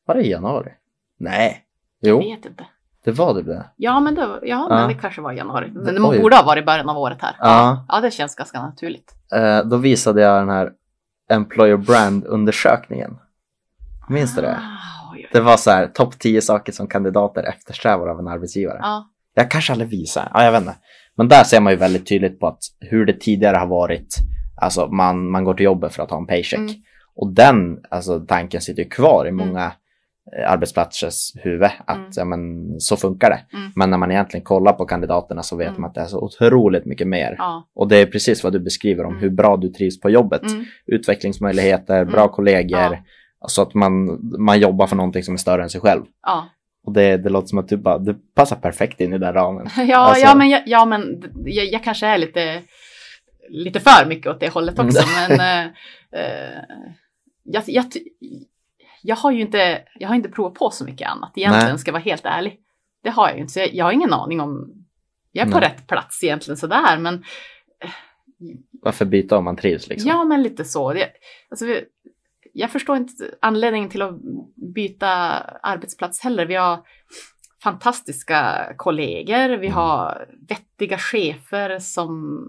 Var 0.06 0.14
det 0.14 0.22
i 0.22 0.30
januari? 0.30 0.72
Nej. 1.18 1.64
Jo. 2.00 2.22
Jag 2.22 2.36
vet 2.36 2.44
inte. 2.46 2.66
Det 3.04 3.10
var 3.12 3.34
det 3.34 3.42
det? 3.42 3.64
Ja, 3.76 4.00
men 4.00 4.14
det, 4.14 4.20
ja, 4.20 4.38
Ja. 4.42 4.68
men 4.68 4.88
det 4.88 4.94
kanske 4.94 5.20
var 5.20 5.32
i 5.32 5.36
januari. 5.36 5.70
Men 5.74 5.94
det 5.94 6.00
Oj. 6.02 6.20
borde 6.20 6.36
ha 6.36 6.42
varit 6.42 6.62
i 6.62 6.66
början 6.66 6.88
av 6.88 6.98
året 6.98 7.18
här. 7.20 7.36
Ja. 7.38 7.84
Ja, 7.88 8.00
det 8.00 8.10
känns 8.10 8.34
ganska 8.34 8.62
naturligt. 8.62 9.14
Eh, 9.32 9.64
då 9.64 9.76
visade 9.76 10.22
jag 10.22 10.40
den 10.42 10.48
här 10.48 10.72
Employer 11.30 11.76
Brand-undersökningen. 11.76 13.18
Minns 14.08 14.34
du 14.34 14.42
det? 14.42 14.56
Ah. 14.56 14.78
Det 15.32 15.40
var 15.40 15.56
så 15.56 15.70
här, 15.70 15.86
topp 15.86 16.18
10 16.18 16.42
saker 16.42 16.72
som 16.72 16.86
kandidater 16.86 17.42
eftersträvar 17.42 18.08
av 18.08 18.18
en 18.18 18.28
arbetsgivare. 18.28 18.78
Ja, 18.82 19.08
Jag 19.34 19.50
kanske 19.50 19.72
aldrig 19.72 19.90
visar, 19.90 20.30
ja 20.34 20.44
jag 20.44 20.52
vet 20.52 20.60
inte. 20.60 20.74
Men 21.16 21.28
där 21.28 21.44
ser 21.44 21.60
man 21.60 21.72
ju 21.72 21.76
väldigt 21.78 22.06
tydligt 22.08 22.40
på 22.40 22.46
att 22.46 22.60
hur 22.80 23.06
det 23.06 23.20
tidigare 23.20 23.56
har 23.56 23.66
varit, 23.66 24.16
alltså 24.56 24.86
man, 24.86 25.30
man 25.30 25.44
går 25.44 25.54
till 25.54 25.64
jobbet 25.64 25.92
för 25.94 26.02
att 26.02 26.10
ha 26.10 26.18
en 26.18 26.26
paycheck. 26.26 26.58
Mm. 26.58 26.74
Och 27.16 27.32
den 27.34 27.78
alltså, 27.90 28.20
tanken 28.20 28.60
sitter 28.60 28.82
ju 28.82 28.88
kvar 28.88 29.24
i 29.26 29.28
Mm. 29.28 29.46
många 29.46 29.72
eh, 30.38 30.52
arbetsplatsers 30.52 31.32
huvud, 31.44 31.70
att 31.86 31.96
Mm. 31.96 32.10
ja, 32.16 32.24
men, 32.24 32.40
så 32.80 32.96
funkar 32.96 33.30
det. 33.30 33.56
Mm. 33.58 33.70
Men 33.76 33.90
när 33.90 33.98
man 33.98 34.10
egentligen 34.10 34.44
kollar 34.44 34.72
på 34.72 34.84
kandidaterna 34.84 35.42
så 35.42 35.56
vet 35.56 35.68
Mm. 35.68 35.80
man 35.80 35.88
att 35.88 35.94
det 35.94 36.00
är 36.00 36.06
så 36.06 36.20
otroligt 36.20 36.84
mycket 36.86 37.06
mer. 37.08 37.34
ja. 37.38 37.68
Och 37.74 37.88
det 37.88 37.96
är 37.96 38.06
precis 38.06 38.44
vad 38.44 38.52
du 38.52 38.60
beskriver 38.60 39.04
om 39.04 39.10
Mm. 39.12 39.22
hur 39.22 39.30
bra 39.30 39.56
du 39.56 39.68
trivs 39.68 40.00
på 40.00 40.10
jobbet. 40.10 40.42
Mm. 40.42 40.64
Utvecklingsmöjligheter, 40.86 42.04
bra 42.04 42.20
Mm. 42.22 42.32
kollegor. 42.32 42.80
Ja. 42.80 43.48
Så 43.48 43.62
att 43.62 43.74
man, 43.74 44.18
man 44.38 44.60
jobbar 44.60 44.86
för 44.86 44.96
någonting 44.96 45.22
som 45.22 45.34
är 45.34 45.38
större 45.38 45.62
än 45.62 45.70
sig 45.70 45.80
själv. 45.80 46.02
ja. 46.26 46.44
Och 46.84 46.92
det, 46.92 47.16
det 47.16 47.28
låter 47.28 47.48
som 47.48 47.58
att 47.58 47.68
du 47.68 47.76
bara, 47.76 47.98
du 47.98 48.14
passar 48.14 48.56
perfekt 48.56 49.00
in 49.00 49.12
i 49.12 49.18
den 49.18 49.34
ramen. 49.34 49.68
Ja, 49.88 49.96
Alltså- 49.96 50.22
ja, 50.22 50.34
men, 50.34 50.50
jag, 50.50 50.62
ja, 50.66 50.84
men 50.84 51.22
jag, 51.44 51.66
jag 51.66 51.84
kanske 51.84 52.06
är 52.06 52.18
lite, 52.18 52.62
lite 53.48 53.80
för 53.80 54.06
mycket 54.06 54.26
åt 54.26 54.40
det 54.40 54.48
hållet 54.48 54.78
också. 54.78 55.02
men 55.28 55.40
eh, 55.40 55.64
eh, 56.20 56.62
jag, 57.44 57.62
jag, 57.66 57.84
jag, 59.02 59.16
har 59.16 59.30
ju 59.30 59.40
inte, 59.40 59.82
jag 59.94 60.08
har 60.08 60.14
inte 60.14 60.28
provat 60.28 60.54
på 60.54 60.70
så 60.70 60.84
mycket 60.84 61.08
annat 61.10 61.32
egentligen, 61.36 61.68
Nej. 61.68 61.78
ska 61.78 61.88
jag 61.88 61.92
vara 61.92 62.02
helt 62.02 62.26
ärlig. 62.26 62.58
Det 63.02 63.10
har 63.10 63.28
jag 63.28 63.36
ju 63.36 63.40
inte, 63.40 63.52
så 63.52 63.60
jag, 63.60 63.74
jag 63.74 63.84
har 63.84 63.92
ingen 63.92 64.12
aning 64.12 64.40
om... 64.40 64.72
Jag 65.34 65.46
är 65.48 65.52
på 65.52 65.58
Nej. 65.60 65.68
rätt 65.68 65.86
plats 65.86 66.24
egentligen 66.24 66.56
sådär, 66.56 66.98
men 66.98 67.24
Varför 68.82 69.04
byta 69.04 69.36
om 69.38 69.44
man 69.44 69.56
trivs 69.56 69.88
liksom? 69.88 70.08
ja, 70.10 70.24
men 70.24 70.42
lite 70.42 70.64
så. 70.64 70.92
Det, 70.92 71.08
alltså, 71.50 71.66
vi, 71.66 71.84
jag 72.52 72.70
förstår 72.70 72.96
inte 72.96 73.12
anledningen 73.40 73.88
till 73.90 74.02
att 74.02 74.14
byta 74.74 75.08
arbetsplats 75.62 76.20
heller. 76.20 76.46
Vi 76.46 76.54
har 76.54 76.80
fantastiska 77.62 78.72
kollegor, 78.76 79.48
vi 79.48 79.66
Mm. 79.66 79.72
har 79.72 80.28
vettiga 80.48 80.98
chefer 80.98 81.78
som 81.78 82.46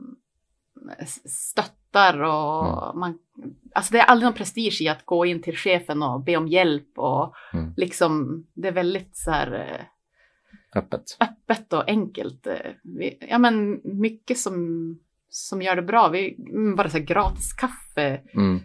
stöttar 1.26 2.22
och 2.24 2.66
Mm. 2.90 3.00
man, 3.00 3.18
alltså 3.76 3.92
det 3.94 4.00
är 4.00 4.04
aldrig 4.06 4.26
någon 4.26 4.34
prestige 4.38 4.82
i 4.82 4.88
att 4.88 5.06
gå 5.06 5.26
in 5.26 5.42
till 5.42 5.58
chefen 5.58 6.04
och 6.04 6.24
be 6.24 6.38
om 6.38 6.48
hjälp 6.48 6.98
och 6.98 7.34
Mm. 7.54 7.74
liksom 7.78 8.44
det 8.54 8.68
är 8.68 8.72
väldigt 8.72 9.18
så 9.18 9.32
här 9.32 9.54
eh, 9.54 9.86
Öppet. 10.80 11.04
öppet 11.20 11.74
och 11.74 11.90
enkelt. 11.90 12.48
Eh, 12.48 12.56
Vi, 12.84 13.18
ja 13.30 13.38
men 13.38 13.82
mycket 13.84 14.38
som, 14.38 14.56
som 15.30 15.62
gör 15.62 15.76
det 15.76 15.82
bra. 15.82 16.08
Vi, 16.10 16.36
mm, 16.50 16.76
bara 16.76 16.90
så 16.90 16.98
här 16.98 17.06
gratis 17.06 17.54
kaffe, 17.54 18.22
Mm. 18.34 18.60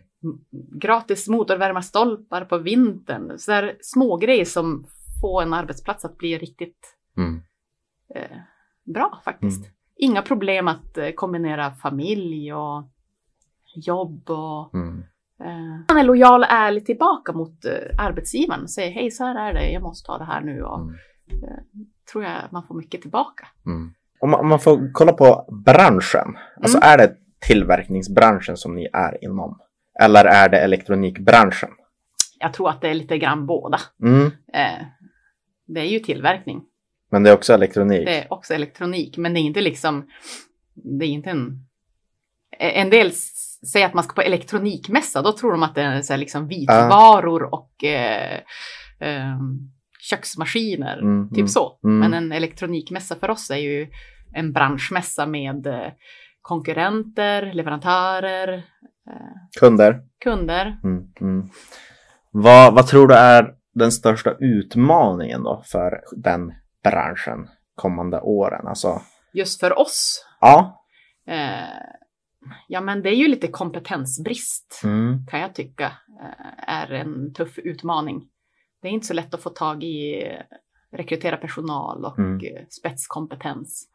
Gratis 0.81 1.29
motorvärmarstolpar 1.29 2.45
på 2.45 2.59
vintern. 2.59 3.39
Så 3.39 3.51
där 3.51 3.77
små 3.81 4.17
grejer 4.17 4.45
som 4.45 4.87
får 5.21 5.43
en 5.43 5.53
arbetsplats 5.55 6.05
att 6.05 6.19
bli 6.19 6.39
riktigt 6.39 6.95
Mm. 7.17 7.41
eh, 8.15 8.39
bra 8.95 9.21
faktiskt. 9.25 9.59
Mm. 9.65 9.71
Inga 9.97 10.23
problem 10.23 10.69
att 10.69 10.99
eh, 10.99 11.11
kombinera 11.11 11.71
familj 11.71 12.53
och 12.53 12.85
jobb 13.87 14.31
och 14.31 14.75
Mm. 14.75 14.99
eh, 15.41 15.81
man 15.89 15.99
är 15.99 16.05
lojal 16.05 16.41
och 16.41 16.51
ärlig 16.51 16.87
tillbaka 16.87 17.33
mot 17.33 17.65
eh, 17.65 18.05
arbetsgivaren 18.05 18.63
och 18.63 18.71
säger 18.71 18.93
hej 18.93 19.11
så 19.11 19.25
här 19.25 19.49
är 19.49 19.55
det, 19.55 19.71
jag 19.71 19.83
måste 19.83 20.07
ta 20.07 20.19
det 20.19 20.25
här 20.25 20.41
nu 20.41 20.63
och 20.63 20.81
Mm. 20.81 20.95
eh, 21.45 21.59
tror 22.13 22.25
jag 22.25 22.33
man 22.51 22.67
får 22.67 22.75
mycket 22.75 23.03
tillbaka. 23.03 23.47
Mm. 23.67 23.93
Om, 24.21 24.31
man, 24.31 24.41
om 24.41 24.49
man 24.49 24.61
får 24.61 24.91
kolla 24.93 25.13
på 25.13 25.49
branschen, 25.65 26.37
alltså 26.63 26.79
Mm. 26.79 26.89
är 26.89 26.99
det 26.99 27.17
tillverkningsbranschen 27.47 28.57
som 28.57 28.75
ni 28.75 28.89
är 28.93 29.25
inom? 29.25 29.59
Eller 30.03 30.25
är 30.25 30.49
det 30.49 30.59
elektronikbranschen? 30.61 31.71
Jag 32.39 32.53
tror 32.53 32.71
att 32.71 32.81
det 32.81 32.89
är 32.89 32.95
lite 32.95 33.19
grann 33.19 33.47
båda. 33.47 33.81
Mm. 34.03 34.27
Eh, 34.55 34.87
det 35.67 35.81
är 35.81 35.85
ju 35.85 35.99
tillverkning. 35.99 36.63
Men 37.11 37.23
det 37.23 37.31
är 37.31 37.35
också 37.35 37.53
elektronik? 37.53 38.07
Det 38.07 38.19
är 38.19 38.33
också 38.33 38.55
elektronik, 38.55 39.17
men 39.17 39.35
det 39.35 39.41
är 39.41 39.43
inte 39.43 39.61
liksom, 39.61 40.07
det 40.75 41.05
är 41.05 41.09
inte 41.09 41.31
en... 41.31 41.65
En 42.59 42.91
del 42.91 43.13
säger 43.73 43.87
att 43.87 43.95
man 43.95 44.05
ska 44.05 44.13
på 44.15 44.23
elektronikmässa, 44.23 45.23
då 45.23 45.33
tror 45.33 45.53
de 45.53 45.63
att 45.63 45.75
det 45.75 45.83
är 45.83 46.03
så 46.03 46.17
liksom 46.17 46.49
vitvaror 46.49 47.55
och 47.55 47.85
eh, 47.85 48.41
eh, 49.01 49.39
köksmaskiner, 50.01 50.99
Mm, 50.99 51.29
typ 51.29 51.37
mm, 51.39 51.49
så. 51.49 51.79
mm. 51.85 51.99
Men 51.99 52.15
en 52.15 52.33
elektronikmässa 52.33 53.17
för 53.17 53.31
oss 53.31 53.51
är 53.51 53.57
ju 53.57 53.89
en 54.35 54.53
branschmässa 54.53 55.27
med 55.27 55.67
eh, 55.67 55.89
konkurrenter, 56.49 57.53
leverantörer, 57.53 58.49
eh, 59.11 59.61
Kunder? 59.61 60.01
kunder. 60.25 60.79
Mm. 60.85 61.13
Mm. 61.21 61.49
Vad, 62.31 62.75
vad 62.75 62.87
tror 62.87 63.09
du 63.09 63.15
är 63.15 63.55
den 63.75 63.93
största 63.93 64.35
utmaningen 64.41 65.43
då 65.43 65.63
för 65.67 66.01
den 66.17 66.53
branschen 66.85 67.49
kommande 67.75 68.21
åren? 68.21 68.67
Alltså, 68.67 69.01
Just 69.33 69.61
för 69.61 69.79
oss, 69.79 70.25
ja. 70.41 70.85
eh, 71.27 71.69
ja 72.69 72.81
men 72.81 73.03
det 73.03 73.09
är 73.11 73.15
ju 73.17 73.29
lite 73.29 73.49
kompetensbrist. 73.49 74.81
Mm. 74.85 75.27
kan 75.31 75.41
jag 75.41 75.55
tycka 75.55 75.85
eh, 76.23 76.69
är 76.69 76.93
en 76.93 77.33
tuff 77.35 77.59
utmaning. 77.59 78.23
Det 78.83 78.89
är 78.89 78.93
inte 78.93 79.07
så 79.07 79.15
lätt 79.15 79.35
att 79.35 79.43
få 79.43 79.51
tag 79.51 79.85
i 79.85 80.27
eh, 80.27 80.43
rekrytera 80.99 81.37
personal 81.37 82.05
och 82.05 82.19
Mm. 82.19 82.41
eh, 82.41 82.65
spetskompetens. 82.71 83.89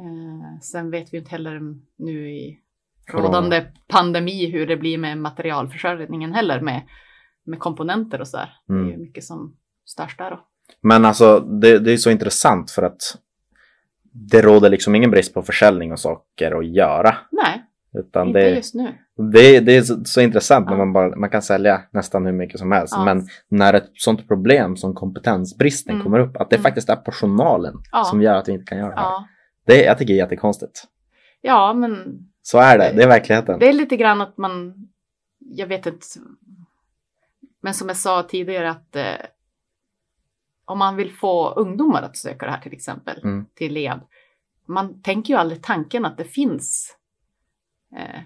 Eh, 0.00 0.58
Sen 0.60 0.90
vet 0.90 1.12
vi 1.14 1.18
inte 1.18 1.30
heller 1.30 1.60
nu 1.98 2.30
i 2.30 2.58
rådande 3.12 3.64
pandemi 3.88 4.50
hur 4.50 4.66
det 4.66 4.76
blir 4.76 4.98
med 4.98 5.18
materialförsörjningen 5.18 6.32
heller 6.32 6.60
med, 6.60 6.82
med 7.46 7.58
komponenter 7.58 8.20
och 8.20 8.28
så 8.28 8.36
där. 8.36 8.52
Det 8.66 8.72
är 8.74 8.78
Mm. 8.78 9.00
mycket 9.00 9.24
som 9.24 9.56
störs 9.84 10.16
där 10.16 10.30
då. 10.30 10.40
Men 10.82 11.04
alltså 11.04 11.40
det, 11.40 11.78
det 11.78 11.92
är 11.92 11.96
så 11.96 12.10
intressant 12.10 12.70
för 12.70 12.82
att 12.82 13.00
det 14.12 14.42
råder 14.42 14.70
liksom 14.70 14.94
ingen 14.94 15.10
brist 15.10 15.34
på 15.34 15.42
försäljning 15.42 15.92
och 15.92 15.98
saker 16.00 16.58
att 16.58 16.66
göra. 16.66 17.16
Nej, 17.30 17.64
Utan 17.92 18.26
inte 18.26 18.40
det, 18.40 18.50
just 18.54 18.74
nu. 18.74 18.88
det, 19.32 19.60
det 19.60 19.76
är 19.76 19.82
så, 19.82 20.04
så 20.04 20.20
intressant 20.20 20.66
när 20.66 20.72
Ja. 20.72 20.78
man, 20.78 20.92
bara, 20.92 21.16
man 21.16 21.30
kan 21.30 21.42
sälja 21.42 21.82
nästan 21.92 22.26
hur 22.26 22.32
mycket 22.32 22.58
som 22.58 22.72
helst. 22.72 22.94
Ja. 22.96 23.04
Men 23.04 23.26
när 23.48 23.74
ett 23.74 23.90
sånt 23.94 24.28
problem 24.28 24.76
som 24.76 24.94
kompetensbristen 24.94 25.94
Mm. 25.94 26.04
kommer 26.04 26.18
upp, 26.18 26.36
att 26.36 26.50
det 26.50 26.56
Mm. 26.56 26.62
faktiskt 26.62 26.88
är 26.88 26.96
personalen 26.96 27.74
Ja. 27.92 28.04
som 28.04 28.22
gör 28.22 28.34
att 28.34 28.48
vi 28.48 28.52
inte 28.52 28.64
kan 28.64 28.78
göra 28.78 28.94
det 28.94 29.00
här. 29.00 29.24
Det, 29.70 29.84
jag 29.84 29.98
tycker 29.98 30.14
det 30.14 30.20
är 30.20 30.22
jättekonstigt. 30.24 30.84
ja 31.40 31.72
men 31.72 32.18
Så 32.42 32.58
är 32.58 32.78
det, 32.78 32.92
det 32.96 33.02
är 33.02 33.08
verkligheten. 33.08 33.58
Det 33.58 33.68
är 33.68 33.72
lite 33.72 33.96
grann 33.96 34.20
att 34.20 34.36
man, 34.38 34.74
jag 35.38 35.66
vet 35.66 35.86
inte, 35.86 36.06
men 37.60 37.74
som 37.74 37.88
jag 37.88 37.96
sa 37.96 38.22
tidigare 38.22 38.70
att 38.70 38.96
eh, 38.96 39.14
om 40.64 40.78
man 40.78 40.96
vill 40.96 41.12
få 41.12 41.50
ungdomar 41.50 42.02
att 42.02 42.16
söka 42.16 42.46
det 42.46 42.52
här 42.52 42.60
till 42.60 42.72
exempel 42.72 43.20
Mm. 43.24 43.46
till 43.54 43.74
LEAB, 43.74 44.00
man 44.66 45.02
tänker 45.02 45.34
ju 45.34 45.40
aldrig 45.40 45.62
tanken 45.62 46.04
att 46.04 46.16
det 46.16 46.24
finns 46.24 46.96
eh, 47.96 48.20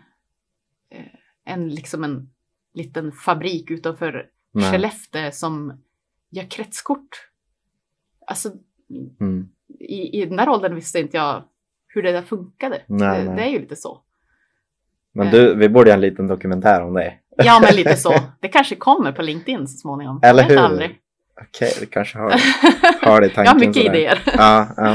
eh, 0.91 1.07
en, 1.45 1.69
liksom 1.69 2.05
en 2.05 2.31
liten 2.75 3.13
fabrik 3.13 3.71
utanför 3.71 4.31
Nej. 4.53 4.73
Skellefteå 4.73 5.31
som 5.33 5.83
gör 6.31 6.45
kretskort. 6.51 7.29
Alltså 8.27 8.53
Mm. 9.21 9.49
I, 9.81 10.21
i 10.23 10.27
den 10.27 10.37
där 10.37 10.49
åldern 10.49 10.75
visste 10.75 10.99
inte 10.99 11.17
jag 11.17 11.43
hur 11.89 12.03
det 12.03 12.13
där 12.13 12.23
funkade. 12.23 12.83
Nej, 12.87 13.19
det, 13.19 13.25
nej. 13.25 13.37
det 13.37 13.43
är 13.43 13.49
ju 13.51 13.59
lite 13.61 13.77
så. 13.77 14.01
Men 15.15 15.31
du, 15.31 15.55
vi 15.55 15.69
borde 15.69 15.89
göra 15.91 15.95
en 15.95 16.01
liten 16.01 16.27
dokumentär 16.29 16.83
om 16.83 16.95
det. 16.95 17.15
Ja, 17.37 17.61
men 17.63 17.75
lite 17.77 17.97
så. 17.97 18.15
Det 18.41 18.49
kanske 18.49 18.77
kommer 18.77 19.13
på 19.13 19.23
LinkedIn 19.23 19.69
så 19.69 19.77
småningom. 19.79 20.21
Eller 20.23 20.43
hur? 20.43 20.59
aldrig. 20.59 20.99
Okej, 21.49 21.73
vi 21.81 21.87
kanske 21.87 22.19
har, 22.19 22.31
har 23.03 23.21
det 23.21 23.27
i 23.27 23.31
tanken. 23.31 23.45
Jag 23.45 23.53
har 23.53 23.59
mycket 23.61 23.83
sådär. 23.83 23.95
idéer. 23.99 24.19
Ja, 24.37 24.69
ja. 24.77 24.95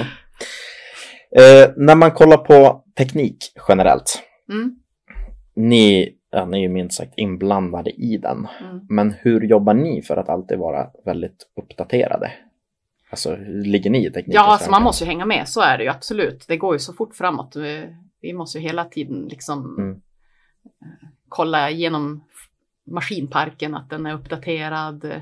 Eh, 1.42 1.70
när 1.78 1.96
man 1.96 2.12
kollar 2.12 2.38
på 2.38 2.84
teknik 2.98 3.38
generellt, 3.68 4.24
Mm, 4.52 4.76
ni, 5.56 6.15
ja, 6.32 6.46
ni 6.46 6.58
är 6.58 6.62
ju 6.62 6.70
minst 6.70 6.98
sagt 6.98 7.13
inblandade 7.17 7.90
i 7.90 8.17
den. 8.17 8.48
mm. 8.62 8.80
Men 8.90 9.12
hur 9.20 9.42
jobbar 9.42 9.74
ni 9.74 10.02
för 10.02 10.17
att 10.17 10.30
alltid 10.30 10.58
vara 10.58 10.88
väldigt 11.06 11.48
uppdaterade? 11.62 12.32
Alltså, 13.10 13.36
ligger 13.48 13.90
ni 13.90 14.06
i 14.06 14.12
tekniken? 14.12 14.34
Ja, 14.34 14.42
alltså 14.52 14.72
man 14.72 14.84
måste 14.84 15.04
ju 15.04 15.08
hänga 15.08 15.26
med, 15.26 15.48
så 15.48 15.62
är 15.62 15.78
det 15.78 15.84
ju 15.84 15.90
absolut. 15.90 16.46
Det 16.48 16.58
går 16.58 16.76
ju 16.76 16.80
så 16.80 16.94
fort 16.94 17.16
framåt. 17.16 17.56
Vi, 17.56 17.96
vi 18.22 18.34
måste 18.34 18.58
ju 18.58 18.64
hela 18.64 18.86
tiden 18.86 19.28
liksom 19.30 19.76
Mm. 19.80 19.92
eh, 19.92 21.08
kolla 21.30 21.70
igenom 21.70 22.24
maskinparken, 22.92 23.76
att 23.76 23.90
den 23.90 24.06
är 24.06 24.14
uppdaterad, 24.14 25.22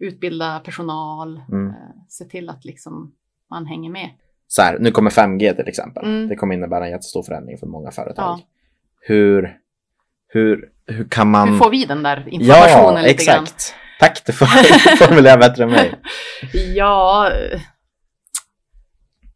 utbilda 0.00 0.60
personal, 0.60 1.40
Mm. 1.48 1.68
eh, 1.68 1.74
se 2.08 2.24
till 2.24 2.48
att 2.48 2.64
liksom 2.64 3.14
man 3.50 3.66
hänger 3.66 3.90
med. 3.90 4.10
Så 4.46 4.62
här, 4.62 4.78
nu 4.78 4.90
kommer 4.90 5.10
5G 5.10 5.54
till 5.56 5.68
exempel. 5.68 6.04
Mm. 6.04 6.28
Det 6.28 6.36
kommer 6.36 6.54
innebära 6.54 6.84
en 6.84 6.90
jättestor 6.90 7.22
förändring 7.22 7.58
för 7.58 7.66
många 7.66 7.90
företag. 7.90 8.24
Ja. 8.38 8.40
Hur, 9.00 9.58
hur, 10.28 10.70
hur 10.86 11.04
kan 11.08 11.30
man... 11.30 11.48
Hur 11.48 11.58
får 11.58 11.70
vi 11.70 11.84
den 11.84 12.02
där 12.02 12.28
informationen 12.28 13.02
ja, 13.02 13.08
lite 13.08 13.24
grann? 13.24 13.46
Tack, 14.02 14.22
du 14.26 14.32
får 14.32 14.46
formulera 15.06 15.36
bättre 15.36 15.64
än 15.64 15.70
mig. 15.70 15.94
Ja, 16.74 17.30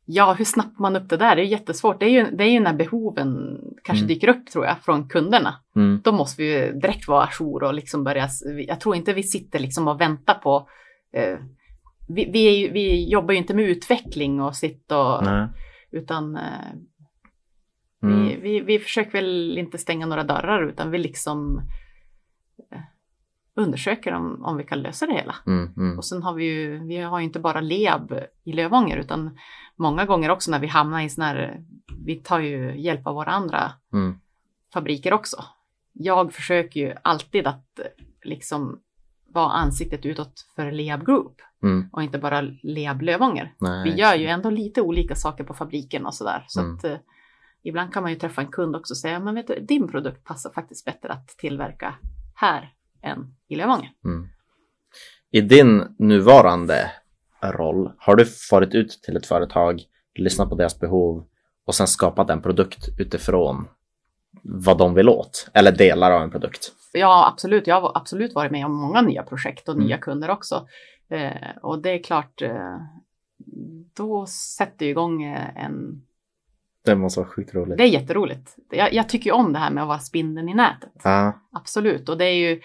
Ja, 0.09 0.33
hur 0.39 0.45
snappar 0.45 0.83
man 0.83 0.97
upp 0.97 1.09
det 1.09 1.17
där? 1.17 1.37
Det 1.37 1.43
är 1.43 1.47
jättesvårt. 1.47 2.01
Det 2.01 2.07
är 2.07 2.11
ju, 2.11 2.37
det 2.37 2.45
är 2.45 2.49
ju 2.51 2.61
när 2.61 2.73
behoven 2.75 3.59
kanske 3.85 4.05
Mm. 4.05 4.09
dyker 4.15 4.29
upp 4.29 4.47
tror 4.51 4.67
jag 4.67 4.79
från 4.83 5.09
kunderna. 5.09 5.55
Mm. 5.77 6.01
Då 6.05 6.13
måste 6.13 6.43
vi 6.43 6.53
ju 6.53 6.73
direkt 6.73 7.09
vara 7.09 7.25
ajour 7.27 7.63
och 7.63 7.75
liksom 7.75 8.05
börja. 8.05 8.29
Jag 8.67 8.81
tror 8.81 8.97
inte 8.97 9.13
vi 9.13 9.23
sitter 9.23 9.59
liksom 9.59 9.89
och 9.89 10.01
väntar 10.01 10.35
på. 10.35 10.69
Eh, 11.17 11.39
vi, 12.09 12.31
vi, 12.33 12.51
ju, 12.59 12.71
vi 12.73 13.11
jobbar 13.11 13.33
ju 13.33 13.39
inte 13.39 13.55
med 13.55 13.65
utveckling 13.65 14.41
och 14.41 14.57
sitta 14.57 14.99
och 14.99 15.25
Nej. 15.25 15.49
utan 15.93 16.37
eh, 16.37 16.43
Mm. 18.03 18.25
vi, 18.29 18.37
vi, 18.43 18.61
vi 18.61 18.79
försöker 18.79 19.13
väl 19.13 19.59
inte 19.59 19.79
stänga 19.79 20.07
några 20.07 20.25
dörrar 20.25 20.69
utan 20.69 20.91
vi 20.91 20.99
liksom 20.99 21.59
eh, 22.73 22.81
undersöker 23.57 24.13
om, 24.13 24.45
om 24.45 24.57
vi 24.57 24.65
kan 24.65 24.81
lösa 24.83 25.07
det 25.07 25.13
hela. 25.13 25.35
Mm. 25.47 25.73
Mm. 25.77 25.99
Och 25.99 26.05
sen 26.05 26.23
har 26.23 26.35
vi 26.35 26.45
ju, 26.45 26.79
vi 26.87 26.97
har 26.97 27.19
ju 27.19 27.25
inte 27.25 27.39
bara 27.41 27.61
LEAB 27.61 28.13
i 28.45 28.53
Lövånger 28.53 28.97
utan 28.97 29.39
många 29.77 30.05
gånger 30.05 30.31
också 30.31 30.51
när 30.51 30.59
vi 30.59 30.67
hamnar 30.67 31.01
i 31.01 31.09
sådana 31.09 31.33
här, 31.33 31.65
vi 32.05 32.17
tar 32.17 32.39
ju 32.41 32.81
hjälp 32.81 33.07
av 33.07 33.15
våra 33.15 33.31
andra 33.31 33.73
Mm. 33.93 34.19
fabriker 34.73 35.13
också. 35.13 35.45
Jag 35.93 36.33
försöker 36.33 36.81
ju 36.81 36.95
alltid 37.03 37.47
att 37.47 37.81
liksom 38.23 38.81
vara 39.33 39.53
ansiktet 39.53 40.07
utåt 40.07 40.47
för 40.57 40.73
LEAB 40.73 41.07
Group 41.07 41.41
Mm. 41.63 41.89
och 41.93 42.03
inte 42.03 42.19
bara 42.19 42.41
LEAB 42.63 43.03
Lövånger. 43.03 43.55
Nej, 43.59 43.85
Vi 43.91 43.97
gör 44.01 44.15
ju 44.15 44.27
ändå 44.27 44.51
lite 44.51 44.83
olika 44.83 45.15
saker 45.15 45.45
på 45.45 45.55
fabriken 45.55 46.07
och 46.07 46.15
sådär. 46.15 46.45
Så 46.49 46.61
Mm. 46.61 46.77
att 46.77 46.85
eh, 46.85 46.97
ibland 47.63 47.93
kan 47.93 48.03
man 48.03 48.13
ju 48.13 48.19
träffa 48.19 48.41
en 48.41 48.51
kund 48.51 48.77
också 48.77 48.93
och 48.93 48.99
säga, 48.99 49.21
men 49.21 49.35
vet 49.35 49.47
du, 49.47 49.61
din 49.61 49.89
produkt 49.89 50.25
passar 50.25 50.51
faktiskt 50.51 50.85
bättre 50.85 51.09
att 51.13 51.29
tillverka 51.29 51.95
här 52.35 52.73
än 53.07 53.35
i 53.49 53.57
Lövånger. 53.57 53.91
Mm. 54.05 54.29
I 55.31 55.41
din 55.41 55.95
nuvarande 55.99 56.91
roll, 57.43 57.93
har 57.99 58.17
du 58.17 58.25
farit 58.25 58.75
ut 58.75 58.91
till 59.03 59.17
ett 59.17 59.27
företag, 59.27 59.81
lyssnat 60.15 60.49
på 60.49 60.55
deras 60.55 60.81
behov 60.81 61.27
och 61.67 61.75
sen 61.75 61.87
skapat 61.87 62.31
en 62.31 62.43
produkt 62.43 62.89
utifrån 62.99 63.69
vad 64.43 64.79
de 64.79 64.95
vill 64.95 65.09
åt? 65.09 65.49
Eller 65.55 65.73
delar 65.73 66.11
av 66.13 66.23
en 66.23 66.31
produkt? 66.31 66.73
Ja, 66.93 67.29
absolut. 67.33 67.67
Jag 67.67 67.81
har 67.81 67.93
absolut 67.95 68.35
varit 68.35 68.53
med 68.53 68.67
om 68.67 68.75
många 68.77 69.03
nya 69.03 69.23
projekt 69.23 69.69
och 69.69 69.75
Mm. 69.75 69.87
nya 69.87 69.99
kunder 69.99 70.31
också. 70.31 70.67
Eh, 71.09 71.57
och 71.63 71.83
det 71.83 71.91
är 71.91 72.03
klart, 72.03 72.43
eh, 72.43 72.77
då 73.97 74.27
sätter 74.27 74.85
ju 74.87 74.91
igång 74.91 75.23
eh, 75.23 75.65
en... 75.65 76.03
Det 76.87 76.97
måste 76.97 77.21
vara 77.21 77.31
sjukt 77.31 77.55
roligt. 77.55 77.79
Det 77.79 77.85
är 77.85 77.89
jätteroligt. 77.89 78.57
Jag, 78.71 78.93
jag 78.95 79.09
tycker 79.09 79.27
ju 79.27 79.33
om 79.33 79.53
det 79.53 79.59
här 79.59 79.71
med 79.71 79.83
att 79.83 79.89
vara 79.89 79.99
spindeln 79.99 80.49
i 80.49 80.55
nätet. 80.55 80.93
Ja. 81.05 81.41
Absolut. 81.53 82.09
Och 82.09 82.19
det 82.19 82.25
är 82.25 82.35
ju... 82.35 82.61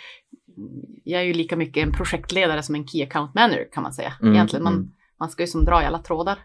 Jag 1.03 1.21
är 1.21 1.25
ju 1.25 1.33
lika 1.33 1.55
mycket 1.57 1.83
en 1.83 1.91
projektledare 1.91 2.63
som 2.63 2.75
en 2.75 2.87
Key 2.87 3.03
Account 3.03 3.33
Manager 3.35 3.67
kan 3.73 3.83
man 3.83 3.93
säga. 3.93 4.13
Mm, 4.21 4.33
Egentligen, 4.33 4.63
man, 4.63 4.73
mm. 4.73 4.91
man 5.19 5.29
ska 5.29 5.43
ju 5.43 5.47
som 5.47 5.65
dra 5.65 5.83
i 5.83 5.85
alla 5.85 5.99
trådar. 5.99 6.39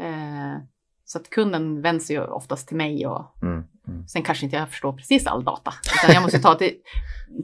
Eh, 0.00 0.62
så 1.04 1.18
att 1.18 1.30
kunden 1.30 1.82
vänder 1.82 2.04
sig 2.04 2.16
ju 2.16 2.22
oftast 2.22 2.68
till 2.68 2.76
mig 2.76 3.06
och 3.06 3.36
Mm. 3.42 3.64
Mm. 3.88 4.06
Sen 4.08 4.22
kanske 4.22 4.44
inte 4.44 4.56
jag 4.56 4.68
förstår 4.68 4.92
precis 4.92 5.26
all 5.26 5.44
data, 5.44 5.72
utan 6.02 6.14
jag 6.14 6.22
måste 6.22 6.38
ta, 6.38 6.54
till, 6.54 6.74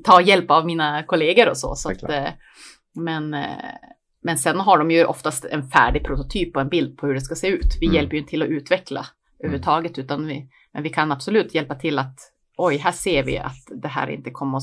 ta 0.04 0.20
hjälp 0.20 0.50
av 0.50 0.66
mina 0.66 1.02
kollegor 1.02 1.48
och 1.48 1.58
så. 1.58 1.74
så 1.74 1.90
att, 1.90 2.02
eh, 2.02 2.28
men, 2.94 3.34
eh, 3.34 3.50
men 4.22 4.38
sen 4.38 4.60
har 4.60 4.78
de 4.78 4.90
ju 4.90 5.04
oftast 5.04 5.44
en 5.44 5.68
färdig 5.68 6.04
prototyp 6.04 6.56
och 6.56 6.62
en 6.62 6.68
bild 6.68 6.98
på 6.98 7.06
hur 7.06 7.14
det 7.14 7.20
ska 7.20 7.34
se 7.34 7.46
ut. 7.48 7.76
Vi 7.80 7.86
Mm. 7.86 7.96
hjälper 7.96 8.16
ju 8.16 8.22
till 8.22 8.42
att 8.42 8.48
utveckla 8.48 9.06
överhuvudtaget, 9.38 9.98
utan 9.98 10.26
vi, 10.26 10.48
men 10.72 10.82
vi 10.82 10.90
kan 10.90 11.12
absolut 11.12 11.54
hjälpa 11.54 11.74
till 11.74 11.98
att 11.98 12.18
oj, 12.56 12.76
här 12.76 12.92
ser 12.92 13.24
vi 13.24 13.38
att 13.38 13.66
det 13.82 13.88
här 13.88 14.10
inte 14.10 14.30
kommer 14.30 14.56
att 14.58 14.62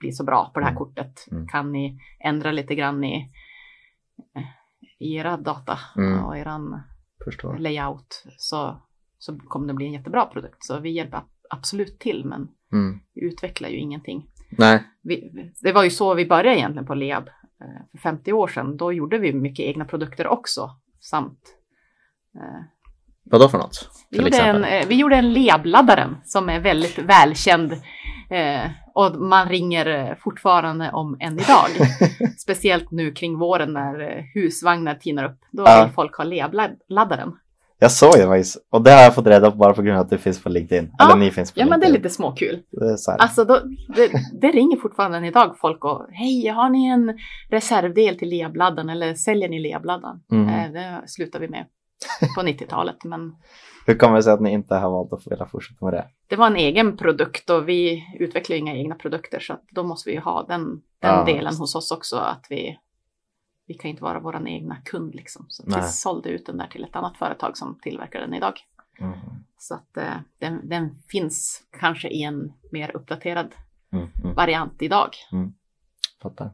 bli 0.00 0.12
så 0.12 0.24
bra 0.24 0.50
på 0.54 0.60
det 0.60 0.66
här 0.66 0.72
Mm. 0.72 0.78
kortet. 0.78 1.26
Mm. 1.30 1.48
Kan 1.48 1.72
ni 1.72 1.98
ändra 2.24 2.52
lite 2.52 2.74
grann 2.74 3.04
i, 3.04 3.32
eh, 4.36 4.42
i 4.98 5.14
era 5.16 5.36
data 5.36 5.78
Mm. 5.96 6.24
och 6.24 6.36
eran 6.38 6.80
Förstår. 7.24 7.58
layout 7.58 8.24
så, 8.36 8.82
så 9.18 9.38
kommer 9.38 9.66
det 9.68 9.74
bli 9.74 9.86
en 9.86 9.92
jättebra 9.92 10.26
produkt. 10.26 10.56
Så 10.64 10.80
vi 10.80 10.90
hjälper 10.90 11.16
ab- 11.16 11.30
absolut 11.50 11.98
till, 11.98 12.24
men 12.24 12.48
Mm. 12.72 13.00
vi 13.14 13.24
utvecklar 13.26 13.68
ju 13.68 13.76
ingenting. 13.76 14.26
Nej. 14.58 14.82
Vi, 15.02 15.32
det 15.62 15.72
var 15.72 15.84
ju 15.84 15.90
så 15.90 16.14
vi 16.14 16.26
började 16.26 16.58
egentligen 16.58 16.86
på 16.86 16.94
Leab 16.94 17.28
eh, 17.60 17.82
för 17.90 17.98
50 17.98 18.32
år 18.32 18.48
sedan. 18.48 18.76
Då 18.76 18.92
gjorde 18.92 19.18
vi 19.18 19.32
mycket 19.32 19.66
egna 19.66 19.84
produkter 19.84 20.26
också. 20.26 20.70
Samt 21.00 21.38
eh, 22.34 22.62
Vad 23.24 23.40
då 23.40 23.48
för 23.48 23.58
något? 23.58 23.88
vi, 24.10 24.18
gjorde 24.18 24.38
en, 24.38 24.64
eh, 24.64 24.86
vi 24.88 24.94
gjorde 24.94 25.16
en 25.16 25.32
Leab-laddaren 25.32 26.16
som 26.24 26.48
är 26.48 26.60
väldigt 26.60 26.98
välkänd. 26.98 27.72
Eh, 28.30 28.70
och 28.94 29.20
man 29.20 29.48
ringer 29.48 29.86
eh, 30.10 30.16
fortfarande 30.18 30.90
om 30.92 31.16
än 31.20 31.32
idag. 31.40 31.68
Speciellt 32.38 32.90
nu 32.90 33.12
kring 33.12 33.38
våren 33.38 33.72
när 33.72 34.00
eh, 34.00 34.24
husvagnar 34.34 34.94
tinar 34.94 35.24
upp. 35.24 35.38
Då 35.50 35.62
Ja. 35.66 35.84
vill 35.84 35.94
folk 35.94 36.16
ha 36.16 36.24
Leab-laddaren. 36.24 37.32
Jag 37.78 37.90
såg 37.92 38.12
det 38.16 38.26
faktiskt. 38.26 38.56
Och 38.70 38.82
det 38.82 38.90
har 38.90 39.02
jag 39.02 39.14
fått 39.14 39.26
reda 39.26 39.50
på 39.50 39.56
bara 39.56 39.74
på 39.74 39.82
grund 39.82 39.98
av 39.98 40.04
att 40.04 40.10
det 40.10 40.18
finns 40.18 40.42
på 40.42 40.48
LinkedIn. 40.48 40.90
Ja. 40.98 41.04
Eller 41.10 41.20
ni 41.20 41.30
finns 41.30 41.52
på 41.52 41.60
Ja, 41.60 41.66
men 41.66 41.80
det 41.80 41.86
är 41.86 41.88
LinkedIn. 41.88 42.02
lite 42.02 42.14
småkul. 42.14 42.58
Det. 42.70 43.12
Alltså, 43.18 43.44
då, 43.44 43.58
det, 43.96 44.10
det 44.40 44.50
ringer 44.50 44.76
fortfarande 44.76 45.16
än 45.18 45.24
idag 45.24 45.56
folk 45.60 45.84
och 45.84 46.06
hej, 46.12 46.46
har 46.48 46.70
ni 46.70 46.86
en 46.88 47.18
reservdel 47.50 48.18
till 48.18 48.28
Leabladdan 48.28 48.88
eller 48.90 49.14
säljer 49.14 49.48
ni 49.48 49.60
Leabladdan? 49.60 50.20
Mm. 50.32 50.48
Eh, 50.48 50.72
det 50.72 51.02
slutar 51.06 51.40
vi 51.40 51.48
med 51.48 51.64
på 52.36 52.42
90-talet, 52.42 53.04
men 53.04 53.36
Hur 53.86 53.98
kommer 53.98 54.16
det 54.16 54.22
sig 54.22 54.32
att 54.32 54.40
ni 54.40 54.52
inte 54.52 54.74
har 54.74 54.90
valt 54.90 55.12
att 55.12 55.26
vilja 55.26 55.46
fortsätta 55.46 55.84
med 55.84 55.94
det? 55.94 56.06
det 56.26 56.36
var 56.36 56.46
en 56.46 56.56
egen 56.56 56.96
produkt 56.96 57.50
och 57.50 57.68
vi 57.68 58.04
utvecklar 58.18 58.56
inga 58.56 58.74
egna 58.76 58.94
produkter 58.94 59.40
så 59.40 59.52
att 59.52 59.62
då 59.70 59.82
måste 59.82 60.10
vi 60.10 60.14
ju 60.14 60.20
ha 60.22 60.42
den, 60.42 60.64
den 60.98 61.10
Ja, 61.10 61.24
delen 61.24 61.56
hos 61.56 61.74
oss 61.74 61.90
också 61.90 62.16
att 62.16 62.46
vi 62.50 62.78
vi 63.66 63.74
kan 63.74 63.90
inte 63.90 64.02
vara 64.02 64.20
vår 64.20 64.48
egna 64.48 64.76
kund 64.84 65.14
liksom. 65.14 65.46
Så 65.48 65.62
vi 65.66 65.82
sålde 65.82 66.28
ut 66.28 66.46
den 66.46 66.56
där 66.58 66.66
till 66.66 66.84
ett 66.84 66.96
annat 66.96 67.16
företag 67.16 67.56
som 67.56 67.78
tillverkar 67.82 68.20
den 68.20 68.34
idag. 68.34 68.54
Mm. 69.00 69.18
Så 69.58 69.74
att 69.74 69.96
eh, 69.96 70.14
den, 70.38 70.68
den 70.68 70.94
finns 71.08 71.62
kanske 71.80 72.08
i 72.08 72.22
en 72.22 72.52
mer 72.72 72.96
uppdaterad 72.96 73.54
Mm. 73.92 74.08
Mm. 74.24 74.34
variant 74.34 74.82
idag. 74.82 75.08
Fattar. 76.22 76.50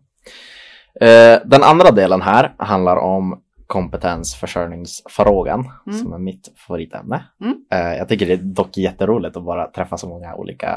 Eh, 1.00 1.40
den 1.44 1.62
andra 1.62 1.90
delen 1.90 2.22
här 2.22 2.54
handlar 2.58 2.96
om 2.96 3.42
kompetensförsörjningsfrågan 3.68 5.70
Mm. 5.86 5.98
som 5.98 6.12
är 6.12 6.18
mitt 6.18 6.52
favoritämne. 6.66 7.24
Mm. 7.40 7.56
Eh, 7.72 7.96
jag 7.98 8.08
tycker 8.08 8.26
det 8.26 8.32
är 8.32 8.36
dock 8.36 8.76
jätteroligt 8.76 9.36
att 9.36 9.44
bara 9.44 9.70
träffa 9.70 9.96
så 9.96 10.08
många 10.08 10.34
olika 10.34 10.68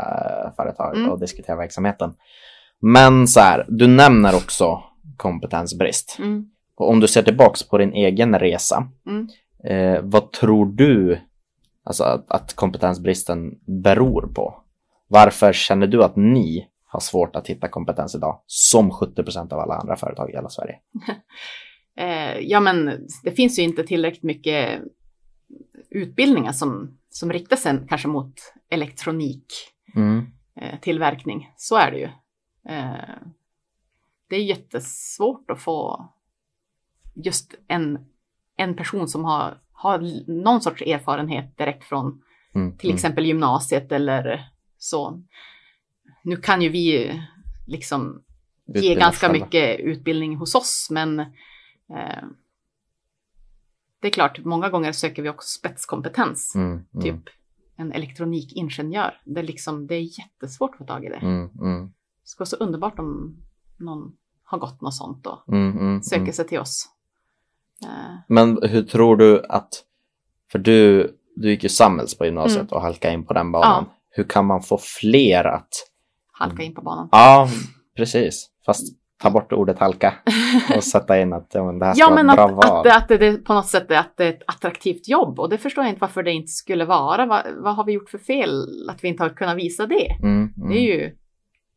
företag 0.55 0.97
Mm. 0.97 1.09
och 1.09 1.19
diskutera 1.19 1.55
verksamheten. 1.55 2.13
Men 2.81 3.27
så 3.27 3.39
här, 3.39 3.65
du 3.69 3.87
nämner 3.87 4.35
också 4.35 4.83
kompetensbrist. 5.17 6.15
Mm. 6.19 6.45
Och 6.75 6.89
om 6.89 6.99
du 6.99 7.07
ser 7.07 7.23
tillbaks 7.23 7.69
på 7.69 7.77
din 7.77 7.93
egen 7.93 8.39
resa, 8.39 8.87
Mm. 9.07 9.27
eh, 9.63 9.99
vad 10.03 10.31
tror 10.31 10.65
du 10.65 11.19
alltså, 11.83 12.03
att, 12.03 12.31
att 12.31 12.53
kompetensbristen 12.53 13.51
beror 13.83 14.27
på? 14.35 14.63
Varför 15.07 15.53
känner 15.53 15.87
du 15.87 16.03
att 16.03 16.15
ni 16.15 16.67
har 16.85 16.99
svårt 16.99 17.35
att 17.35 17.47
hitta 17.47 17.67
kompetens 17.67 18.15
idag, 18.15 18.41
som 18.45 18.91
70 18.91 19.23
procent 19.23 19.53
av 19.53 19.59
alla 19.59 19.75
andra 19.75 19.95
företag 19.95 20.29
i 20.29 20.33
hela 20.35 20.49
Sverige? 20.49 20.75
Eh, 22.01 22.39
ja, 22.39 22.59
men 22.59 23.07
det 23.23 23.31
finns 23.31 23.59
ju 23.59 23.63
inte 23.63 23.83
tillräckligt 23.83 24.23
mycket 24.23 24.81
utbildningar 25.89 26.51
som, 26.51 26.97
som 27.09 27.31
riktar 27.31 27.55
sig 27.55 27.79
kanske 27.89 28.07
mot 28.07 28.33
elektronik 28.69 29.45
Mm. 29.95 30.25
eh, 30.55 30.79
tillverkning. 30.79 31.49
Så 31.57 31.75
är 31.75 31.91
det 31.91 31.97
ju. 31.97 32.09
Eh, 32.75 33.15
det 34.29 34.35
är 34.35 34.43
jättesvårt 34.43 35.51
att 35.51 35.61
få 35.61 36.09
just 37.15 37.55
en, 37.67 38.05
en 38.57 38.75
person 38.75 39.07
som 39.07 39.25
har, 39.25 39.57
har 39.71 39.99
någon 40.43 40.61
sorts 40.61 40.81
erfarenhet 40.81 41.57
direkt 41.57 41.83
från 41.83 42.21
Mm. 42.55 42.77
till 42.77 42.93
exempel 42.93 43.25
gymnasiet 43.25 43.91
eller 43.91 44.49
så. 44.77 45.21
Nu 46.23 46.37
kan 46.37 46.61
ju 46.61 46.69
vi 46.69 47.19
liksom 47.67 48.23
ge 48.65 48.95
ganska 48.95 49.31
mycket 49.31 49.79
utbildning 49.79 50.35
hos 50.35 50.55
oss, 50.55 50.87
men 50.91 51.25
eh, 51.95 52.23
det 54.01 54.07
är 54.07 54.11
klart, 54.11 54.39
många 54.45 54.69
gånger 54.69 54.91
söker 54.91 55.21
vi 55.21 55.29
också 55.29 55.59
spetskompetens, 55.59 56.55
Mm. 56.55 56.71
Mm. 56.93 57.01
typ 57.03 57.33
en 57.75 57.91
elektronikingenjör. 57.91 59.21
Det 59.25 59.39
är, 59.39 59.43
liksom, 59.43 59.87
det 59.87 59.95
är 59.95 60.19
jättesvårt 60.19 60.71
att 60.71 60.77
få 60.77 60.85
tag 60.85 61.05
i 61.05 61.09
det. 61.09 61.15
Mm. 61.15 61.49
Mm. 61.61 61.85
Det 61.85 62.27
skulle 62.27 62.39
vara 62.39 62.45
så 62.49 62.55
underbart 62.55 62.99
om 62.99 63.37
någon 63.77 64.11
har 64.43 64.57
gått 64.57 64.81
något 64.81 64.95
sånt 64.95 65.27
och 65.27 65.47
Mm. 65.53 65.77
Mm. 65.79 66.01
söker 66.01 66.21
Mm. 66.21 66.33
sig 66.33 66.47
till 66.47 66.59
oss. 66.59 66.89
Eh, 67.83 68.15
Men 68.27 68.59
hur 68.63 68.83
tror 68.83 69.17
du 69.17 69.45
att, 69.49 69.83
för 70.51 70.59
du, 70.59 71.07
du 71.35 71.49
gick 71.49 71.63
ju 71.63 71.69
Sammels 71.69 72.17
på 72.17 72.25
gymnasiet 72.25 72.71
och 72.71 72.81
halkade 72.81 73.13
in 73.13 73.25
på 73.25 73.33
den 73.33 73.51
banan. 73.51 73.85
Hur 74.09 74.23
kan 74.23 74.45
man 74.45 74.61
få 74.61 74.77
fler 74.77 75.43
att, 75.43 75.69
halka 76.31 76.63
in 76.63 76.75
på 76.75 76.81
banan. 76.81 77.09
ja 77.11 77.49
precis, 77.95 78.49
fast 78.65 78.97
ta 79.21 79.29
bort 79.29 79.53
ordet 79.53 79.79
halka 79.79 80.13
och 80.75 80.83
sätta 80.83 81.21
in 81.21 81.33
att 81.33 81.51
ja, 81.53 81.65
men 81.65 81.79
det 81.79 81.85
här 81.85 81.93
ska 81.93 82.03
Ja, 82.03 82.09
vara 82.09 82.23
men 82.23 82.29
ett 82.29 82.35
bra 82.35 82.45
att, 82.45 82.67
val. 82.69 82.87
att, 82.87 82.97
att 82.97 83.07
det, 83.07 83.17
det 83.17 83.37
på 83.37 83.53
något 83.53 83.67
sätt 83.67 83.91
är, 83.91 83.97
att 83.99 84.17
det 84.17 84.25
är 84.25 84.29
ett 84.29 84.43
attraktivt 84.47 85.07
jobb 85.07 85.39
och 85.39 85.49
det 85.49 85.57
förstår 85.57 85.83
jag 85.83 85.91
inte 85.91 86.01
varför 86.01 86.23
det 86.23 86.31
inte 86.31 86.51
skulle 86.51 86.85
vara. 86.85 87.25
Vad, 87.25 87.41
vad 87.57 87.75
har 87.75 87.83
vi 87.85 87.91
gjort 87.91 88.09
för 88.09 88.17
fel 88.17 88.63
att 88.89 89.03
vi 89.03 89.07
inte 89.07 89.23
har 89.23 89.29
kunnat 89.29 89.57
visa 89.57 89.85
det? 89.85 90.07
Mm, 90.23 90.53
mm. 90.57 90.69
Det 90.69 90.77
är 90.77 90.97
ju 90.99 91.15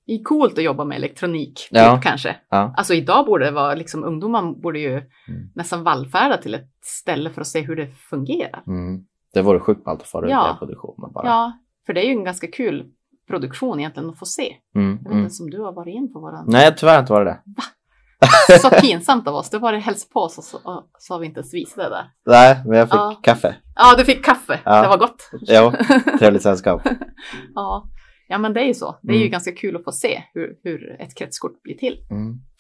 Det 0.06 0.12
är 0.14 0.22
coolt 0.22 0.58
att 0.58 0.64
jobba 0.64 0.84
med 0.84 0.96
elektronik, 0.96 1.68
Ja. 1.70 1.94
typ, 1.96 2.04
kanske. 2.04 2.36
Ja. 2.50 2.74
Alltså 2.76 2.94
idag 2.94 3.26
borde 3.26 3.44
det 3.44 3.50
vara, 3.50 3.74
liksom 3.74 4.04
ungdomar 4.04 4.60
borde 4.62 4.78
ju 4.78 4.90
Mm. 4.90 5.50
nästan 5.54 5.82
vallfärda 5.82 6.36
till 6.36 6.54
ett 6.54 6.70
ställe 6.82 7.30
för 7.30 7.40
att 7.40 7.46
se 7.46 7.60
hur 7.60 7.76
det 7.76 7.86
fungerar. 7.86 8.62
Mm. 8.66 9.04
Det 9.34 9.42
vore 9.42 9.60
sjukt 9.60 9.84
ballt 9.84 10.00
att 10.02 10.08
få 10.08 10.24
ut 10.24 10.30
Ja. 10.30 10.46
det 10.46 10.54
i 10.56 10.58
produktionen 10.58 11.12
bara. 11.12 11.26
Ja, 11.26 11.52
för 11.86 11.92
det 11.92 12.00
är 12.00 12.06
ju 12.06 12.12
en 12.12 12.24
ganska 12.24 12.46
kul 12.46 12.84
produktion 13.28 13.78
egentligen 13.80 14.10
att 14.10 14.18
få 14.18 14.26
se. 14.26 14.54
Mm. 14.76 14.90
Jag 14.90 15.10
vet 15.10 15.12
Mm. 15.12 15.24
inte 15.24 15.42
om 15.42 15.50
du 15.50 15.60
har 15.60 15.72
varit 15.72 15.94
in 15.94 16.12
på 16.12 16.20
våran... 16.20 16.44
Nej, 16.48 16.74
tyvärr 16.76 17.00
inte 17.00 17.12
var 17.12 17.24
det 17.24 17.30
det. 17.30 18.58
Så 18.58 18.70
pinsamt 18.70 19.28
av 19.28 19.34
oss. 19.34 19.50
Du 19.50 19.58
var 19.58 19.72
det 19.72 19.78
hälsa 19.78 20.06
på 20.12 20.20
oss 20.20 20.38
och 20.38 20.44
så, 20.44 20.84
så 20.98 21.14
har 21.14 21.18
vi 21.20 21.26
inte 21.26 21.40
ens 21.40 21.54
visat 21.54 21.76
det 21.76 21.88
där. 21.90 22.04
Nej, 22.26 22.62
men 22.66 22.78
jag 22.78 22.88
fick 22.88 22.94
Ja. 22.94 23.20
kaffe. 23.22 23.56
Ja, 23.74 23.94
du 23.98 24.04
fick 24.04 24.24
kaffe. 24.24 24.60
Ja. 24.64 24.82
Det 24.82 24.88
var 24.88 24.98
gott. 24.98 25.30
Jo, 25.40 25.72
trevligt 26.18 26.42
sällskap. 26.42 26.82
Ja. 27.54 27.88
ja, 28.28 28.38
men 28.38 28.52
det 28.52 28.60
är 28.60 28.64
ju 28.66 28.74
så. 28.74 28.98
Det 29.02 29.12
är 29.12 29.16
ju 29.16 29.22
Mm. 29.22 29.30
ganska 29.32 29.52
kul 29.52 29.76
att 29.76 29.84
få 29.84 29.92
se 29.92 30.22
hur, 30.34 30.56
hur 30.62 30.96
ett 31.00 31.14
kretskort 31.18 31.62
blir 31.62 31.74
till. 31.74 31.98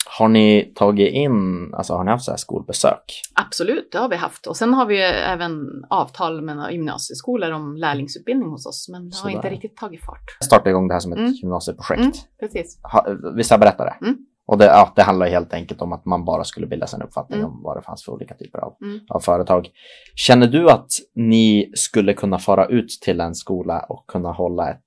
Har 0.06 0.28
ni 0.28 0.72
tagit 0.74 1.12
in, 1.12 1.70
alltså 1.74 1.94
har 1.94 2.04
ni 2.04 2.10
haft 2.10 2.24
så 2.24 2.30
här 2.30 2.38
skolbesök? 2.38 3.22
Absolut, 3.34 3.92
det 3.92 3.98
har 3.98 4.08
vi 4.08 4.16
haft. 4.16 4.46
Och 4.46 4.56
sen 4.56 4.74
har 4.74 4.86
vi 4.86 5.02
även 5.02 5.66
avtal 5.90 6.42
med 6.42 6.56
några 6.56 6.72
gymnasieskolor 6.72 7.50
om 7.52 7.76
lärlingsutbildning 7.76 8.48
hos 8.48 8.66
oss. 8.66 8.88
Men 8.88 9.02
det 9.08 9.16
har 9.16 9.20
Sådär. 9.20 9.34
inte 9.36 9.50
riktigt 9.50 9.76
tagit 9.76 10.04
fart. 10.04 10.36
Starta 10.44 10.70
igång 10.70 10.88
det 10.88 10.94
här 10.94 11.00
som 11.00 11.12
ett 11.12 11.18
Mm. 11.18 11.32
gymnasieprojekt. 11.32 12.00
Mm, 12.00 12.12
precis. 12.40 12.78
Ha, 12.82 13.06
visst 13.36 13.50
har 13.50 13.54
jag 13.54 13.60
berättat 13.60 13.86
det? 14.00 14.06
Mm. 14.06 14.18
Och 14.46 14.58
det, 14.58 14.64
ja, 14.64 14.92
det 14.96 15.02
handlar 15.02 15.26
helt 15.26 15.52
enkelt 15.54 15.82
om 15.82 15.92
att 15.92 16.04
man 16.04 16.24
bara 16.24 16.44
skulle 16.44 16.66
bilda 16.66 16.86
sig 16.86 16.96
en 16.96 17.02
uppfattning 17.02 17.38
Mm. 17.40 17.50
om 17.50 17.62
vad 17.62 17.76
det 17.76 17.82
fanns 17.82 18.04
för 18.04 18.12
olika 18.12 18.34
typer 18.34 18.58
av, 18.58 18.76
Mm. 18.82 19.00
av 19.08 19.20
företag. 19.20 19.68
Känner 20.14 20.46
du 20.46 20.70
att 20.70 20.86
ni 21.14 21.72
skulle 21.74 22.12
kunna 22.14 22.38
fara 22.38 22.66
ut 22.66 22.88
till 23.02 23.20
en 23.20 23.34
skola 23.34 23.78
och 23.88 24.04
kunna 24.06 24.32
hålla 24.32 24.70
ett, 24.70 24.80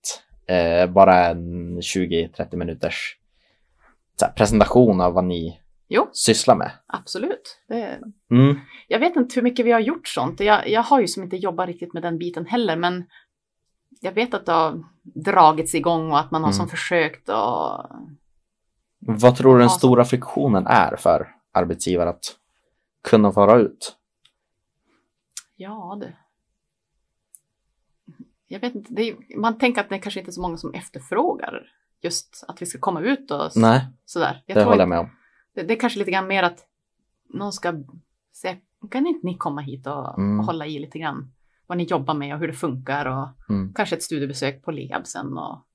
eh, 0.48 0.92
bara 0.94 1.26
en 1.28 1.82
20-30 1.82 2.58
minuters 2.58 3.17
här, 4.26 4.32
presentation 4.32 5.02
av 5.02 5.14
vad 5.14 5.24
ni 5.24 5.62
Jo. 5.88 6.10
sysslar 6.14 6.56
med? 6.56 6.72
Absolut. 6.88 7.60
Det, 7.68 8.00
Mm. 8.32 8.60
jag 8.88 9.00
vet 9.00 9.16
inte 9.16 9.36
hur 9.36 9.42
mycket 9.42 9.66
vi 9.66 9.72
har 9.72 9.80
gjort 9.80 10.08
sånt. 10.08 10.40
Jag, 10.40 10.70
jag 10.70 10.84
har 10.84 11.00
ju 11.02 11.08
som 11.08 11.24
inte 11.24 11.36
jobbat 11.38 11.68
riktigt 11.68 11.94
med 11.94 12.04
den 12.04 12.18
biten 12.18 12.46
heller, 12.46 12.76
men 12.76 13.06
jag 14.02 14.12
vet 14.12 14.34
att 14.34 14.46
det 14.46 14.52
har 14.52 14.84
dragits 15.04 15.76
igång 15.76 16.12
och 16.12 16.20
att 16.20 16.32
man 16.32 16.42
har 16.44 16.50
Mm. 16.50 16.58
som 16.58 16.68
försökt 16.70 17.30
och 17.30 17.86
Vad 19.00 19.36
tror 19.38 19.54
du 19.54 19.60
den 19.60 19.70
stora 19.70 20.06
friktionen 20.06 20.68
är 20.68 20.96
för 20.96 21.36
arbetsgivare 21.52 22.10
att 22.10 22.24
kunna 23.04 23.32
fara 23.32 23.56
ut? 23.60 23.94
ja, 25.56 25.98
det. 26.02 26.14
Jag 28.48 28.60
vet 28.60 28.76
inte, 28.76 28.94
är, 29.04 29.38
man 29.40 29.58
tänker 29.58 29.82
att 29.82 29.90
det 29.90 30.00
kanske 30.00 30.20
inte 30.20 30.30
är 30.30 30.34
så 30.34 30.42
många 30.42 30.58
som 30.58 30.74
efterfrågar 30.74 31.72
just 32.02 32.44
att 32.48 32.62
vi 32.62 32.66
ska 32.66 32.80
komma 32.80 33.02
ut 33.02 33.32
och 33.32 33.46
s- 33.46 33.56
Nej, 33.56 33.88
sådär. 34.06 34.44
Jag 34.46 34.58
det 34.58 34.64
håller 34.64 34.80
jag 34.80 34.90
med 34.90 35.00
om. 35.00 35.10
Det, 35.56 35.64
det 35.64 35.74
är 35.74 35.80
kanske 35.80 36.00
lite 36.00 36.12
grann 36.12 36.28
mer 36.28 36.44
att 36.44 36.60
någon 37.34 37.54
ska 37.54 37.74
säga, 38.42 38.56
kan 38.92 39.08
inte 39.08 39.28
ni 39.28 39.38
komma 39.38 39.62
hit 39.62 39.88
och, 39.88 40.18
Mm. 40.20 40.40
och 40.40 40.46
hålla 40.46 40.66
i 40.68 40.80
lite 40.80 41.00
grann 41.00 41.32
vad 41.68 41.78
ni 41.78 41.84
jobbar 41.84 42.14
med 42.14 42.34
och 42.34 42.40
hur 42.40 42.48
det 42.48 42.54
funkar 42.54 43.06
och 43.06 43.28
Mm. 43.50 43.74
kanske 43.74 43.96
ett 43.96 44.04
studiebesök 44.04 44.64
på 44.64 44.72
Leab 44.72 45.08
sen 45.08 45.38
och 45.38 45.66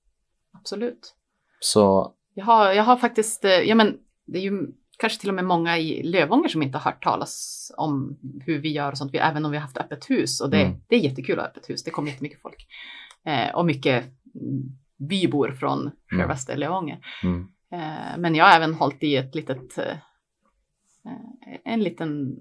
absolut. 0.52 1.14
Så 1.60 2.14
Jag 2.34 2.44
har, 2.44 2.72
jag 2.72 2.84
har 2.84 2.96
faktiskt, 2.96 3.44
eh, 3.44 3.50
ja 3.50 3.74
men 3.74 3.98
det 4.26 4.38
är 4.38 4.42
ju 4.42 4.66
kanske 4.98 5.20
till 5.20 5.28
och 5.28 5.34
med 5.34 5.44
många 5.44 5.78
i 5.78 6.02
Lövånger 6.02 6.48
som 6.48 6.62
inte 6.62 6.78
har 6.78 6.90
hört 6.92 7.02
talas 7.04 7.70
om 7.76 8.18
hur 8.46 8.58
vi 8.58 8.72
gör 8.72 8.92
och 8.92 8.98
sånt, 8.98 9.14
vi, 9.14 9.18
även 9.18 9.44
om 9.44 9.50
vi 9.50 9.56
har 9.56 9.62
haft 9.62 9.78
öppet 9.78 10.10
hus 10.10 10.40
och 10.40 10.50
det, 10.50 10.62
Mm. 10.62 10.78
det 10.88 10.96
är 10.96 11.00
jättekul 11.00 11.38
att 11.38 11.44
ha 11.44 11.50
öppet 11.50 11.70
hus, 11.70 11.84
det 11.84 11.90
kommer 11.90 12.08
jättemycket 12.10 12.40
folk. 12.42 12.66
Eh, 13.24 13.54
och 13.54 13.66
mycket 13.66 14.04
mm, 14.34 14.62
bybor 15.08 15.52
från 15.52 15.90
självaste 16.10 16.56
Lövånger. 16.56 16.98
mm. 17.22 17.48
Eh, 17.72 18.18
Men 18.18 18.34
jag 18.34 18.44
har 18.44 18.56
även 18.56 18.74
hållit 18.74 19.02
i 19.02 19.16
ett 19.16 19.34
litet, 19.34 19.78
eh, 19.78 19.96
en 21.64 21.80
liten 21.82 22.40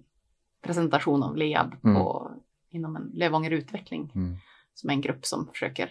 presentation 0.64 1.24
av 1.24 1.38
LEAB 1.38 1.82
på, 1.82 2.32
inom 2.70 2.96
en 2.96 3.12
Lövånger 3.14 3.52
utveckling 3.52 4.12
Mm. 4.16 4.38
som 4.74 4.90
är 4.90 4.94
en 4.94 5.02
grupp 5.02 5.26
som 5.26 5.48
försöker 5.48 5.90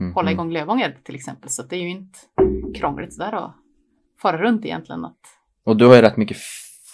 Mm. 0.00 0.14
hålla 0.14 0.30
igång 0.32 0.52
Lövånger 0.52 0.98
till 1.02 1.14
exempel. 1.14 1.50
Så 1.50 1.62
det 1.62 1.76
är 1.76 1.80
ju 1.80 1.88
inte 1.90 2.18
krångligt 2.74 3.18
där 3.18 3.32
att 3.32 3.52
fara 4.22 4.38
runt 4.38 4.64
egentligen. 4.64 5.04
Att, 5.04 5.18
Och 5.64 5.76
du 5.76 5.86
har 5.86 5.94
ju 5.96 6.02
rätt 6.02 6.16
mycket 6.16 6.36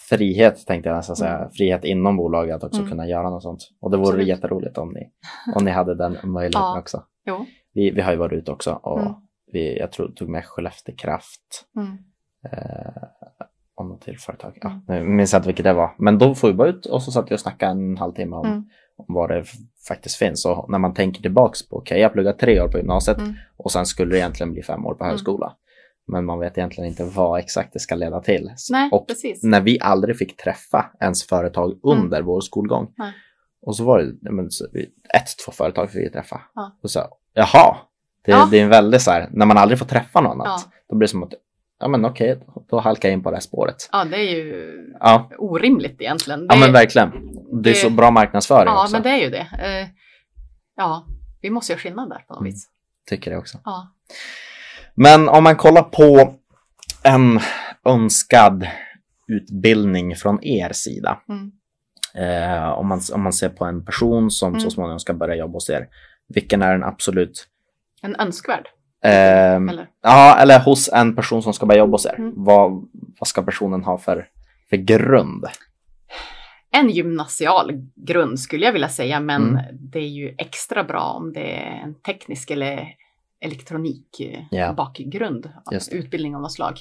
frihet 0.08 0.66
tänkte 0.66 0.88
jag 0.88 0.96
nästan 0.96 1.16
säga. 1.16 1.36
Mm. 1.38 1.50
Frihet 1.50 1.84
inom 1.84 2.16
bolaget 2.16 2.54
att 2.56 2.64
också 2.64 2.78
Mm. 2.80 2.90
kunna 2.90 3.06
göra 3.06 3.30
något 3.30 3.42
sånt. 3.42 3.70
Och 3.80 3.90
det 3.90 3.96
vore 3.96 4.08
Absolut. 4.08 4.26
jätteroligt 4.28 4.78
om 4.78 4.88
ni, 4.88 5.10
om 5.54 5.64
ni 5.64 5.70
hade 5.70 5.94
den 5.94 6.12
möjligheten 6.24 6.60
Ja. 6.60 6.78
också. 6.78 7.04
jo. 7.26 7.46
Vi, 7.72 7.90
vi 7.90 8.00
har 8.00 8.12
ju 8.12 8.18
varit 8.18 8.32
ute 8.32 8.52
också 8.52 8.72
och 8.82 9.00
Mm. 9.00 9.12
vi, 9.52 9.78
jag 9.78 9.92
tror 9.92 10.08
tog 10.08 10.28
med 10.28 10.44
Skellefteå 10.44 10.94
Kraft 10.96 11.64
Mm. 11.76 11.98
eh, 12.52 13.02
något 13.84 14.02
till 14.02 14.18
företag. 14.18 14.58
Ja, 14.60 14.70
Mm. 14.70 14.82
nu 15.08 15.14
minns 15.16 15.32
jag 15.32 15.38
inte 15.40 15.46
vilket 15.48 15.64
det 15.64 15.72
var. 15.72 15.94
Men 15.98 16.18
då 16.18 16.34
får 16.34 16.48
vi 16.48 16.54
bara 16.54 16.68
ut 16.68 16.86
och 16.86 17.02
så 17.02 17.10
satt 17.12 17.30
vi 17.30 17.34
och 17.34 17.40
snackade 17.40 17.72
en 17.72 17.96
halvtimme 17.96 18.36
om, 18.36 18.46
Mm. 18.46 18.64
om 18.96 19.04
vad 19.08 19.30
det 19.30 19.44
faktiskt 19.88 20.16
finns. 20.16 20.46
Och 20.46 20.70
när 20.70 20.78
man 20.78 20.94
tänker 20.94 21.22
tillbaks 21.22 21.68
på, 21.68 21.76
okej 21.76 22.00
jag 22.00 22.12
pluggade 22.12 22.38
tre 22.38 22.60
år 22.60 22.68
på 22.68 22.78
gymnasiet 22.78 23.18
Mm. 23.18 23.34
och 23.56 23.72
sen 23.72 23.86
skulle 23.86 24.10
det 24.12 24.18
egentligen 24.18 24.52
bli 24.52 24.62
fem 24.62 24.86
år 24.86 24.94
på 24.94 25.04
Mm. 25.04 25.10
högskola. 25.10 25.56
Men 26.06 26.24
man 26.24 26.38
vet 26.38 26.58
egentligen 26.58 26.90
inte 26.90 27.04
vad 27.04 27.38
exakt 27.38 27.72
det 27.72 27.78
ska 27.78 27.94
leda 27.94 28.20
till. 28.20 28.50
Nej, 28.70 28.88
och 28.92 29.08
precis. 29.08 29.42
när 29.42 29.60
vi 29.60 29.78
aldrig 29.80 30.18
fick 30.18 30.36
träffa 30.36 30.90
ens 31.00 31.26
företag 31.26 31.80
under 31.82 32.22
vår 32.22 32.40
skolgång. 32.40 32.82
Mm. 32.82 32.94
Nej. 32.98 33.12
Och 33.62 33.76
så 33.76 33.84
var 33.84 33.98
det 33.98 34.30
men, 34.30 34.46
ett, 35.14 35.44
två 35.46 35.52
företag 35.52 35.90
fick 35.90 36.06
vi 36.06 36.10
träffa. 36.10 36.40
Ja. 36.54 36.78
Och 36.82 36.90
så, 36.90 37.00
jaha, 37.34 37.76
det, 38.24 38.30
Ja. 38.32 38.48
det 38.50 38.58
är 38.58 38.62
en 38.62 38.68
väldigt 38.68 39.02
så 39.02 39.10
här, 39.10 39.28
när 39.32 39.46
man 39.46 39.58
aldrig 39.58 39.78
får 39.78 39.86
träffa 39.86 40.20
någon 40.20 40.40
annat, 40.40 40.62
Ja. 40.66 40.72
då 40.88 40.96
blir 40.96 41.06
det 41.08 41.10
som 41.10 41.22
att, 41.22 41.32
ja 41.80 41.88
men 41.88 42.04
okej, 42.04 42.38
då 42.70 42.80
halkar 42.80 43.08
jag 43.08 43.12
in 43.12 43.22
på 43.22 43.30
det 43.30 43.36
här 43.36 43.40
spåret. 43.40 43.88
Ja, 43.92 44.04
det 44.04 44.16
är 44.16 44.30
ju 44.36 44.76
Ja, 45.00 45.30
orimligt 45.38 46.00
egentligen. 46.00 46.46
ja 46.48 46.54
Det- 46.54 46.60
men 46.60 46.72
verkligen. 46.72 47.12
Det 47.62 47.70
är 47.70 47.74
så 47.74 47.88
det- 47.88 47.94
bra 47.94 48.10
marknadsföring 48.10 48.66
Ja, 48.66 48.82
också. 48.82 48.92
men 48.92 49.02
det 49.02 49.10
är 49.10 49.16
ju 49.20 49.30
det. 49.30 49.48
Eh, 49.62 49.88
ja, 50.76 51.06
vi 51.40 51.50
måste 51.50 51.72
göra 51.72 51.80
skillnad 51.80 52.08
där 52.10 52.18
på 52.28 52.34
något 52.34 52.40
Mm. 52.40 52.52
vis. 52.52 52.68
Tycker 53.08 53.30
det 53.30 53.36
också. 53.36 53.58
Ja. 53.64 53.88
Men 54.94 55.28
om 55.28 55.44
man 55.44 55.56
kollar 55.56 55.82
på 55.82 56.34
en 57.02 57.40
önskad 57.84 58.66
utbildning 59.28 60.16
från 60.16 60.44
er 60.44 60.72
sida. 60.72 61.18
Mm. 61.28 61.50
Eh, 62.14 62.68
om, 62.68 62.88
man, 62.88 63.00
om 63.14 63.22
man 63.22 63.32
ser 63.32 63.48
på 63.48 63.64
en 63.64 63.84
person 63.84 64.30
som 64.30 64.48
Mm. 64.48 64.60
så 64.60 64.70
småningom 64.70 65.00
ska 65.00 65.14
börja 65.14 65.34
jobba 65.34 65.52
hos 65.52 65.70
er. 65.70 65.88
Vilken 66.34 66.62
är 66.62 66.72
den 66.72 66.84
absolut... 66.84 67.46
En 68.02 68.16
önskvärd. 68.16 68.68
ehm, 69.02 69.68
Eller? 69.68 69.88
Ja, 70.02 70.38
eller 70.38 70.60
hos 70.60 70.88
en 70.92 71.16
person 71.16 71.42
som 71.42 71.52
ska 71.52 71.66
börja 71.66 71.78
jobba 71.78 71.92
hos 71.92 72.06
er. 72.06 72.14
Mm. 72.18 72.32
Vad, 72.36 72.70
vad 73.20 73.28
ska 73.28 73.42
personen 73.42 73.84
ha 73.84 73.98
för, 73.98 74.28
för 74.70 74.76
grund? 74.76 75.44
En 76.72 76.90
gymnasial 76.90 77.72
grund 77.94 78.40
skulle 78.40 78.66
jag 78.66 78.72
vilja 78.72 78.88
säga, 78.88 79.20
men 79.20 79.42
Mm. 79.48 79.64
det 79.72 79.98
är 79.98 80.08
ju 80.08 80.34
extra 80.38 80.84
bra 80.84 81.02
om 81.02 81.32
det 81.32 81.56
är 81.56 81.80
en 81.84 81.94
teknisk 81.94 82.50
eller 82.50 82.86
elektronik 83.40 84.20
eh, 84.20 84.40
det. 85.90 85.96
Utbildning 85.96 86.36
av 86.36 86.42
något 86.42 86.52
slag. 86.52 86.78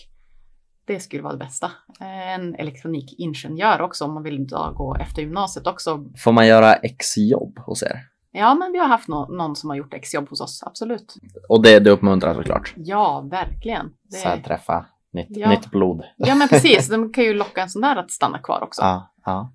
Det 0.86 1.00
skulle 1.00 1.24
vara 1.24 1.34
det 1.34 1.40
bästa. 1.40 1.72
En 2.00 2.56
elektronikingenjör 2.56 3.82
också 3.82 4.06
om 4.06 4.14
man 4.14 4.24
vill 4.24 4.48
då 4.48 4.74
gå 4.76 4.96
efter 4.96 5.22
gymnasiet 5.22 5.68
också. 5.68 6.06
Får 6.18 6.32
man 6.32 6.48
göra 6.48 6.74
exjobb 6.76 7.60
hos 7.60 7.84
er? 7.84 8.00
Ja, 8.32 8.56
men 8.56 8.72
vi 8.72 8.78
har 8.78 8.88
haft 8.88 9.08
nå- 9.08 9.28
någon 9.28 9.56
som 9.56 9.70
har 9.70 9.78
gjort 9.78 9.94
exjobb 9.94 10.30
hos 10.30 10.42
oss, 10.42 10.64
absolut. 10.66 11.16
Och 11.50 11.64
det, 11.64 11.80
det 11.80 11.90
uppmuntrar 11.90 12.34
såklart. 12.34 12.74
Ja, 12.78 13.22
verkligen. 13.32 13.92
Det... 14.04 14.18
Så 14.18 14.28
här, 14.28 14.38
träffa 14.42 14.86
nytt, 15.14 15.28
Ja. 15.30 15.50
nytt 15.50 15.72
blod. 15.72 16.04
Ja, 16.18 16.36
men 16.36 16.48
precis. 16.48 16.88
De 16.90 17.14
kan 17.14 17.24
ju 17.24 17.34
locka 17.34 17.62
en 17.62 17.70
sån 17.70 17.82
där 17.82 17.96
att 17.96 18.12
stanna 18.12 18.40
kvar 18.40 18.64
också. 18.64 18.82
Ja, 18.82 19.14
ja. 19.26 19.54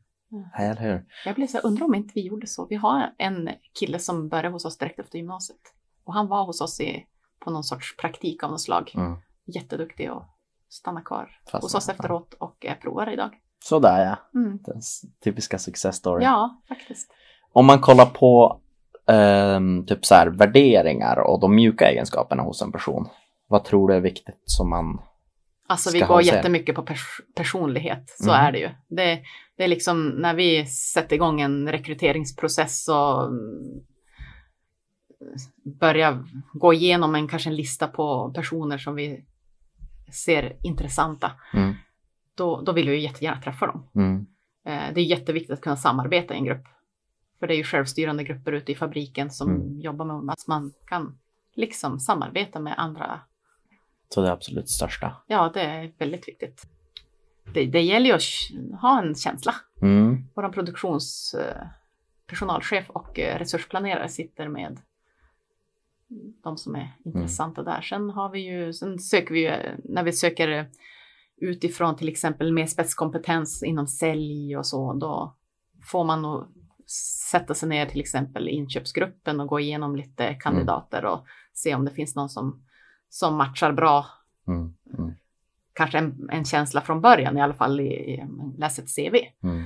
Eller 0.58 0.76
hur? 0.80 1.04
Jag 1.24 1.34
blir 1.34 1.46
så 1.46 1.56
här, 1.56 1.66
undrar 1.66 1.84
om 1.86 1.94
inte 1.94 2.12
vi 2.14 2.26
gjorde 2.26 2.46
så. 2.46 2.66
Vi 2.66 2.76
har 2.76 3.10
en 3.18 3.48
kille 3.80 3.98
som 3.98 4.28
började 4.28 4.48
hos 4.48 4.64
oss 4.64 4.78
direkt 4.78 4.98
efter 4.98 5.18
gymnasiet. 5.18 5.60
Och 6.04 6.14
han 6.14 6.28
var 6.28 6.44
hos 6.44 6.60
oss 6.60 6.80
i, 6.80 7.06
på 7.44 7.50
någon 7.50 7.64
sorts 7.64 7.96
praktik 7.96 8.42
av 8.42 8.50
något 8.50 8.60
slag. 8.60 8.92
Mm. 8.94 9.16
Jätteduktig 9.54 10.12
och 10.12 10.22
stannar 10.68 11.02
kvar 11.02 11.30
Fast- 11.50 11.62
hos 11.64 11.74
oss 11.74 11.88
efteråt 11.88 12.34
och 12.34 12.64
är 12.64 12.74
provare 12.74 13.12
idag. 13.12 13.30
Sådär 13.64 14.04
ja. 14.04 14.40
Mm. 14.40 14.58
Den 14.64 14.80
typiska 15.24 15.58
success 15.58 15.96
story. 15.96 16.24
Ja, 16.24 16.62
faktiskt. 16.68 17.10
Om 17.52 17.66
man 17.66 17.80
kollar 17.80 18.06
på 18.06 18.60
ehm, 19.08 19.86
typ 19.86 20.04
så 20.06 20.14
här, 20.14 20.26
värderingar 20.26 21.16
och 21.18 21.40
de 21.40 21.54
mjuka 21.54 21.90
egenskaperna 21.90 22.42
hos 22.42 22.62
en 22.62 22.72
person. 22.72 23.08
Vad 23.48 23.64
tror 23.64 23.88
du 23.88 23.94
är 23.94 24.00
viktigt 24.00 24.42
som 24.44 24.70
man... 24.70 25.00
Alltså 25.66 25.90
vi 25.92 26.00
går 26.00 26.22
jättemycket 26.22 26.74
på 26.74 26.82
pers- 26.82 27.20
personlighet, 27.36 28.04
så 28.18 28.30
Mm. 28.30 28.46
är 28.46 28.52
det 28.52 28.58
ju. 28.58 28.68
Det, 28.88 29.20
det 29.56 29.64
är 29.64 29.68
liksom 29.68 30.08
när 30.08 30.34
vi 30.34 30.66
sätter 30.66 31.16
igång 31.16 31.40
en 31.40 31.68
rekryteringsprocess 31.72 32.88
och 32.88 33.26
mm, 33.26 33.82
börjar 35.80 36.24
gå 36.52 36.72
igenom 36.72 37.14
en 37.14 37.28
kanske 37.28 37.50
en 37.50 37.56
lista 37.56 37.88
på 37.88 38.32
personer 38.34 38.78
som 38.78 38.94
vi 38.94 39.24
ser 40.12 40.56
intressanta, 40.62 41.32
Mm. 41.54 41.74
då, 42.34 42.60
då 42.60 42.72
vill 42.72 42.88
vi 42.88 42.94
ju 42.96 43.02
jättegärna 43.02 43.40
träffa 43.42 43.66
dem. 43.66 43.86
Mm. 43.94 44.26
Eh, 44.66 44.94
Det 44.94 45.00
är 45.00 45.04
jätteviktigt 45.04 45.52
att 45.52 45.60
kunna 45.60 45.76
samarbeta 45.76 46.34
i 46.34 46.36
en 46.36 46.44
grupp. 46.44 46.64
För 47.44 47.48
det 47.48 47.54
är 47.54 47.56
ju 47.56 47.64
självstyrande 47.64 48.24
grupper 48.24 48.52
ute 48.52 48.72
i 48.72 48.74
fabriken 48.74 49.30
som 49.30 49.50
Mm. 49.50 49.80
jobbar 49.80 50.04
med 50.04 50.32
att 50.32 50.46
man 50.46 50.72
kan 50.86 51.18
liksom 51.54 52.00
samarbeta 52.00 52.60
med 52.60 52.74
andra 52.76 53.20
Så 54.08 54.20
det 54.20 54.28
är 54.28 54.32
absolut 54.32 54.70
största. 54.70 55.16
Ja, 55.26 55.50
det 55.54 55.60
är 55.60 55.92
väldigt 55.98 56.28
viktigt. 56.28 56.66
Det, 57.54 57.66
det 57.66 57.80
gäller 57.80 58.06
ju 58.06 58.12
att 58.12 58.80
ha 58.80 59.02
en 59.02 59.14
känsla. 59.14 59.54
Mm. 59.82 60.24
Vår 60.34 60.48
produktions 60.48 61.34
eh, 61.38 61.66
personalchef 62.26 62.90
och 62.90 63.18
eh, 63.18 63.38
resursplanerare 63.38 64.08
sitter 64.08 64.48
med 64.48 64.80
de 66.44 66.56
som 66.56 66.74
är 66.74 66.96
intressanta 67.04 67.62
där. 67.62 67.80
Sen 67.80 68.10
har 68.10 68.28
vi 68.30 68.40
ju, 68.40 68.72
sen 68.72 68.98
söker 68.98 69.34
vi 69.34 69.40
ju, 69.40 69.48
eh, 69.48 69.74
när 69.84 70.02
vi 70.02 70.12
söker 70.12 70.70
utifrån 71.36 71.96
till 71.96 72.08
exempel 72.08 72.52
mer 72.52 72.66
spetskompetens 72.66 73.62
inom 73.62 73.86
sälj 73.86 74.56
och 74.56 74.66
så, 74.66 74.92
då 74.92 75.36
får 75.90 76.04
man 76.04 76.22
nog 76.22 76.44
sätta 77.30 77.54
sig 77.54 77.68
ner 77.68 77.86
till 77.86 78.00
exempel 78.00 78.48
i 78.48 78.52
inköpsgruppen 78.52 79.40
och 79.40 79.46
gå 79.48 79.60
igenom 79.60 79.96
lite 79.96 80.34
kandidater 80.34 81.04
och 81.04 81.24
se 81.52 81.74
om 81.74 81.84
det 81.84 81.90
finns 81.90 82.14
någon 82.16 82.28
som, 82.28 82.64
som 83.08 83.36
matchar 83.36 83.72
bra 83.72 84.06
Mm. 84.48 84.74
Mm. 84.98 85.14
kanske 85.72 85.98
en, 85.98 86.28
en 86.32 86.44
känsla 86.44 86.80
från 86.80 87.00
början 87.00 87.38
i 87.38 87.42
alla 87.42 87.54
fall 87.54 87.80
i, 87.80 87.84
i 87.86 88.24
läs 88.58 88.78
ett 88.78 88.96
CV. 88.96 89.16
Mm. 89.42 89.64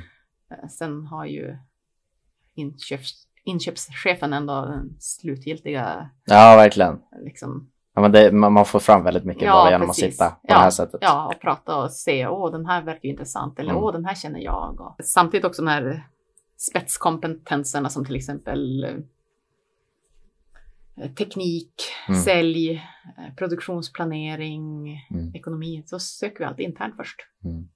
Eh, 0.51 0.69
Sen 0.69 1.07
har 1.07 1.25
ju 1.27 1.59
inköps, 2.55 3.13
inköpschefen 3.45 4.33
ändå 4.33 4.65
den 4.65 4.97
slutgiltiga 5.01 6.11
Ja, 6.25 6.57
verkligen. 6.57 6.99
liksom, 7.25 7.71
Ja, 7.95 8.01
men 8.03 8.13
det, 8.13 8.33
man, 8.33 8.65
får 8.65 8.79
fram 8.81 9.05
väldigt 9.05 9.25
mycket 9.25 9.43
Ja, 9.43 9.53
bara 9.53 9.71
genom 9.71 9.87
precis. 9.89 10.05
att 10.05 10.11
sitta 10.13 10.31
på 10.31 10.37
Ja, 10.43 10.55
det 10.55 10.61
här 10.63 10.71
sättet. 10.71 11.01
ja, 11.03 11.27
och 11.35 11.41
prata 11.41 11.77
och 11.77 11.91
se, 11.93 12.27
åh 12.27 12.53
den 12.53 12.67
här 12.67 12.83
verkar 12.83 13.01
ju 13.03 13.11
intressant 13.11 13.59
eller 13.59 13.71
Mm. 13.71 13.83
åh 13.83 13.93
den 13.93 14.05
här 14.05 14.15
känner 14.15 14.41
jag. 14.41 14.81
Och 14.81 15.05
samtidigt 15.05 15.45
också 15.45 15.65
här 15.65 16.09
spetskompetenserna 16.59 17.89
som 17.89 18.05
till 18.05 18.17
exempel 18.17 18.85
eh, 18.85 18.97
teknik, 21.19 21.73
Mm. 22.09 22.21
sälj, 22.21 22.71
eh, 23.19 23.35
produktionsplanering, 23.37 24.89
Mm. 25.11 25.35
ekonomi. 25.35 25.83
Så 25.87 25.99
söker 25.99 26.39
vi 26.39 26.45
alltid 26.45 26.67
internt 26.67 26.95
först. 26.97 27.21
Mm. 27.45 27.69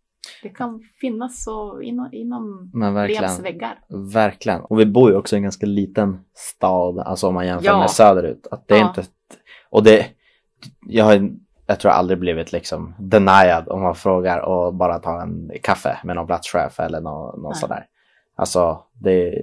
Det 0.43 0.49
kan 0.49 0.81
finnas 1.01 1.45
så 1.45 1.81
inom, 1.81 2.09
inom 2.13 2.71
Revs 2.97 3.41
väggar. 3.41 3.79
Verkligen. 4.13 4.61
Och 4.61 4.81
vi 4.81 4.87
bor 4.87 5.11
ju 5.11 5.17
också 5.17 5.35
i 5.35 5.37
en 5.37 5.43
ganska 5.43 5.67
liten 5.67 6.25
stad, 6.35 6.99
alltså 6.99 7.29
om 7.29 7.35
man 7.35 7.47
jämför 7.47 7.67
Ja. 7.67 7.79
med 7.79 7.91
söderut. 7.91 8.47
Att 8.51 8.69
det 8.69 8.79
Ja. 8.79 8.89
inte... 8.89 9.05
Och 9.71 9.83
det... 9.83 10.07
Jag 10.87 11.05
har 11.05 11.31
jag 11.67 11.81
tror 11.81 11.93
aldrig 11.93 12.19
blivit 12.19 12.53
liksom 12.53 12.95
denied 12.99 13.69
om 13.69 13.83
man 13.83 13.95
frågar 13.95 14.39
och 14.39 14.75
bara 14.75 14.99
tar 14.99 15.21
en 15.21 15.51
kaffe 15.63 15.99
med 16.05 16.17
någon 16.17 16.27
platschef 16.27 16.81
eller 16.81 17.01
någon, 17.01 17.43
Nej. 17.43 17.55
sådär. 17.55 17.87
Alltså, 18.35 18.85
det... 18.93 19.43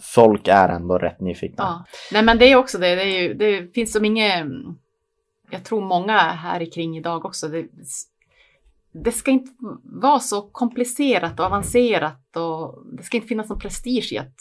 Folk 0.00 0.48
är 0.48 0.68
ändå 0.68 0.98
rätt 0.98 1.20
nyfikna. 1.20 1.64
Ja. 1.64 1.84
Nej 2.12 2.22
men 2.22 2.38
det 2.38 2.44
är 2.52 2.56
också 2.56 2.78
det, 2.78 2.94
det, 2.94 3.02
är 3.02 3.22
ju, 3.22 3.34
det 3.34 3.74
finns 3.74 3.92
som 3.92 4.04
inget, 4.04 4.46
jag 5.50 5.64
tror 5.64 5.80
många 5.80 6.18
här 6.18 6.60
i 6.60 6.66
kring 6.66 6.96
idag 6.96 7.24
också, 7.24 7.48
det, 7.48 7.66
det 8.92 9.12
ska 9.12 9.30
inte 9.30 9.52
vara 9.82 10.20
så 10.20 10.42
komplicerat 10.42 11.40
och 11.40 11.46
avancerat 11.46 12.36
och 12.36 12.84
det 12.96 13.02
ska 13.02 13.16
inte 13.16 13.28
finnas 13.28 13.48
någon 13.48 13.58
prestige 13.58 14.12
i 14.12 14.18
att, 14.18 14.36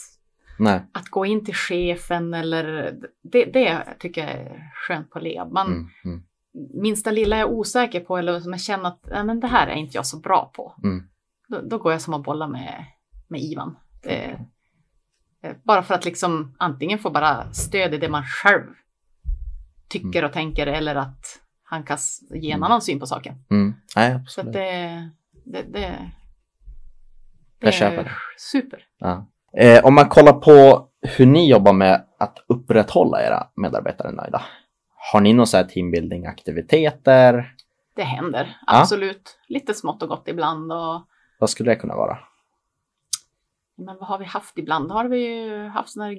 Nej. 0.59 0.81
att 0.91 1.09
gå 1.09 1.25
in 1.25 1.45
till 1.45 1.55
chefen 1.55 2.33
eller 2.33 2.95
det, 3.21 3.45
det 3.45 3.83
tycker 3.99 4.21
jag 4.21 4.31
är 4.31 4.71
skönt 4.73 5.09
på 5.09 5.19
Leab. 5.19 5.51
Man, 5.51 5.67
Mm, 5.67 5.87
mm, 6.05 6.23
Minsta 6.73 7.11
lilla 7.11 7.37
jag 7.37 7.49
är 7.49 7.53
osäker 7.53 7.99
på 7.99 8.17
eller 8.17 8.39
som 8.39 8.51
jag 8.51 8.61
känner 8.61 8.89
att 8.89 9.05
nej, 9.11 9.23
men 9.23 9.39
det 9.39 9.47
här 9.47 9.67
är 9.67 9.75
inte 9.75 9.97
jag 9.97 10.05
så 10.05 10.19
bra 10.19 10.51
på. 10.55 10.75
mm. 10.83 11.03
Då, 11.47 11.61
då 11.61 11.77
går 11.77 11.91
jag 11.91 12.01
som 12.01 12.13
att 12.13 12.23
bolla 12.23 12.47
med, 12.47 12.85
med 13.29 13.41
Ivan. 13.41 13.77
Det, 14.03 14.39
eh, 15.41 15.55
bara 15.63 15.83
för 15.83 15.93
att 15.93 16.05
liksom 16.05 16.55
antingen 16.59 16.99
få 16.99 17.09
bara 17.09 17.53
stöd 17.53 17.93
i 17.93 17.97
det 17.97 18.09
man 18.09 18.23
själv 18.23 18.63
tycker 19.87 20.23
och 20.25 20.33
tänker 20.33 20.67
eller 20.67 20.95
att 20.95 21.25
han 21.63 21.83
kan 21.83 21.97
ge 22.29 22.51
en 22.51 22.57
Mm. 22.57 22.63
annan 22.63 22.81
syn 22.81 22.99
på 22.99 23.05
saken. 23.05 23.35
Mm. 23.51 23.73
Nej, 23.95 24.11
Så 24.11 24.17
absolut. 24.17 24.53
det, 24.53 25.09
det, 25.45 25.61
det, 25.61 26.11
det 27.59 27.71
köper 27.71 27.97
är 27.97 28.03
det. 28.03 28.11
super. 28.37 28.79
Ja. 28.99 29.25
Eh, 29.57 29.85
om 29.85 29.95
man 29.95 30.09
kollar 30.09 30.33
på 30.33 30.87
hur 31.17 31.25
ni 31.25 31.49
jobbar 31.49 31.73
med 31.73 32.05
att 32.19 32.37
upprätthålla 32.47 33.23
era 33.23 33.47
medarbetare 33.55 34.11
nöjda. 34.11 34.41
Har 35.13 35.21
ni 35.21 35.33
någon 35.33 35.47
så 35.47 35.57
teambuilding-aktiviteter? 35.63 37.55
Det 37.95 38.03
händer, 38.03 38.57
Ja. 38.67 38.81
absolut. 38.81 39.39
Lite 39.47 39.73
smått 39.73 40.03
och 40.03 40.09
gott 40.09 40.27
ibland. 40.27 40.71
Och, 40.73 41.01
Vad 41.39 41.49
skulle 41.49 41.71
det 41.71 41.75
kunna 41.75 41.95
vara? 41.95 42.19
Men 43.79 43.97
vad 43.97 44.07
har 44.07 44.19
vi 44.19 44.25
haft 44.25 44.57
ibland? 44.57 44.91
Har 44.91 45.05
vi 45.05 45.17
ju 45.17 45.67
haft 45.67 45.89
sådana 45.89 46.13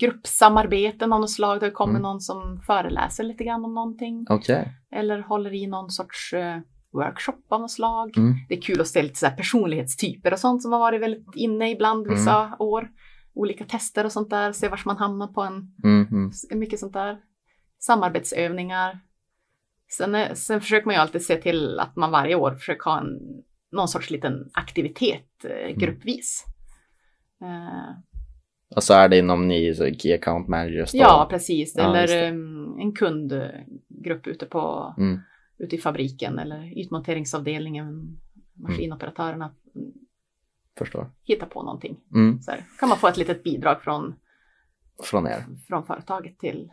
gruppsamarbeten 0.00 1.12
av 1.12 1.20
något 1.20 1.30
slag. 1.30 1.60
Det 1.60 1.70
kommer 1.70 1.92
Mm. 1.92 2.02
någon 2.02 2.20
som 2.20 2.60
föreläser 2.66 3.24
lite 3.24 3.44
grann 3.44 3.64
om 3.64 3.74
någonting. 3.74 4.26
Okej. 4.28 4.72
Eller 4.92 5.18
håller 5.20 5.54
i 5.54 5.66
någon 5.66 5.90
sorts 5.90 6.32
eh, 6.32 6.58
workshop 6.92 7.42
av 7.48 7.60
något 7.60 7.70
slag. 7.70 8.16
Mm. 8.16 8.34
Det 8.48 8.54
är 8.56 8.60
kul 8.60 8.80
att 8.80 8.86
se 8.88 9.02
lite 9.02 9.18
så 9.18 9.30
personlighetstyper 9.36 10.32
och 10.32 10.38
sånt 10.38 10.62
som 10.62 10.72
har 10.72 10.78
varit 10.78 11.00
väldigt 11.00 11.34
inne 11.34 11.70
ibland 11.70 12.06
vissa 12.10 12.56
år. 12.58 12.88
Olika 13.34 13.64
tester 13.64 14.04
och 14.04 14.12
sånt 14.12 14.30
där, 14.30 14.52
se 14.52 14.68
vart 14.68 14.84
man 14.84 14.96
hamnar 14.96 15.26
på 15.26 15.42
en, 15.42 15.74
Mm, 15.84 16.06
mm, 16.10 16.30
mycket 16.50 16.78
sånt 16.80 16.92
där. 16.92 17.18
Samarbetsövningar. 17.78 19.00
Sen, 19.96 20.36
sen 20.36 20.60
försöker 20.60 20.86
man 20.86 20.94
ju 20.94 21.00
alltid 21.00 21.24
se 21.24 21.36
till 21.36 21.78
att 21.80 21.96
man 21.96 22.10
varje 22.10 22.34
år 22.34 22.54
försöker 22.54 22.84
ha 22.84 23.00
en, 23.00 23.18
någon 23.72 23.88
sorts 23.88 24.10
liten 24.10 24.50
aktivitet 24.54 25.44
eh, 25.44 25.76
gruppvis. 25.76 26.44
Eh, 27.42 27.94
Och 28.76 28.82
så 28.82 28.94
är 28.94 29.08
det 29.08 29.18
inom 29.18 29.48
ni 29.48 29.74
så 29.74 29.84
Key 29.94 30.14
Account 30.14 30.48
Managers 30.48 30.92
då? 30.92 30.98
ja, 30.98 31.26
precis. 31.30 31.74
Ja, 31.76 31.82
Eller 31.84 32.06
det. 32.06 32.26
em, 32.26 32.78
en 32.78 32.92
kundgrupp 32.94 34.26
ute 34.26 34.46
på 34.46 34.94
Mm. 34.98 35.20
ute 35.58 35.76
i 35.76 35.78
fabriken 35.78 36.38
eller 36.38 36.78
ytmonteringsavdelningen, 36.78 38.18
maskinoperatörerna 38.54 39.54
mm. 39.74 39.90
Förstår. 40.78 41.10
hittar 41.22 41.46
på 41.46 41.62
någonting. 41.62 41.96
Mm. 42.14 42.40
Så 42.42 42.50
här, 42.50 42.64
kan 42.80 42.88
man 42.88 42.98
få 42.98 43.06
ett 43.08 43.16
litet 43.16 43.42
bidrag 43.44 43.82
från, 43.82 44.14
Från 45.02 45.26
er. 45.26 45.44
från 45.68 45.84
företaget 45.86 46.38
till, 46.38 46.72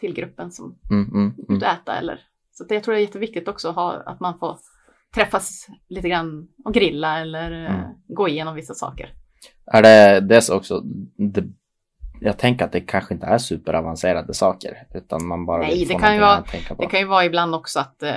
till 0.00 0.14
gruppen 0.14 0.50
som 0.50 0.78
Mm, 0.90 1.08
mm, 1.14 1.34
ut 1.38 1.48
mm. 1.48 1.62
och 1.62 1.68
äta. 1.68 1.96
Eller, 1.98 2.20
så 2.52 2.64
att 2.64 2.70
jag 2.70 2.82
tror 2.84 2.94
det 2.94 3.00
är 3.00 3.04
jätteviktigt 3.04 3.48
också 3.48 3.68
att, 3.68 3.74
ha, 3.74 3.92
att 3.96 4.20
man 4.20 4.38
får 4.38 4.58
träffas 5.14 5.68
lite 5.88 6.08
grann 6.08 6.48
och 6.64 6.74
grilla 6.74 7.18
eller 7.20 7.64
eh, 7.64 7.74
Mm. 7.84 7.94
gå 8.08 8.28
igenom 8.28 8.54
vissa 8.54 8.74
saker. 8.74 9.14
Är 9.66 9.82
det 9.82 10.20
det 10.20 10.50
också? 10.50 10.80
Det, 11.16 11.44
jag 12.20 12.38
tänker 12.38 12.64
att 12.64 12.72
det 12.72 12.80
kanske 12.80 13.14
inte 13.14 13.26
är 13.26 13.38
superavancerade 13.38 14.34
saker. 14.34 14.86
Utan 14.94 15.26
man 15.26 15.46
bara 15.46 15.62
Nej, 15.62 15.84
det 15.84 15.94
kan 15.94 16.14
ju 16.14 16.20
vara-. 16.20 16.44
Det 16.78 16.86
kan 16.86 17.00
ju 17.00 17.06
vara 17.06 17.24
ibland 17.24 17.54
också 17.54 17.80
att, 17.80 18.02
eh, 18.02 18.14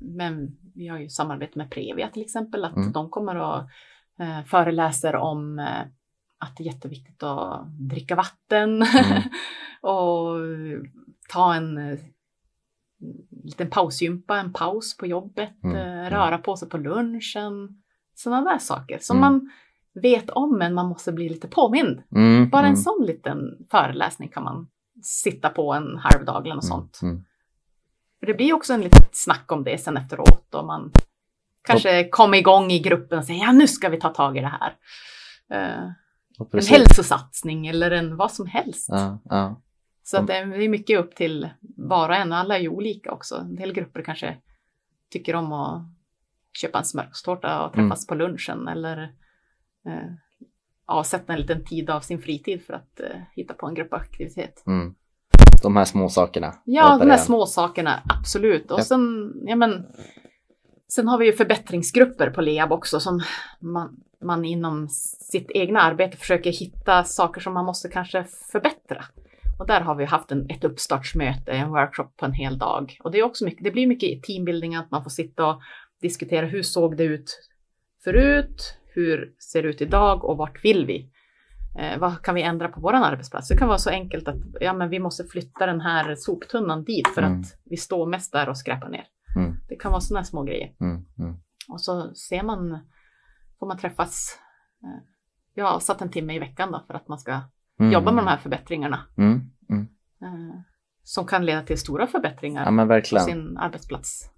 men 0.00 0.56
vi 0.74 0.88
har 0.88 0.98
ju 0.98 1.08
samarbete 1.08 1.58
med 1.58 1.70
Previa 1.70 2.08
till 2.08 2.22
exempel, 2.22 2.64
att 2.64 2.76
Mm. 2.76 2.92
de 2.92 3.10
kommer 3.10 3.36
och 3.36 3.58
eh, 4.24 4.44
föreläser 4.46 5.16
om 5.16 5.58
eh, 5.58 5.80
att 6.38 6.56
det 6.56 6.62
är 6.62 6.66
jätteviktigt 6.66 7.22
att 7.22 7.66
dricka 7.88 8.14
vatten 8.16 8.82
Mm. 8.82 9.22
och 9.80 10.36
ta 11.28 11.54
en 11.54 11.98
liten 13.44 13.70
pausgympa, 13.70 14.36
en 14.38 14.52
paus 14.52 14.96
på 14.96 15.06
jobbet, 15.06 15.64
Mm, 15.64 15.76
mm. 15.76 16.10
röra 16.10 16.38
på 16.38 16.56
sig 16.56 16.68
på 16.68 16.78
lunchen. 16.78 17.82
Sådana 18.14 18.50
där 18.50 18.58
saker 18.58 18.98
som 19.00 19.16
Mm. 19.16 19.32
man 19.32 19.50
vet 19.94 20.30
om 20.30 20.58
men 20.58 20.74
man 20.74 20.86
måste 20.86 21.12
bli 21.12 21.28
lite 21.28 21.48
påmind. 21.48 22.02
Mm, 22.14 22.48
Bara 22.50 22.60
en 22.60 22.66
mm, 22.66 22.76
sån 22.76 23.06
liten 23.06 23.66
föreläsning 23.70 24.28
kan 24.28 24.44
man 24.44 24.68
sitta 25.02 25.48
på 25.48 25.72
en 25.72 25.96
halv 25.96 26.24
dag 26.24 26.44
eller 26.44 26.54
något 26.54 26.64
sånt. 26.64 26.98
Mm, 27.02 27.14
mm. 27.14 27.24
För 28.20 28.26
det 28.26 28.34
blir 28.34 28.52
också 28.52 28.72
en 28.72 28.80
litet 28.80 29.16
snack 29.16 29.52
om 29.52 29.64
det 29.64 29.78
sen 29.78 29.96
efteråt 29.96 30.54
och 30.54 30.66
man 30.66 30.92
kanske 31.62 32.08
kommer 32.08 32.38
igång 32.38 32.70
i 32.70 32.78
gruppen 32.78 33.18
och 33.18 33.24
säger 33.24 33.40
ja 33.40 33.52
nu 33.52 33.68
ska 33.68 33.88
vi 33.88 34.00
ta 34.00 34.08
tag 34.08 34.36
i 34.36 34.40
det 34.40 34.52
här. 34.60 34.76
Och 36.38 36.54
en 36.54 36.66
hälsosatsning 36.66 37.66
eller 37.66 37.90
en 37.90 38.16
vad 38.16 38.32
som 38.32 38.46
helst. 38.46 38.88
Ja, 38.88 39.18
ja. 39.24 39.62
Så 40.02 40.16
att 40.16 40.26
det 40.26 40.36
är 40.36 40.68
mycket 40.68 40.98
upp 40.98 41.14
till 41.14 41.48
var 41.76 42.08
och 42.08 42.14
en 42.14 42.32
och 42.32 42.38
alla 42.38 42.56
är 42.56 42.60
ju 42.60 42.68
olika 42.68 43.12
också. 43.12 43.36
En 43.36 43.56
del 43.56 43.72
grupper 43.72 44.02
kanske 44.02 44.36
tycker 45.10 45.34
om 45.34 45.52
att 45.52 45.82
köpa 46.52 46.78
en 46.78 46.84
smörgåstårta 46.84 47.62
och 47.62 47.72
träffas 47.72 48.06
på 48.06 48.14
lunchen 48.14 48.68
eller 48.68 49.12
eh, 49.88 50.10
avsätta 50.86 51.32
en 51.32 51.40
liten 51.40 51.64
tid 51.64 51.90
av 51.90 52.00
sin 52.00 52.18
fritid 52.22 52.62
för 52.62 52.74
att 52.74 53.00
eh, 53.00 53.06
hitta 53.36 53.54
på 53.54 53.66
en 53.66 53.74
gruppaktivitet. 53.74 54.62
Mm. 54.66 54.94
De 55.62 55.76
här 55.76 55.84
små 55.84 56.08
sakerna. 56.08 56.54
Ja, 56.64 56.82
de 56.82 56.90
här 56.90 56.98
återigen. 56.98 57.18
små 57.18 57.46
sakerna, 57.46 58.02
absolut. 58.20 58.70
Och 58.70 58.78
Ja. 58.78 58.84
sen, 58.84 59.32
ja 59.46 59.56
men, 59.56 59.86
sen 60.88 61.08
har 61.08 61.18
vi 61.18 61.26
ju 61.26 61.32
förbättringsgrupper 61.32 62.30
på 62.30 62.40
LEAB 62.40 62.72
också 62.72 63.00
som 63.00 63.20
man, 63.60 63.96
man 64.22 64.44
inom 64.44 64.88
sitt 65.20 65.50
egna 65.50 65.80
arbete 65.80 66.16
försöker 66.16 66.50
hitta 66.52 67.04
saker 67.04 67.40
som 67.40 67.54
man 67.54 67.64
måste 67.64 67.88
kanske 67.88 68.24
förbättra. 68.52 69.04
Och 69.58 69.66
där 69.66 69.80
har 69.80 69.94
vi 69.94 70.04
haft 70.04 70.32
en, 70.32 70.50
ett 70.50 70.64
uppstartsmöte, 70.64 71.52
en 71.52 71.68
workshop 71.70 72.08
på 72.16 72.26
en 72.26 72.32
hel 72.32 72.58
dag. 72.58 72.98
Och 73.04 73.10
det, 73.10 73.18
är 73.18 73.22
också 73.22 73.44
mycket, 73.44 73.64
det 73.64 73.70
blir 73.70 73.86
mycket 73.86 74.22
teambuilding, 74.22 74.74
att 74.76 74.90
man 74.90 75.02
får 75.02 75.10
sitta 75.10 75.46
och 75.46 75.60
diskutera 76.00 76.46
hur 76.46 76.62
såg 76.62 76.96
det 76.96 77.04
ut 77.04 77.40
förut, 78.04 78.74
hur 78.98 79.34
ser 79.52 79.62
det 79.62 79.68
ut 79.68 79.80
idag 79.80 80.24
och 80.24 80.36
vart 80.36 80.64
vill 80.64 80.86
vi? 80.86 81.12
Eh, 81.78 81.98
vad 81.98 82.22
kan 82.22 82.34
vi 82.34 82.42
ändra 82.42 82.68
på 82.68 82.80
vår 82.80 82.92
arbetsplats? 82.92 83.48
Det 83.48 83.56
kan 83.56 83.68
vara 83.68 83.78
så 83.78 83.90
enkelt 83.90 84.28
att 84.28 84.36
ja, 84.60 84.72
men 84.72 84.88
vi 84.90 84.98
måste 84.98 85.24
flytta 85.24 85.66
den 85.66 85.80
här 85.80 86.14
soptunnan 86.14 86.84
dit 86.84 87.08
för 87.08 87.22
Mm. 87.22 87.40
att 87.40 87.46
vi 87.64 87.76
står 87.76 88.06
mest 88.06 88.32
där 88.32 88.48
och 88.48 88.58
skräpar 88.58 88.88
ner. 88.88 89.04
Mm. 89.36 89.54
Det 89.68 89.76
kan 89.76 89.90
vara 89.92 90.00
sådana 90.00 90.24
små 90.24 90.42
grejer. 90.42 90.72
Mm. 90.80 91.04
Mm. 91.18 91.36
Och 91.68 91.80
så 91.80 92.14
ser 92.14 92.42
man, 92.42 92.78
får 93.58 93.66
man 93.66 93.78
träffas, 93.78 94.38
eh, 94.82 95.02
jag 95.54 95.64
har 95.64 95.80
satt 95.80 96.02
en 96.02 96.10
timme 96.10 96.34
i 96.34 96.38
veckan 96.38 96.72
då 96.72 96.84
för 96.86 96.94
att 96.94 97.08
man 97.08 97.18
ska 97.18 97.40
Mm. 97.80 97.92
jobba 97.92 98.12
med 98.12 98.24
de 98.24 98.28
här 98.30 98.38
förbättringarna. 98.38 99.00
Mm. 99.18 99.40
Eh, 100.22 100.60
som 101.02 101.26
kan 101.26 101.46
leda 101.46 101.62
till 101.62 101.78
stora 101.78 102.06
förbättringar 102.06 102.64
Ja 102.64 102.70
på 103.20 103.24
sin 103.24 103.58
arbetsplats. 103.58 104.30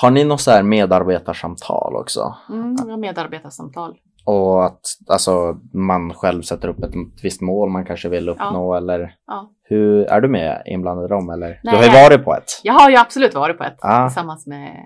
Har 0.00 0.10
ni 0.10 0.24
något 0.24 0.40
så 0.40 0.50
här 0.50 0.62
medarbetarsamtal 0.62 1.96
också? 1.96 2.36
Mm, 2.48 2.76
vi 2.84 2.90
har 2.90 2.98
medarbetarsamtal. 2.98 3.96
Och 4.24 4.64
att 4.64 4.80
alltså, 5.08 5.58
man 5.72 6.14
själv 6.14 6.42
sätter 6.42 6.68
upp 6.68 6.78
ett 6.82 6.94
visst 7.22 7.40
mål 7.40 7.70
man 7.70 7.84
kanske 7.84 8.08
vill 8.08 8.28
uppnå 8.28 8.74
eller 8.74 9.14
Ja. 9.26 9.50
hur, 9.62 10.04
är 10.04 10.20
du 10.20 10.28
med 10.28 10.62
inblandad 10.66 11.04
i 11.04 11.08
dem 11.08 11.30
eller? 11.30 11.48
Du 11.48 11.70
Nej. 11.70 11.76
har 11.76 11.84
ju 11.84 11.90
varit 12.10 12.24
på 12.24 12.34
ett. 12.34 12.60
Jag 12.62 12.72
har 12.74 12.90
ju 12.90 12.96
absolut 12.96 13.34
varit 13.34 13.58
på 13.58 13.64
ett 13.64 13.78
Ah. 13.80 14.08
tillsammans 14.08 14.46
med, 14.46 14.76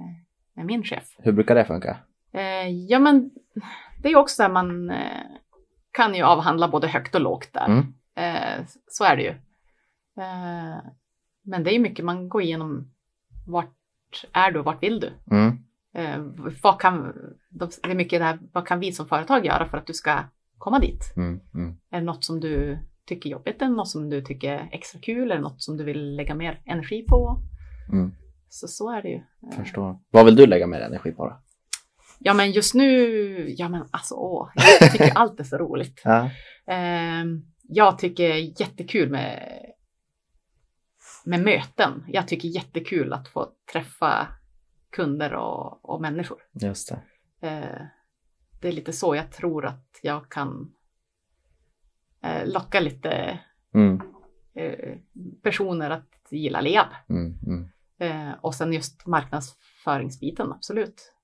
med 0.56 0.66
min 0.66 0.82
chef. 0.82 1.04
Hur 1.18 1.32
brukar 1.32 1.54
det 1.54 1.64
funka? 1.64 1.96
Eh, 2.32 2.68
ja 2.68 2.98
men 2.98 3.30
det 4.02 4.08
är 4.08 4.10
ju 4.10 4.16
också 4.18 4.34
så 4.36 4.42
här 4.42 4.50
man 4.50 4.90
eh, 4.90 4.96
kan 5.92 6.14
ju 6.14 6.22
avhandla 6.22 6.68
både 6.68 6.86
högt 6.88 7.14
och 7.14 7.20
lågt 7.20 7.48
där. 7.52 7.66
Mm. 7.66 7.84
Eh, 8.16 8.64
så 8.88 9.04
är 9.04 9.16
det 9.16 9.22
ju. 9.22 9.30
Eh, 10.22 10.78
men 11.44 11.64
det 11.64 11.74
är 11.74 11.78
mycket 11.78 12.04
man 12.04 12.28
går 12.28 12.42
igenom. 12.42 12.90
Vart 13.46 13.74
är 14.32 14.50
du 14.50 14.58
och 14.58 14.64
vart 14.64 14.82
vill 14.82 15.00
du? 15.00 15.12
Mm. 15.30 15.58
Eh, 15.96 16.18
vad 16.62 16.80
kan, 16.80 17.12
de- 17.50 17.70
det 17.82 17.90
är 17.90 17.94
mycket 17.94 18.20
det 18.20 18.24
här, 18.24 18.38
vad 18.52 18.66
kan 18.66 18.80
vi 18.80 18.92
som 18.92 19.06
företag 19.08 19.46
göra 19.46 19.68
för 19.68 19.78
att 19.78 19.86
du 19.86 19.94
ska 19.94 20.18
komma 20.58 20.78
dit? 20.78 21.12
Mm. 21.16 21.40
Mm. 21.54 21.76
Är 21.90 21.98
det 22.00 22.06
något 22.06 22.24
som 22.24 22.40
du 22.40 22.78
tycker 23.06 23.28
är 23.28 23.32
jobbigt? 23.32 23.62
Är 23.62 23.66
det 23.66 23.72
något 23.72 23.88
som 23.88 24.10
du 24.10 24.22
tycker 24.22 24.52
är 24.52 24.68
extra 24.72 25.00
kul? 25.00 25.30
Är 25.30 25.34
det 25.36 25.40
något 25.42 25.62
som 25.62 25.76
du 25.76 25.84
vill 25.84 26.16
lägga 26.16 26.34
mer 26.34 26.60
energi 26.66 27.02
på? 27.08 27.38
Mm. 27.92 28.12
Så 28.48 28.68
så 28.68 28.90
är 28.90 29.02
det 29.02 29.08
ju. 29.08 29.16
Eh, 29.16 29.56
Förstår. 29.56 29.98
Vad 30.10 30.24
vill 30.24 30.36
du 30.36 30.46
lägga 30.46 30.66
mer 30.66 30.80
energi 30.80 31.12
på 31.12 31.24
då? 31.28 31.40
Ja 32.18 32.34
men 32.34 32.52
just 32.52 32.74
nu, 32.74 33.54
ja 33.56 33.68
men 33.68 33.84
alltså 33.90 34.14
åh, 34.14 34.48
jag 34.80 34.92
tycker 34.92 35.12
allt 35.14 35.40
är 35.40 35.44
så 35.44 35.58
roligt. 35.58 36.00
Ja. 36.04 36.30
Ehm, 36.66 37.42
jag 37.68 37.98
tycker 37.98 38.34
jättekul 38.60 39.10
med, 39.10 39.42
med 41.24 41.40
möten. 41.42 42.04
Jag 42.08 42.28
tycker 42.28 42.48
jättekul 42.48 43.12
att 43.12 43.28
få 43.28 43.52
träffa 43.72 44.28
kunder 44.90 45.34
och, 45.34 45.84
och 45.90 46.00
människor. 46.00 46.38
Just 46.52 46.88
det. 47.40 47.48
Eh, 47.48 47.86
det 48.60 48.68
är 48.68 48.72
lite 48.72 48.92
så 48.92 49.14
jag 49.14 49.32
tror 49.32 49.66
att 49.66 49.98
jag 50.02 50.28
kan 50.28 50.74
eh, 52.22 52.46
locka 52.46 52.80
lite 52.80 53.38
Mm. 53.74 54.00
eh, 54.54 54.96
personer 55.42 55.90
att 55.90 56.08
gilla 56.30 56.60
LEAB. 56.60 56.88
Mm. 57.08 57.38
Mm. 57.98 58.34
Och 58.40 58.54
sen 58.54 58.72
just 58.72 59.06
marknadsföringsbiten, 59.06 60.52
absolut. 60.52 61.14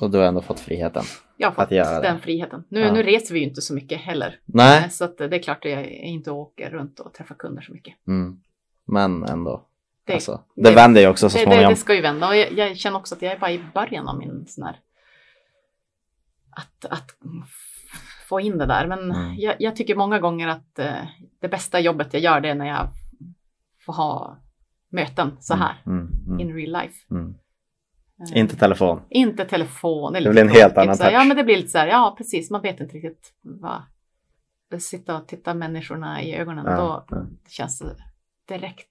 Och 0.00 0.10
du 0.10 0.18
har 0.18 0.24
ändå 0.24 0.42
fått 0.42 0.60
friheten. 0.60 1.02
jag 1.36 1.48
har 1.50 1.62
Att 1.62 1.68
fått 1.68 1.76
göra 1.76 2.00
det. 2.00 2.08
den 2.08 2.20
friheten. 2.20 2.64
Nu, 2.68 2.80
Ja. 2.80 2.92
nu 2.92 3.02
reser 3.02 3.34
vi 3.34 3.40
ju 3.40 3.46
inte 3.46 3.62
så 3.62 3.74
mycket 3.74 4.00
heller. 4.00 4.40
Nej. 4.44 4.82
Eh, 4.84 4.88
Så 4.88 5.06
det 5.06 5.24
är 5.36 5.42
klart 5.42 5.64
att 5.64 5.70
jag 5.70 5.86
inte 5.90 6.30
åker 6.30 6.70
runt 6.70 7.00
och 7.00 7.14
träffar 7.14 7.34
kunder 7.34 7.62
så 7.62 7.72
mycket. 7.72 7.94
Mm. 8.06 8.40
Men 8.86 9.24
ändå. 9.24 9.66
Det, 10.04 10.12
alltså, 10.14 10.40
det, 10.56 10.70
vänder 10.74 11.00
ju 11.00 11.08
också 11.08 11.30
så 11.30 11.38
det, 11.38 11.44
det, 11.44 11.50
småningom. 11.50 11.70
det 11.72 11.76
ska 11.76 11.94
ju 11.94 12.00
vända 12.00 12.28
och 12.28 12.36
jag, 12.36 12.52
jag 12.52 12.76
känner 12.76 12.98
också 12.98 13.14
att 13.14 13.22
jag 13.22 13.32
är 13.32 13.38
bara 13.38 13.50
i 13.52 13.64
början 13.74 14.08
av 14.08 14.18
min 14.18 14.46
sån 14.46 14.64
här 14.64 14.80
att, 16.50 16.84
att 16.84 17.10
få 18.28 18.40
in 18.40 18.58
det 18.58 18.66
där. 18.66 18.86
Men 18.86 18.98
Mm. 19.12 19.34
jag, 19.38 19.54
jag 19.58 19.76
tycker 19.76 19.94
många 19.96 20.18
gånger 20.18 20.48
att 20.48 20.78
eh, 20.78 20.94
det 21.40 21.48
bästa 21.48 21.80
jobbet 21.80 22.08
jag 22.12 22.22
gör 22.22 22.40
det 22.40 22.48
är 22.48 22.54
när 22.54 22.66
jag 22.66 22.88
får 23.86 23.92
ha 23.92 24.38
möten 24.90 25.36
så 25.40 25.54
här 25.54 25.82
Mm. 25.86 26.08
Mm. 26.26 26.40
in 26.40 26.54
real 26.54 26.82
life. 26.82 26.94
Eh, 28.32 28.38
Inte 28.38 28.56
telefon. 28.56 29.00
inte 29.10 29.44
telefon. 29.44 30.12
Det 30.12 30.30
blir 30.30 30.42
en 30.42 30.48
helt 30.48 30.78
annan 30.78 30.96
här, 31.00 31.10
Ja, 31.12 31.18
touch. 31.18 31.28
men 31.28 31.36
det 31.36 31.44
blir 31.44 31.56
lite 31.56 31.68
så 31.68 31.78
här, 31.78 31.86
ja 31.86 32.14
precis, 32.18 32.50
man 32.50 32.62
vet 32.62 32.80
inte 32.80 32.94
riktigt 32.96 33.32
vad. 33.42 33.82
Sitta 34.82 35.16
och 35.16 35.28
titta 35.28 35.54
människorna 35.54 36.22
i 36.22 36.34
ögonen, 36.36 36.64
Ja, 36.68 36.76
då 36.76 37.16
ja. 37.16 37.26
känns 37.48 37.78
det 37.78 37.94
direkt 38.48 38.88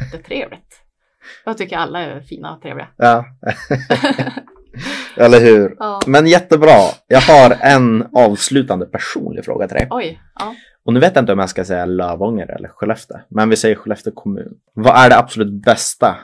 jättetrevligt. 0.00 0.80
Jag 1.44 1.58
tycker 1.58 1.76
alla 1.76 2.00
är 2.00 2.20
fina 2.20 2.54
och 2.56 2.62
trevliga. 2.62 2.88
Ja. 2.96 3.24
Eller 5.16 5.40
hur? 5.40 5.76
Ja. 5.78 6.00
Men 6.06 6.26
jättebra. 6.26 6.78
Jag 7.06 7.20
har 7.20 7.56
en 7.60 8.06
avslutande 8.12 8.86
personlig 8.86 9.44
fråga 9.44 9.68
till 9.68 9.76
dig. 9.76 9.86
Oj, 9.90 10.20
ja. 10.34 10.54
Och 10.84 10.92
nu 10.92 11.00
vet 11.00 11.14
jag 11.14 11.22
inte 11.22 11.32
om 11.32 11.38
jag 11.38 11.48
ska 11.50 11.64
säga 11.64 11.84
Lövånger 11.86 12.46
eller 12.46 12.68
Skellefteå. 12.68 13.16
Men 13.28 13.50
vi 13.50 13.56
säger 13.56 13.74
Skellefteå 13.76 14.12
kommun. 14.12 14.54
Vad 14.72 14.96
är 15.04 15.10
det 15.10 15.18
absolut 15.18 15.64
bästa 15.64 16.16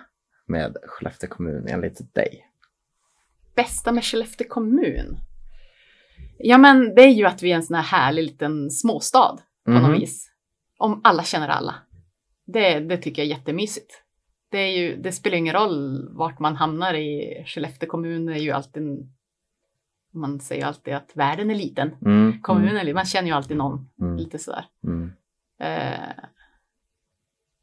med 0.46 0.76
Skellefteå 0.86 1.28
kommun 1.30 1.66
enligt 1.68 2.14
dig? 2.14 2.46
Bästa 3.60 3.92
med 3.92 4.04
Skellefteå 4.04 4.48
kommun? 4.48 5.18
Ja, 6.38 6.58
men 6.58 6.94
det 6.94 7.02
är 7.02 7.08
ju 7.10 7.24
att 7.26 7.42
vi 7.42 7.52
är 7.52 7.56
en 7.56 7.62
sån 7.62 7.76
här 7.76 7.82
härlig 7.82 8.22
liten 8.24 8.70
småstad 8.70 9.38
på 9.64 9.70
Mhm. 9.70 9.82
något 9.82 10.02
vis. 10.02 10.30
Om 10.78 11.00
alla 11.04 11.22
känner 11.24 11.48
alla. 11.48 11.74
Det, 12.46 12.80
det 12.80 12.96
tycker 12.96 13.22
jag 13.22 13.30
är 13.32 13.36
jättemysigt. 13.38 14.02
Det, 14.50 14.70
ju, 14.72 14.96
det 14.96 15.12
spelar 15.12 15.36
ingen 15.36 15.54
roll 15.54 16.08
vart 16.16 16.38
man 16.38 16.56
hamnar 16.56 16.94
i 16.94 17.42
Skellefteå 17.46 17.88
kommun. 17.88 18.28
Är 18.28 18.36
ju 18.38 18.50
alltid, 18.50 18.82
man 20.14 20.40
säger 20.40 20.66
alltid 20.66 20.94
att 20.94 21.10
världen 21.14 21.50
är 21.50 21.54
liten. 21.54 21.94
Mm. 22.04 22.40
Kommunen 22.42 22.76
är 22.76 22.84
liten. 22.84 22.94
Man 22.94 23.04
känner 23.04 23.28
ju 23.28 23.34
alltid 23.34 23.56
någon 23.56 23.90
Mm. 24.00 24.16
lite 24.16 24.38
sådär. 24.38 24.64
Mm. 24.84 25.12
Eh, 25.60 26.14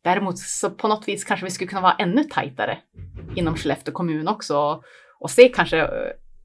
däremot 0.04 0.38
så 0.39 0.70
på 0.70 0.88
något 0.88 1.08
vis 1.08 1.24
kanske 1.24 1.45
vi 1.45 1.52
skulle 1.52 1.68
kunna 1.68 1.82
vara 1.82 1.93
ännu 2.00 2.24
tajtare 2.24 2.78
inom 3.36 3.56
Skellefteå 3.56 3.93
kommun 3.93 4.28
också 4.28 4.84
och, 5.20 5.32
se 5.32 5.49
kanske 5.49 5.78
eh, 5.82 5.88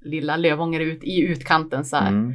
lilla 0.00 0.36
Lövånger 0.36 0.80
ut 0.80 1.04
i 1.04 1.20
utkanten 1.20 1.84
så 1.84 1.96
här. 1.96 2.08
Mm. 2.08 2.32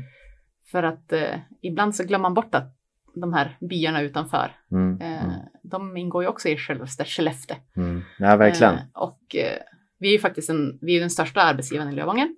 För 0.72 0.84
att 0.84 1.14
eh, 1.14 1.40
ibland 1.62 1.96
så 1.96 2.04
glömmer 2.04 2.22
man 2.22 2.34
bort 2.34 2.56
att 2.56 2.74
de 3.16 3.34
här 3.34 3.58
byarna 3.60 4.02
utanför, 4.02 4.52
Mm. 4.72 5.02
eh, 5.02 5.24
Mm. 5.26 5.36
de 5.64 5.98
ingår 5.98 6.24
ju 6.24 6.30
också 6.30 6.50
i 6.50 6.58
självaste 6.58 7.06
Skellefteå. 7.06 7.58
Mm. 7.76 8.02
Ja, 8.20 8.36
verkligen. 8.36 8.74
Eh, 8.74 8.80
och 8.94 9.36
eh, 9.36 9.58
vi 10.00 10.08
är 10.08 10.12
ju 10.12 10.20
faktiskt 10.20 10.50
en, 10.50 10.80
vi 10.82 10.96
är 10.96 11.00
den 11.00 11.10
största 11.10 11.42
arbetsgivaren 11.42 11.92
i 11.92 11.96
Lövånger. 11.96 12.30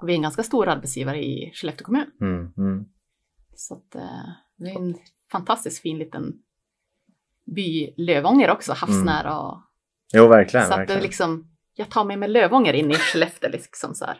Och 0.00 0.08
vi 0.08 0.12
är 0.12 0.16
en 0.16 0.22
ganska 0.22 0.42
stor 0.42 0.68
arbetsgivare 0.68 1.24
i 1.24 1.50
Skellefteå 1.54 1.84
kommun. 1.84 2.06
Mm. 2.20 2.52
Mm. 2.58 2.84
Så 3.56 3.74
att, 3.74 3.94
eh, 3.94 4.28
det 4.56 4.70
är 4.70 4.76
en 4.78 4.94
fantastiskt 5.32 5.82
fin 5.82 5.98
liten 5.98 6.32
by, 7.54 7.94
Lövånger 7.96 8.50
också, 8.50 8.72
havsnära. 8.72 9.38
Och, 9.40 9.60
Jo, 10.12 10.28
verkligen. 10.28 10.66
så 10.66 10.72
att 10.72 10.76
det 10.76 10.80
verkligen. 10.80 11.02
liksom, 11.02 11.50
jag 11.74 11.90
tar 11.90 12.04
mig 12.04 12.16
med 12.16 12.30
Lövånger 12.30 12.72
in 12.72 12.90
i 12.90 12.94
Skellefteå 12.94 13.50
liksom 13.50 13.94
så 13.94 14.04
här. 14.04 14.18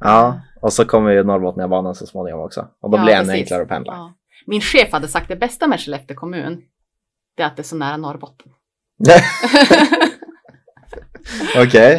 Ja, 0.00 0.40
och 0.60 0.72
så 0.72 0.84
kommer 0.84 1.10
ju 1.10 1.24
Norrbotniabanan 1.24 1.94
så 1.94 2.06
småningom 2.06 2.40
också. 2.40 2.68
Och 2.80 2.90
då 2.90 2.96
Ja, 2.98 3.02
blir 3.02 3.14
det 3.14 3.20
ännu 3.20 3.32
enklare 3.32 3.62
att 3.62 3.68
pendla. 3.68 3.92
Ja. 3.92 4.14
Min 4.46 4.60
chef 4.60 4.92
hade 4.92 5.08
sagt 5.08 5.28
det 5.28 5.36
bästa 5.36 5.66
med 5.66 5.80
Skellefteå 5.80 6.16
kommun, 6.16 6.62
det 7.36 7.42
är 7.42 7.46
att 7.46 7.56
det 7.56 7.62
är 7.62 7.64
så 7.64 7.76
nära 7.76 7.96
Norrbotten. 7.96 8.52
Okej. 11.56 11.94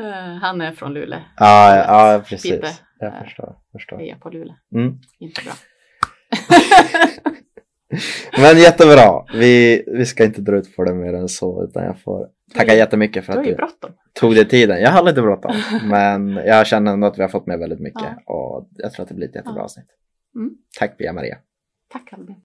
Eh, 0.00 0.34
Han 0.40 0.60
är 0.60 0.72
från 0.72 0.94
Luleå, 0.94 1.20
Ja, 1.36 1.76
ja, 1.76 2.22
precis. 2.26 2.50
Lite. 2.50 2.68
Jag 2.98 3.24
förstår. 3.24 3.56
förstår. 3.72 3.96
heja 3.98 4.16
på 4.16 4.30
Luleå. 4.30 4.54
Mm. 4.74 4.98
Inte 5.18 5.42
bra. 5.44 5.52
Men 8.38 8.58
jättebra. 8.58 9.24
Vi, 9.34 9.84
vi 9.86 10.06
ska 10.06 10.24
inte 10.24 10.40
dra 10.40 10.56
ut 10.56 10.76
på 10.76 10.84
det 10.84 10.94
mer 10.94 11.14
än 11.14 11.28
så, 11.28 11.64
utan 11.64 11.84
jag 11.84 12.00
får 12.00 12.28
tacka 12.54 12.74
jättemycket 12.74 13.24
för 13.24 13.32
att 13.32 13.44
du 13.44 13.56
tog 14.12 14.34
dig 14.34 14.48
tiden. 14.48 14.80
Jag 14.80 14.90
har 14.90 15.02
lite 15.02 15.22
bråttom, 15.22 15.52
men 15.90 16.28
jag 16.36 16.66
känner 16.66 16.92
ändå 16.92 17.06
att 17.06 17.18
vi 17.18 17.22
har 17.22 17.28
fått 17.28 17.46
med 17.46 17.58
väldigt 17.58 17.80
mycket 17.80 18.02
Ja. 18.26 18.34
och 18.34 18.68
jag 18.76 18.92
tror 18.92 19.02
att 19.02 19.08
det 19.08 19.14
blir 19.14 19.28
ett 19.28 19.34
jättebra 19.34 19.58
Ja. 19.60 19.64
avsnitt. 19.64 19.86
Mm. 20.36 20.50
Tack 20.78 20.98
Pia-Maria. 20.98 21.36
Tack 21.92 22.12
Albin. 22.12 22.36